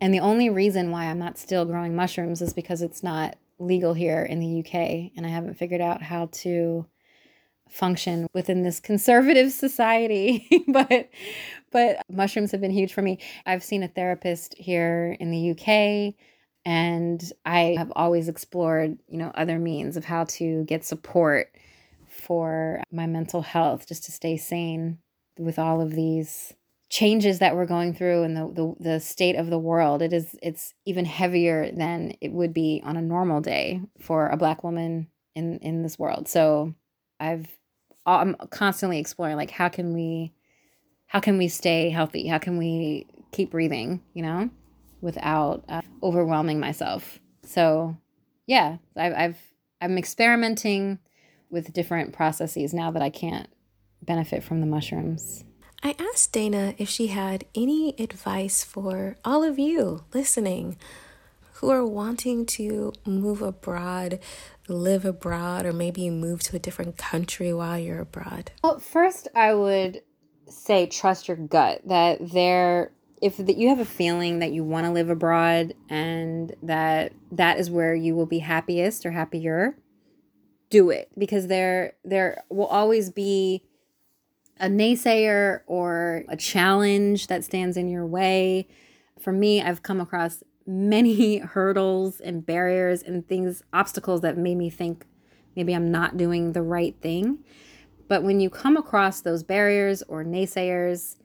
And 0.00 0.14
the 0.14 0.20
only 0.20 0.48
reason 0.48 0.90
why 0.90 1.04
I'm 1.04 1.18
not 1.18 1.38
still 1.38 1.64
growing 1.64 1.94
mushrooms 1.94 2.40
is 2.40 2.52
because 2.52 2.82
it's 2.82 3.02
not 3.02 3.36
legal 3.58 3.94
here 3.94 4.22
in 4.22 4.40
the 4.40 4.60
UK 4.60 5.12
and 5.16 5.24
I 5.24 5.28
haven't 5.28 5.54
figured 5.54 5.80
out 5.80 6.02
how 6.02 6.28
to 6.32 6.86
function 7.72 8.26
within 8.34 8.62
this 8.62 8.80
conservative 8.80 9.52
society 9.52 10.64
but 10.68 11.08
but 11.70 12.02
mushrooms 12.10 12.52
have 12.52 12.60
been 12.60 12.70
huge 12.70 12.92
for 12.92 13.00
me. 13.00 13.18
I've 13.46 13.64
seen 13.64 13.82
a 13.82 13.88
therapist 13.88 14.54
here 14.58 15.16
in 15.18 15.30
the 15.30 15.50
uk 15.52 16.14
and 16.64 17.32
i 17.44 17.74
have 17.76 17.92
always 17.96 18.28
explored 18.28 18.96
you 19.08 19.18
know 19.18 19.32
other 19.34 19.58
means 19.58 19.96
of 19.96 20.04
how 20.04 20.22
to 20.22 20.62
get 20.64 20.84
support 20.84 21.52
for 22.06 22.80
my 22.92 23.06
mental 23.06 23.42
health 23.42 23.88
just 23.88 24.04
to 24.04 24.12
stay 24.12 24.36
sane 24.36 24.98
with 25.38 25.58
all 25.58 25.80
of 25.80 25.92
these 25.92 26.54
changes 26.92 27.38
that 27.38 27.56
we're 27.56 27.64
going 27.64 27.94
through 27.94 28.22
and 28.22 28.36
the, 28.36 28.46
the 28.52 28.90
the 28.90 29.00
state 29.00 29.34
of 29.34 29.48
the 29.48 29.58
world. 29.58 30.02
It 30.02 30.12
is 30.12 30.36
it's 30.42 30.74
even 30.84 31.06
heavier 31.06 31.72
than 31.72 32.14
it 32.20 32.32
would 32.32 32.52
be 32.52 32.82
on 32.84 32.98
a 32.98 33.02
normal 33.02 33.40
day 33.40 33.80
for 33.98 34.28
a 34.28 34.36
black 34.36 34.62
woman 34.62 35.08
in 35.34 35.58
in 35.60 35.82
this 35.82 35.98
world. 35.98 36.28
So 36.28 36.74
i've 37.18 37.46
I'm 38.06 38.34
constantly 38.50 38.98
exploring 38.98 39.36
like 39.36 39.50
how 39.50 39.68
can 39.68 39.94
we 39.94 40.32
how 41.06 41.20
can 41.20 41.36
we 41.36 41.48
stay 41.48 41.90
healthy? 41.90 42.26
How 42.26 42.38
can 42.38 42.56
we 42.56 43.06
keep 43.32 43.50
breathing, 43.50 44.02
you 44.14 44.22
know, 44.22 44.48
without 45.02 45.62
uh, 45.68 45.82
overwhelming 46.02 46.58
myself? 46.58 47.18
So, 47.44 47.96
yeah, 48.46 48.78
I've, 48.96 49.12
I've 49.12 49.38
I'm 49.82 49.98
experimenting 49.98 51.00
with 51.50 51.72
different 51.72 52.14
processes 52.14 52.72
now 52.72 52.90
that 52.92 53.02
I 53.02 53.10
can't 53.10 53.48
benefit 54.00 54.42
from 54.42 54.60
the 54.60 54.66
mushrooms. 54.66 55.44
I 55.82 55.94
asked 55.98 56.32
Dana 56.32 56.74
if 56.78 56.88
she 56.88 57.08
had 57.08 57.44
any 57.54 57.94
advice 57.98 58.64
for 58.64 59.16
all 59.24 59.42
of 59.42 59.58
you 59.58 60.04
listening 60.14 60.78
who 61.54 61.70
are 61.70 61.84
wanting 61.84 62.46
to 62.46 62.92
move 63.04 63.42
abroad 63.42 64.18
live 64.68 65.04
abroad 65.04 65.66
or 65.66 65.72
maybe 65.72 66.02
you 66.02 66.12
move 66.12 66.42
to 66.44 66.56
a 66.56 66.58
different 66.58 66.96
country 66.96 67.52
while 67.52 67.78
you're 67.78 68.00
abroad? 68.00 68.52
Well, 68.62 68.78
first, 68.78 69.28
I 69.34 69.54
would 69.54 70.02
say 70.48 70.86
trust 70.86 71.28
your 71.28 71.36
gut 71.36 71.80
that 71.86 72.18
there 72.32 72.92
if 73.22 73.36
that 73.36 73.56
you 73.56 73.68
have 73.68 73.78
a 73.78 73.84
feeling 73.84 74.40
that 74.40 74.52
you 74.52 74.64
want 74.64 74.84
to 74.84 74.92
live 74.92 75.08
abroad 75.08 75.74
and 75.88 76.54
that 76.62 77.12
that 77.30 77.58
is 77.58 77.70
where 77.70 77.94
you 77.94 78.14
will 78.14 78.26
be 78.26 78.40
happiest 78.40 79.06
or 79.06 79.12
happier 79.12 79.76
do 80.70 80.90
it 80.90 81.08
because 81.16 81.46
there 81.46 81.94
there 82.04 82.42
will 82.50 82.66
always 82.66 83.10
be 83.10 83.62
a 84.58 84.66
naysayer 84.66 85.60
or 85.66 86.24
a 86.28 86.36
challenge 86.36 87.28
that 87.28 87.44
stands 87.44 87.76
in 87.76 87.88
your 87.88 88.06
way 88.06 88.66
for 89.20 89.32
me 89.32 89.62
i've 89.62 89.82
come 89.82 90.00
across 90.00 90.42
many 90.66 91.38
hurdles 91.38 92.20
and 92.20 92.44
barriers 92.44 93.02
and 93.02 93.26
things, 93.26 93.62
obstacles 93.72 94.20
that 94.22 94.36
made 94.36 94.56
me 94.56 94.70
think 94.70 95.06
maybe 95.56 95.74
I'm 95.74 95.90
not 95.90 96.16
doing 96.16 96.52
the 96.52 96.62
right 96.62 96.94
thing. 97.00 97.38
But 98.08 98.22
when 98.22 98.40
you 98.40 98.50
come 98.50 98.76
across 98.76 99.20
those 99.20 99.42
barriers 99.42 100.02
or 100.08 100.24
naysayers, 100.24 101.16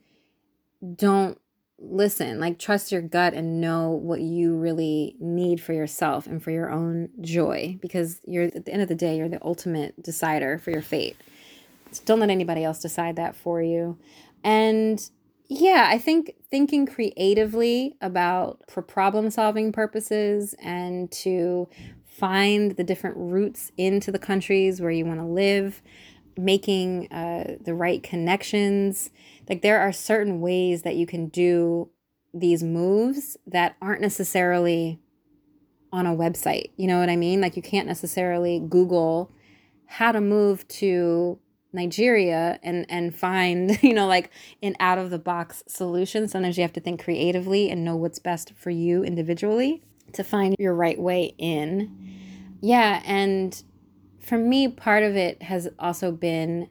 don't 0.96 1.38
listen. 1.80 2.40
Like, 2.40 2.60
trust 2.60 2.92
your 2.92 3.02
gut 3.02 3.34
and 3.34 3.62
know 3.62 3.92
what 3.92 4.22
you 4.22 4.56
really 4.56 5.16
need 5.20 5.62
for 5.62 5.74
yourself 5.74 6.28
and 6.28 6.42
for 6.42 6.52
your 6.52 6.72
own 6.72 7.10
joy 7.22 7.78
because 7.82 8.22
you're, 8.26 8.46
at 8.46 8.66
the 8.66 8.74
end 8.74 8.82
of 8.82 8.88
the 8.88 8.96
day, 8.96 9.18
you're 9.18 9.30
the 9.30 9.44
ultimate 9.44 10.02
decider 10.02 10.58
for 10.58 10.72
your 10.72 10.82
fate. 10.82 11.18
So 11.92 12.04
don't 12.06 12.20
let 12.20 12.30
anybody 12.30 12.64
else 12.64 12.80
decide 12.80 13.16
that 13.18 13.36
for 13.36 13.62
you. 13.62 13.98
And 14.44 15.10
yeah, 15.50 15.88
I 15.90 15.98
think 15.98 16.34
thinking 16.52 16.86
creatively 16.86 17.96
about 18.02 18.64
for 18.70 18.82
problem 18.82 19.30
solving 19.30 19.72
purposes 19.72 20.54
and 20.62 21.12
to 21.12 21.70
find 22.06 22.72
the 22.72 22.84
different 22.84 23.16
routes 23.18 23.72
into 23.78 24.12
the 24.12 24.20
countries 24.20 24.82
where 24.82 24.92
you 24.92 25.06
want 25.06 25.20
to 25.20 25.26
live, 25.26 25.82
making 26.38 27.12
uh, 27.12 27.56
the 27.62 27.74
right 27.74 28.04
connections. 28.04 29.10
Like 29.48 29.62
there 29.62 29.80
are 29.80 29.94
certain 29.94 30.42
ways 30.42 30.82
that 30.82 30.96
you 30.96 31.06
can 31.06 31.28
do 31.28 31.90
these 32.34 32.62
moves 32.62 33.38
that 33.48 33.76
aren't 33.82 34.02
necessarily 34.02 35.00
on 35.94 36.06
a 36.06 36.16
website. 36.16 36.72
You 36.76 36.88
know 36.88 37.00
what 37.00 37.10
I 37.10 37.16
mean? 37.16 37.40
Like 37.40 37.56
you 37.56 37.62
can't 37.62 37.88
necessarily 37.88 38.60
Google 38.60 39.32
how 39.86 40.12
to 40.12 40.20
move 40.20 40.68
to 40.68 41.40
Nigeria 41.78 42.60
and 42.62 42.86
and 42.90 43.16
find, 43.16 43.82
you 43.84 43.94
know, 43.94 44.08
like 44.08 44.32
an 44.62 44.76
out 44.82 44.98
of 44.98 45.10
the 45.10 45.20
box 45.20 45.64
solution. 45.68 46.28
Sometimes 46.28 46.58
you 46.58 46.64
have 46.64 46.74
to 46.74 46.82
think 46.82 47.02
creatively 47.02 47.70
and 47.70 47.86
know 47.86 47.96
what's 47.96 48.20
best 48.20 48.54
for 48.56 48.70
you 48.70 49.04
individually 49.04 49.82
to 50.14 50.24
find 50.24 50.56
your 50.60 50.74
right 50.74 51.00
way 51.00 51.34
in. 51.38 52.58
Yeah, 52.62 53.02
and 53.06 53.62
for 54.20 54.38
me 54.38 54.68
part 54.68 55.04
of 55.04 55.16
it 55.16 55.42
has 55.44 55.70
also 55.80 56.12
been 56.12 56.70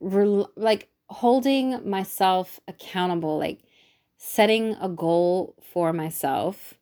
re- 0.00 0.46
like 0.56 0.90
holding 1.08 1.88
myself 1.88 2.60
accountable, 2.68 3.38
like 3.38 3.60
setting 4.18 4.76
a 4.80 4.88
goal 4.88 5.54
for 5.72 5.92
myself 5.92 6.74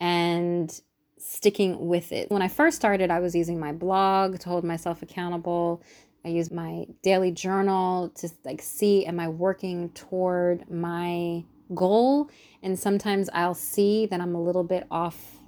and 0.00 0.80
sticking 1.18 1.86
with 1.86 2.12
it. 2.12 2.30
When 2.30 2.42
I 2.42 2.48
first 2.48 2.76
started, 2.76 3.10
I 3.10 3.20
was 3.20 3.34
using 3.34 3.60
my 3.60 3.72
blog 3.72 4.38
to 4.40 4.48
hold 4.48 4.64
myself 4.64 5.02
accountable. 5.02 5.82
I 6.24 6.28
use 6.28 6.50
my 6.50 6.86
daily 7.02 7.30
journal 7.30 8.10
to 8.16 8.28
like 8.44 8.60
see 8.60 9.06
am 9.06 9.18
I 9.18 9.28
working 9.28 9.90
toward 9.90 10.70
my 10.70 11.44
goal 11.74 12.30
and 12.62 12.78
sometimes 12.78 13.30
I'll 13.32 13.54
see 13.54 14.06
that 14.06 14.20
I'm 14.20 14.34
a 14.34 14.42
little 14.42 14.64
bit 14.64 14.86
off 14.90 15.38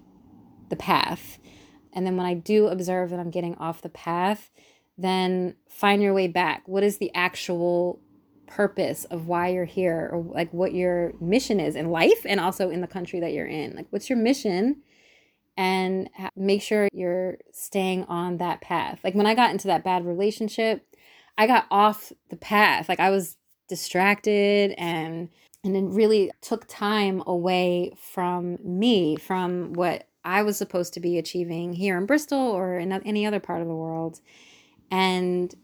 the 0.69 0.77
path. 0.77 1.39
And 1.93 2.07
then 2.07 2.17
when 2.17 2.27
I 2.27 2.35
do 2.35 2.69
observe 2.69 3.11
that 3.11 3.21
I'm 3.21 3.31
getting 3.31 3.55
off 3.57 3.83
the 3.83 3.91
path, 3.91 4.51
then 4.97 5.57
find 5.69 6.03
your 6.03 6.15
way 6.15 6.29
back. 6.29 6.63
What 6.67 6.83
is 6.83 6.99
the 6.99 7.15
actual 7.15 8.01
purpose 8.47 9.05
of 9.07 9.27
why 9.27 9.49
you're 9.49 9.65
here 9.65 10.09
or 10.13 10.23
like 10.23 10.53
what 10.53 10.73
your 10.73 11.13
mission 11.21 11.61
is 11.61 11.77
in 11.77 11.91
life 11.91 12.25
and 12.25 12.41
also 12.41 12.71
in 12.71 12.81
the 12.81 12.87
country 12.87 13.21
that 13.21 13.33
you're 13.33 13.47
in? 13.47 13.77
Like 13.77 13.87
what's 13.91 14.09
your 14.09 14.19
mission? 14.19 14.83
And 15.57 16.09
make 16.35 16.63
sure 16.63 16.89
you're 16.93 17.37
staying 17.53 18.05
on 18.05 18.39
that 18.39 18.61
path. 18.63 19.01
Like 19.05 19.15
when 19.15 19.27
I 19.27 19.35
got 19.35 19.51
into 19.51 19.69
that 19.69 19.85
bad 19.85 20.07
relationship, 20.07 20.87
I 21.37 21.47
got 21.47 21.67
off 21.71 22.13
the 22.31 22.37
path. 22.37 22.89
Like 22.89 23.01
I 23.01 23.11
was 23.11 23.37
distracted 23.69 24.75
and 24.79 25.29
and 25.65 25.77
it 25.77 25.85
really 25.85 26.31
took 26.41 26.67
time 26.67 27.23
away 27.27 27.93
from 27.97 28.59
me 28.65 29.17
from 29.17 29.75
what 29.75 30.09
I 30.25 30.43
was 30.43 30.57
supposed 30.57 30.95
to 30.95 31.01
be 31.01 31.19
achieving 31.19 31.73
here 31.73 31.97
in 31.97 32.07
Bristol 32.07 32.39
or 32.39 32.79
in 32.79 32.93
any 32.93 33.27
other 33.27 33.41
part 33.41 33.63
of 33.63 33.69
the 33.69 33.75
world. 33.75 34.21
And 34.91 35.55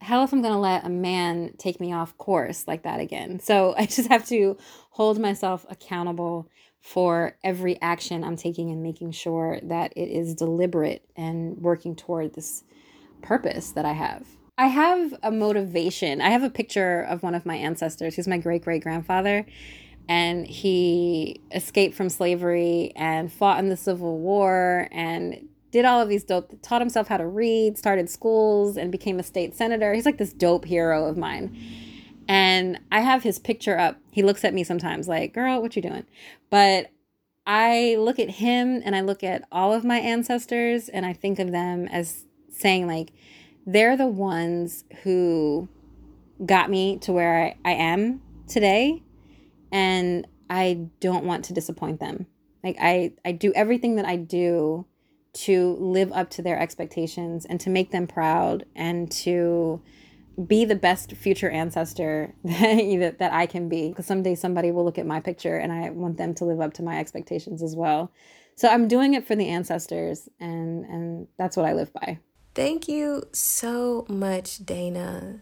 hell 0.00 0.24
if 0.24 0.32
I'm 0.32 0.42
going 0.42 0.54
to 0.54 0.60
let 0.60 0.84
a 0.84 0.90
man 0.90 1.54
take 1.58 1.80
me 1.80 1.92
off 1.92 2.16
course 2.18 2.66
like 2.66 2.82
that 2.84 3.00
again. 3.00 3.40
So 3.40 3.74
I 3.78 3.86
just 3.86 4.08
have 4.08 4.26
to 4.28 4.56
hold 4.90 5.18
myself 5.18 5.66
accountable 5.68 6.48
for 6.80 7.36
every 7.44 7.80
action 7.82 8.24
I'm 8.24 8.36
taking 8.36 8.70
and 8.70 8.82
making 8.82 9.12
sure 9.12 9.60
that 9.62 9.92
it 9.96 10.08
is 10.08 10.34
deliberate 10.34 11.04
and 11.16 11.58
working 11.58 11.94
toward 11.94 12.34
this 12.34 12.64
purpose 13.22 13.72
that 13.72 13.84
I 13.84 13.92
have. 13.92 14.26
I 14.56 14.66
have 14.66 15.14
a 15.22 15.30
motivation. 15.30 16.20
I 16.20 16.30
have 16.30 16.42
a 16.42 16.50
picture 16.50 17.02
of 17.02 17.22
one 17.22 17.34
of 17.34 17.46
my 17.46 17.56
ancestors. 17.56 18.14
He's 18.14 18.28
my 18.28 18.38
great 18.38 18.62
great 18.62 18.82
grandfather 18.82 19.46
and 20.10 20.44
he 20.44 21.40
escaped 21.52 21.94
from 21.94 22.08
slavery 22.08 22.92
and 22.96 23.32
fought 23.32 23.60
in 23.60 23.68
the 23.68 23.76
Civil 23.76 24.18
War 24.18 24.88
and 24.90 25.48
did 25.70 25.84
all 25.84 26.00
of 26.00 26.08
these 26.08 26.24
dope, 26.24 26.52
taught 26.62 26.80
himself 26.80 27.06
how 27.06 27.16
to 27.16 27.26
read, 27.26 27.78
started 27.78 28.10
schools, 28.10 28.76
and 28.76 28.90
became 28.90 29.20
a 29.20 29.22
state 29.22 29.54
senator. 29.54 29.94
He's 29.94 30.06
like 30.06 30.18
this 30.18 30.32
dope 30.32 30.64
hero 30.64 31.06
of 31.06 31.16
mine. 31.16 31.56
And 32.30 32.78
I 32.92 33.00
have 33.00 33.24
his 33.24 33.40
picture 33.40 33.76
up. 33.76 33.98
He 34.12 34.22
looks 34.22 34.44
at 34.44 34.54
me 34.54 34.62
sometimes 34.62 35.08
like, 35.08 35.34
girl, 35.34 35.60
what 35.60 35.74
you 35.74 35.82
doing? 35.82 36.06
But 36.48 36.92
I 37.44 37.96
look 37.98 38.20
at 38.20 38.30
him 38.30 38.80
and 38.84 38.94
I 38.94 39.00
look 39.00 39.24
at 39.24 39.42
all 39.50 39.72
of 39.72 39.84
my 39.84 39.98
ancestors 39.98 40.88
and 40.88 41.04
I 41.04 41.12
think 41.12 41.40
of 41.40 41.50
them 41.50 41.88
as 41.88 42.26
saying, 42.52 42.86
like, 42.86 43.10
they're 43.66 43.96
the 43.96 44.06
ones 44.06 44.84
who 45.02 45.68
got 46.46 46.70
me 46.70 46.98
to 46.98 47.12
where 47.12 47.56
I, 47.64 47.68
I 47.68 47.72
am 47.72 48.22
today 48.46 49.02
and 49.72 50.24
I 50.48 50.86
don't 51.00 51.24
want 51.24 51.46
to 51.46 51.52
disappoint 51.52 51.98
them. 51.98 52.26
Like 52.62 52.76
I 52.80 53.12
I 53.24 53.32
do 53.32 53.52
everything 53.54 53.96
that 53.96 54.04
I 54.06 54.14
do 54.14 54.86
to 55.32 55.76
live 55.80 56.12
up 56.12 56.30
to 56.30 56.42
their 56.42 56.58
expectations 56.58 57.44
and 57.44 57.60
to 57.60 57.70
make 57.70 57.90
them 57.90 58.06
proud 58.06 58.66
and 58.76 59.10
to 59.10 59.82
be 60.46 60.64
the 60.64 60.74
best 60.74 61.12
future 61.12 61.50
ancestor 61.50 62.34
that, 62.44 63.16
that 63.18 63.32
I 63.32 63.46
can 63.46 63.68
be 63.68 63.88
because 63.88 64.06
someday 64.06 64.34
somebody 64.34 64.70
will 64.70 64.84
look 64.84 64.98
at 64.98 65.06
my 65.06 65.20
picture 65.20 65.56
and 65.56 65.72
I 65.72 65.90
want 65.90 66.16
them 66.16 66.34
to 66.34 66.44
live 66.44 66.60
up 66.60 66.72
to 66.74 66.82
my 66.82 66.98
expectations 66.98 67.62
as 67.62 67.76
well. 67.76 68.10
So 68.56 68.68
I'm 68.68 68.88
doing 68.88 69.14
it 69.14 69.26
for 69.26 69.34
the 69.34 69.48
ancestors 69.48 70.28
and 70.38 70.84
and 70.84 71.28
that's 71.38 71.56
what 71.56 71.66
I 71.66 71.72
live 71.72 71.92
by. 71.92 72.18
Thank 72.54 72.88
you 72.88 73.24
so 73.32 74.06
much 74.08 74.64
Dana. 74.64 75.40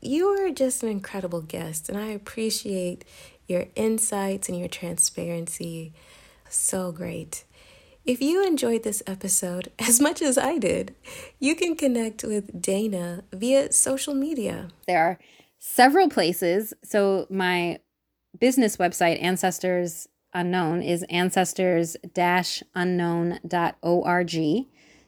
You 0.00 0.28
are 0.28 0.50
just 0.50 0.82
an 0.82 0.88
incredible 0.88 1.42
guest 1.42 1.88
and 1.88 1.98
I 1.98 2.06
appreciate 2.06 3.04
your 3.46 3.66
insights 3.74 4.48
and 4.48 4.58
your 4.58 4.68
transparency. 4.68 5.92
So 6.48 6.92
great. 6.92 7.44
If 8.08 8.22
you 8.22 8.42
enjoyed 8.42 8.84
this 8.84 9.02
episode 9.06 9.70
as 9.78 10.00
much 10.00 10.22
as 10.22 10.38
I 10.38 10.56
did, 10.56 10.94
you 11.38 11.54
can 11.54 11.76
connect 11.76 12.24
with 12.24 12.62
Dana 12.62 13.22
via 13.34 13.70
social 13.70 14.14
media. 14.14 14.68
There 14.86 15.04
are 15.04 15.18
several 15.58 16.08
places. 16.08 16.72
So, 16.82 17.26
my 17.28 17.80
business 18.40 18.78
website, 18.78 19.22
Ancestors 19.22 20.08
Unknown, 20.32 20.80
is 20.80 21.02
ancestors 21.10 21.98
unknown.org. 22.74 24.36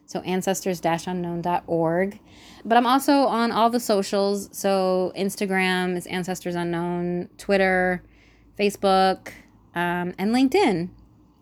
So, 0.04 0.20
ancestors 0.20 0.80
unknown.org. 0.84 2.20
But 2.66 2.76
I'm 2.76 2.86
also 2.86 3.12
on 3.12 3.50
all 3.50 3.70
the 3.70 3.80
socials. 3.80 4.50
So, 4.52 5.10
Instagram 5.16 5.96
is 5.96 6.06
Ancestors 6.06 6.54
Unknown, 6.54 7.30
Twitter, 7.38 8.02
Facebook, 8.58 9.28
um, 9.74 10.12
and 10.18 10.34
LinkedIn. 10.34 10.90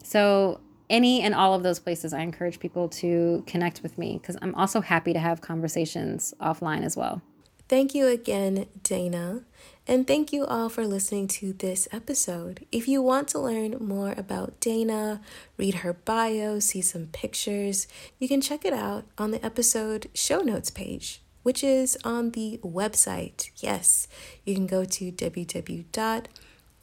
So, 0.05 0.61
any 0.91 1.23
and 1.23 1.35
all 1.35 1.55
of 1.55 1.63
those 1.63 1.79
places, 1.79 2.13
I 2.13 2.21
encourage 2.21 2.61
people 2.61 2.89
to 2.91 3.43
connect 3.47 3.83
with 3.83 3.99
me 3.99 4.19
because 4.21 4.37
I'm 4.41 4.55
also 4.55 4.81
happy 4.81 5.13
to 5.13 5.19
have 5.19 5.41
conversations 5.41 6.35
offline 6.41 6.85
as 6.85 6.97
well. 6.97 7.23
Thank 7.69 7.95
you 7.95 8.07
again, 8.07 8.67
Dana. 8.83 9.43
And 9.87 10.07
thank 10.07 10.33
you 10.33 10.47
all 10.47 10.69
for 10.69 10.87
listening 10.87 11.29
to 11.29 11.53
this 11.53 11.89
episode. 11.93 12.67
If 12.73 12.89
you 12.89 13.03
want 13.03 13.29
to 13.29 13.39
learn 13.39 13.77
more 13.81 14.15
about 14.17 14.59
Dana, 14.61 15.21
read 15.57 15.77
her 15.77 15.93
bio, 15.93 16.61
see 16.61 16.81
some 16.81 17.07
pictures, 17.07 17.87
you 18.19 18.29
can 18.29 18.41
check 18.41 18.65
it 18.65 18.73
out 18.73 19.05
on 19.19 19.31
the 19.31 19.45
episode 19.45 20.09
show 20.15 20.41
notes 20.41 20.71
page, 20.71 21.23
which 21.43 21.63
is 21.63 21.99
on 22.05 22.31
the 22.31 22.59
website. 22.63 23.51
Yes, 23.57 24.09
you 24.45 24.55
can 24.55 24.67
go 24.67 24.85
to 24.85 25.13
www 25.13 26.25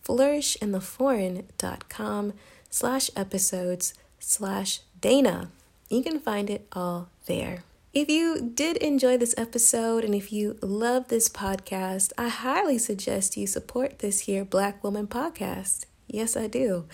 flourishintheforeign.com 0.05 2.33
slash 2.75 3.09
episodes 3.15 3.93
slash 4.19 4.81
Dana. 4.99 5.49
You 5.89 6.03
can 6.03 6.19
find 6.19 6.49
it 6.49 6.67
all 6.73 7.07
there. 7.25 7.63
If 7.93 8.09
you 8.09 8.51
did 8.53 8.75
enjoy 8.77 9.15
this 9.15 9.33
episode 9.37 10.03
and 10.03 10.13
if 10.13 10.33
you 10.33 10.57
love 10.61 11.07
this 11.07 11.29
podcast, 11.29 12.11
I 12.17 12.27
highly 12.27 12.77
suggest 12.77 13.37
you 13.37 13.47
support 13.47 13.99
this 13.99 14.19
here 14.21 14.43
Black 14.43 14.83
Woman 14.83 15.07
podcast. 15.07 15.85
Yes, 16.05 16.35
I 16.35 16.47
do. 16.47 16.85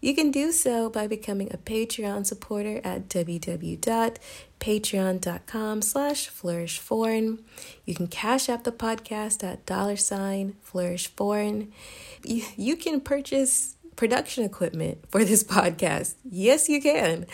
You 0.00 0.14
can 0.14 0.30
do 0.30 0.52
so 0.52 0.88
by 0.88 1.06
becoming 1.06 1.52
a 1.52 1.58
Patreon 1.58 2.24
supporter 2.24 2.80
at 2.82 3.08
www.patreon.com 3.08 5.82
slash 5.82 6.30
flourishforeign. 6.30 7.40
You 7.84 7.94
can 7.94 8.06
Cash 8.06 8.48
App 8.48 8.64
the 8.64 8.72
podcast 8.72 9.44
at 9.44 9.66
dollar 9.66 9.96
sign 9.96 10.56
flourishforeign. 10.64 11.68
You, 12.24 12.44
you 12.56 12.76
can 12.76 13.00
purchase 13.00 13.75
production 13.96 14.44
equipment 14.44 15.04
for 15.10 15.24
this 15.24 15.42
podcast. 15.44 16.14
Yes, 16.24 16.68
you 16.68 16.80
can. 16.80 17.26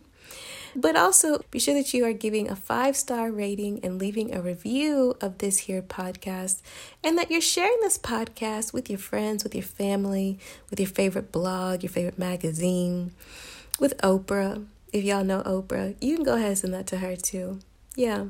But 0.74 0.96
also 0.96 1.44
be 1.50 1.58
sure 1.58 1.74
that 1.74 1.92
you 1.92 2.04
are 2.06 2.14
giving 2.14 2.48
a 2.48 2.56
five 2.56 2.96
star 2.96 3.30
rating 3.30 3.84
and 3.84 3.98
leaving 3.98 4.34
a 4.34 4.40
review 4.40 5.14
of 5.20 5.38
this 5.38 5.58
here 5.58 5.82
podcast, 5.82 6.62
and 7.04 7.18
that 7.18 7.30
you're 7.30 7.42
sharing 7.42 7.78
this 7.80 7.98
podcast 7.98 8.72
with 8.72 8.88
your 8.88 8.98
friends, 8.98 9.44
with 9.44 9.54
your 9.54 9.64
family, 9.64 10.38
with 10.70 10.80
your 10.80 10.88
favorite 10.88 11.30
blog, 11.30 11.82
your 11.82 11.90
favorite 11.90 12.18
magazine, 12.18 13.12
with 13.78 13.96
Oprah. 13.98 14.64
If 14.92 15.04
y'all 15.04 15.24
know 15.24 15.42
Oprah, 15.42 15.94
you 16.00 16.16
can 16.16 16.24
go 16.24 16.36
ahead 16.36 16.48
and 16.48 16.58
send 16.58 16.74
that 16.74 16.86
to 16.88 16.98
her 16.98 17.16
too. 17.16 17.60
Yeah. 17.96 18.26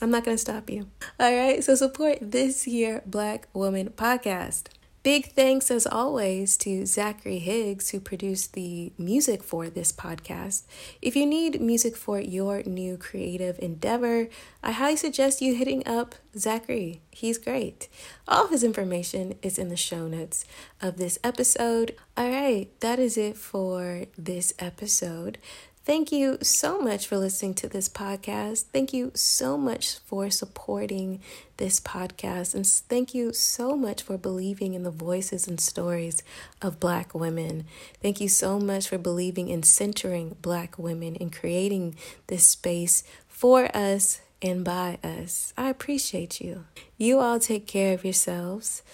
I'm 0.00 0.10
not 0.10 0.24
going 0.24 0.36
to 0.36 0.40
stop 0.40 0.68
you. 0.68 0.88
All 1.20 1.32
right. 1.32 1.62
So 1.62 1.74
support 1.74 2.18
this 2.20 2.64
here 2.64 3.02
Black 3.06 3.46
Woman 3.52 3.90
podcast. 3.90 4.64
Big 5.02 5.32
thanks, 5.32 5.68
as 5.68 5.84
always, 5.84 6.56
to 6.58 6.86
Zachary 6.86 7.40
Higgs, 7.40 7.90
who 7.90 7.98
produced 7.98 8.52
the 8.52 8.92
music 8.96 9.42
for 9.42 9.68
this 9.68 9.90
podcast. 9.90 10.62
If 11.00 11.16
you 11.16 11.26
need 11.26 11.60
music 11.60 11.96
for 11.96 12.20
your 12.20 12.62
new 12.62 12.96
creative 12.96 13.58
endeavor, 13.58 14.28
I 14.62 14.70
highly 14.70 14.94
suggest 14.94 15.42
you 15.42 15.56
hitting 15.56 15.84
up 15.88 16.14
Zachary. 16.38 17.02
He's 17.10 17.36
great. 17.36 17.88
All 18.28 18.46
his 18.46 18.62
information 18.62 19.34
is 19.42 19.58
in 19.58 19.70
the 19.70 19.76
show 19.76 20.06
notes 20.06 20.44
of 20.80 20.98
this 20.98 21.18
episode. 21.24 21.96
All 22.16 22.30
right, 22.30 22.68
that 22.78 23.00
is 23.00 23.16
it 23.16 23.36
for 23.36 24.04
this 24.16 24.54
episode. 24.60 25.38
Thank 25.84 26.12
you 26.12 26.38
so 26.42 26.80
much 26.80 27.08
for 27.08 27.18
listening 27.18 27.54
to 27.54 27.68
this 27.68 27.88
podcast. 27.88 28.66
Thank 28.72 28.92
you 28.92 29.10
so 29.16 29.58
much 29.58 29.98
for 30.04 30.30
supporting 30.30 31.20
this 31.56 31.80
podcast. 31.80 32.54
And 32.54 32.64
thank 32.64 33.14
you 33.14 33.32
so 33.32 33.76
much 33.76 34.00
for 34.00 34.16
believing 34.16 34.74
in 34.74 34.84
the 34.84 34.92
voices 34.92 35.48
and 35.48 35.60
stories 35.60 36.22
of 36.60 36.78
Black 36.78 37.16
women. 37.16 37.64
Thank 38.00 38.20
you 38.20 38.28
so 38.28 38.60
much 38.60 38.88
for 38.88 38.96
believing 38.96 39.48
in 39.48 39.64
centering 39.64 40.36
Black 40.40 40.78
women 40.78 41.16
and 41.16 41.32
creating 41.32 41.96
this 42.28 42.46
space 42.46 43.02
for 43.26 43.68
us 43.76 44.20
and 44.40 44.64
by 44.64 44.98
us. 45.02 45.52
I 45.56 45.68
appreciate 45.68 46.40
you. 46.40 46.64
You 46.96 47.18
all 47.18 47.40
take 47.40 47.66
care 47.66 47.92
of 47.92 48.04
yourselves. 48.04 48.84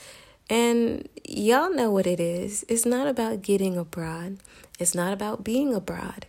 And 0.48 1.06
y'all 1.24 1.70
know 1.70 1.90
what 1.90 2.06
it 2.06 2.18
is. 2.18 2.64
It's 2.66 2.86
not 2.86 3.06
about 3.06 3.42
getting 3.42 3.76
abroad. 3.76 4.38
It's 4.78 4.94
not 4.94 5.12
about 5.12 5.44
being 5.44 5.74
abroad. 5.74 6.26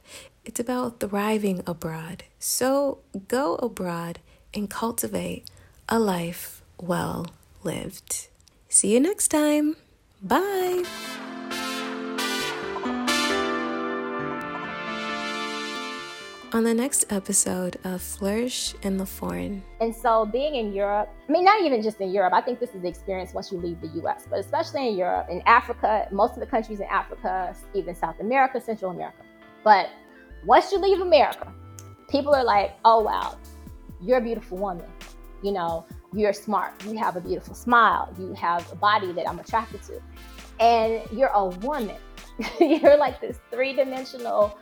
It's 0.49 0.59
about 0.59 0.99
thriving 0.99 1.61
abroad. 1.67 2.23
So 2.39 2.97
go 3.27 3.53
abroad 3.57 4.17
and 4.51 4.67
cultivate 4.67 5.47
a 5.87 5.99
life 5.99 6.63
well 6.81 7.27
lived. 7.63 8.29
See 8.67 8.91
you 8.95 8.99
next 8.99 9.27
time. 9.27 9.75
Bye. 10.23 10.85
on 16.51 16.63
the 16.63 16.73
next 16.73 17.05
episode 17.11 17.77
of 17.83 18.01
Flourish 18.01 18.73
in 18.81 18.97
the 18.97 19.05
Foreign. 19.05 19.61
And 19.79 19.95
so, 19.95 20.25
being 20.25 20.55
in 20.55 20.73
Europe, 20.73 21.07
I 21.27 21.31
mean, 21.31 21.45
not 21.45 21.61
even 21.61 21.83
just 21.83 22.01
in 22.01 22.09
Europe, 22.09 22.33
I 22.33 22.41
think 22.41 22.59
this 22.59 22.73
is 22.73 22.81
the 22.81 22.87
experience 22.87 23.35
once 23.35 23.51
you 23.51 23.59
leave 23.59 23.79
the 23.81 24.01
US, 24.01 24.25
but 24.27 24.39
especially 24.39 24.87
in 24.87 24.97
Europe, 24.97 25.27
in 25.29 25.43
Africa, 25.45 26.07
most 26.11 26.33
of 26.33 26.39
the 26.39 26.47
countries 26.47 26.79
in 26.79 26.87
Africa, 26.87 27.55
even 27.75 27.93
South 27.93 28.19
America, 28.19 28.59
Central 28.59 28.89
America. 28.89 29.21
But 29.63 29.91
once 30.45 30.71
you 30.71 30.79
leave 30.79 31.01
America, 31.01 31.51
people 32.09 32.33
are 32.33 32.43
like, 32.43 32.75
oh, 32.85 33.01
wow, 33.01 33.37
you're 34.01 34.17
a 34.17 34.21
beautiful 34.21 34.57
woman. 34.57 34.85
You 35.43 35.51
know, 35.51 35.85
you're 36.13 36.33
smart. 36.33 36.83
You 36.85 36.97
have 36.97 37.15
a 37.15 37.21
beautiful 37.21 37.55
smile. 37.55 38.13
You 38.19 38.33
have 38.33 38.69
a 38.71 38.75
body 38.75 39.11
that 39.13 39.27
I'm 39.27 39.39
attracted 39.39 39.81
to. 39.83 40.01
And 40.59 41.01
you're 41.11 41.29
a 41.29 41.45
woman. 41.45 41.95
you're 42.59 42.97
like 42.97 43.21
this 43.21 43.39
three 43.51 43.73
dimensional 43.73 44.57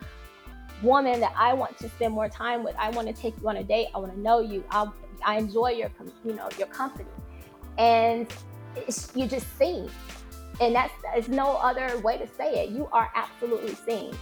woman 0.82 1.20
that 1.20 1.34
I 1.36 1.54
want 1.54 1.78
to 1.80 1.90
spend 1.90 2.14
more 2.14 2.30
time 2.30 2.64
with. 2.64 2.76
I 2.78 2.90
want 2.90 3.08
to 3.08 3.14
take 3.14 3.40
you 3.42 3.50
on 3.50 3.58
a 3.58 3.64
date. 3.64 3.88
I 3.96 4.00
want 4.00 4.14
to 4.14 4.20
know 4.20 4.40
you. 4.40 4.64
I, 4.70 4.88
I 5.26 5.38
enjoy 5.38 5.72
your, 5.72 5.90
you 6.24 6.34
know, 6.34 6.50
your 6.58 6.68
company. 6.68 7.10
And 7.78 8.32
you 9.16 9.28
just 9.28 9.58
seen. 9.58 9.90
And 10.60 10.76
that's, 10.76 10.94
there's 11.14 11.30
no 11.30 11.58
other 11.58 12.00
way 12.00 12.18
to 12.18 12.28
say 12.28 12.64
it. 12.64 12.70
You 12.70 12.88
are 12.92 13.12
absolutely 13.16 13.76
seen. 13.76 14.16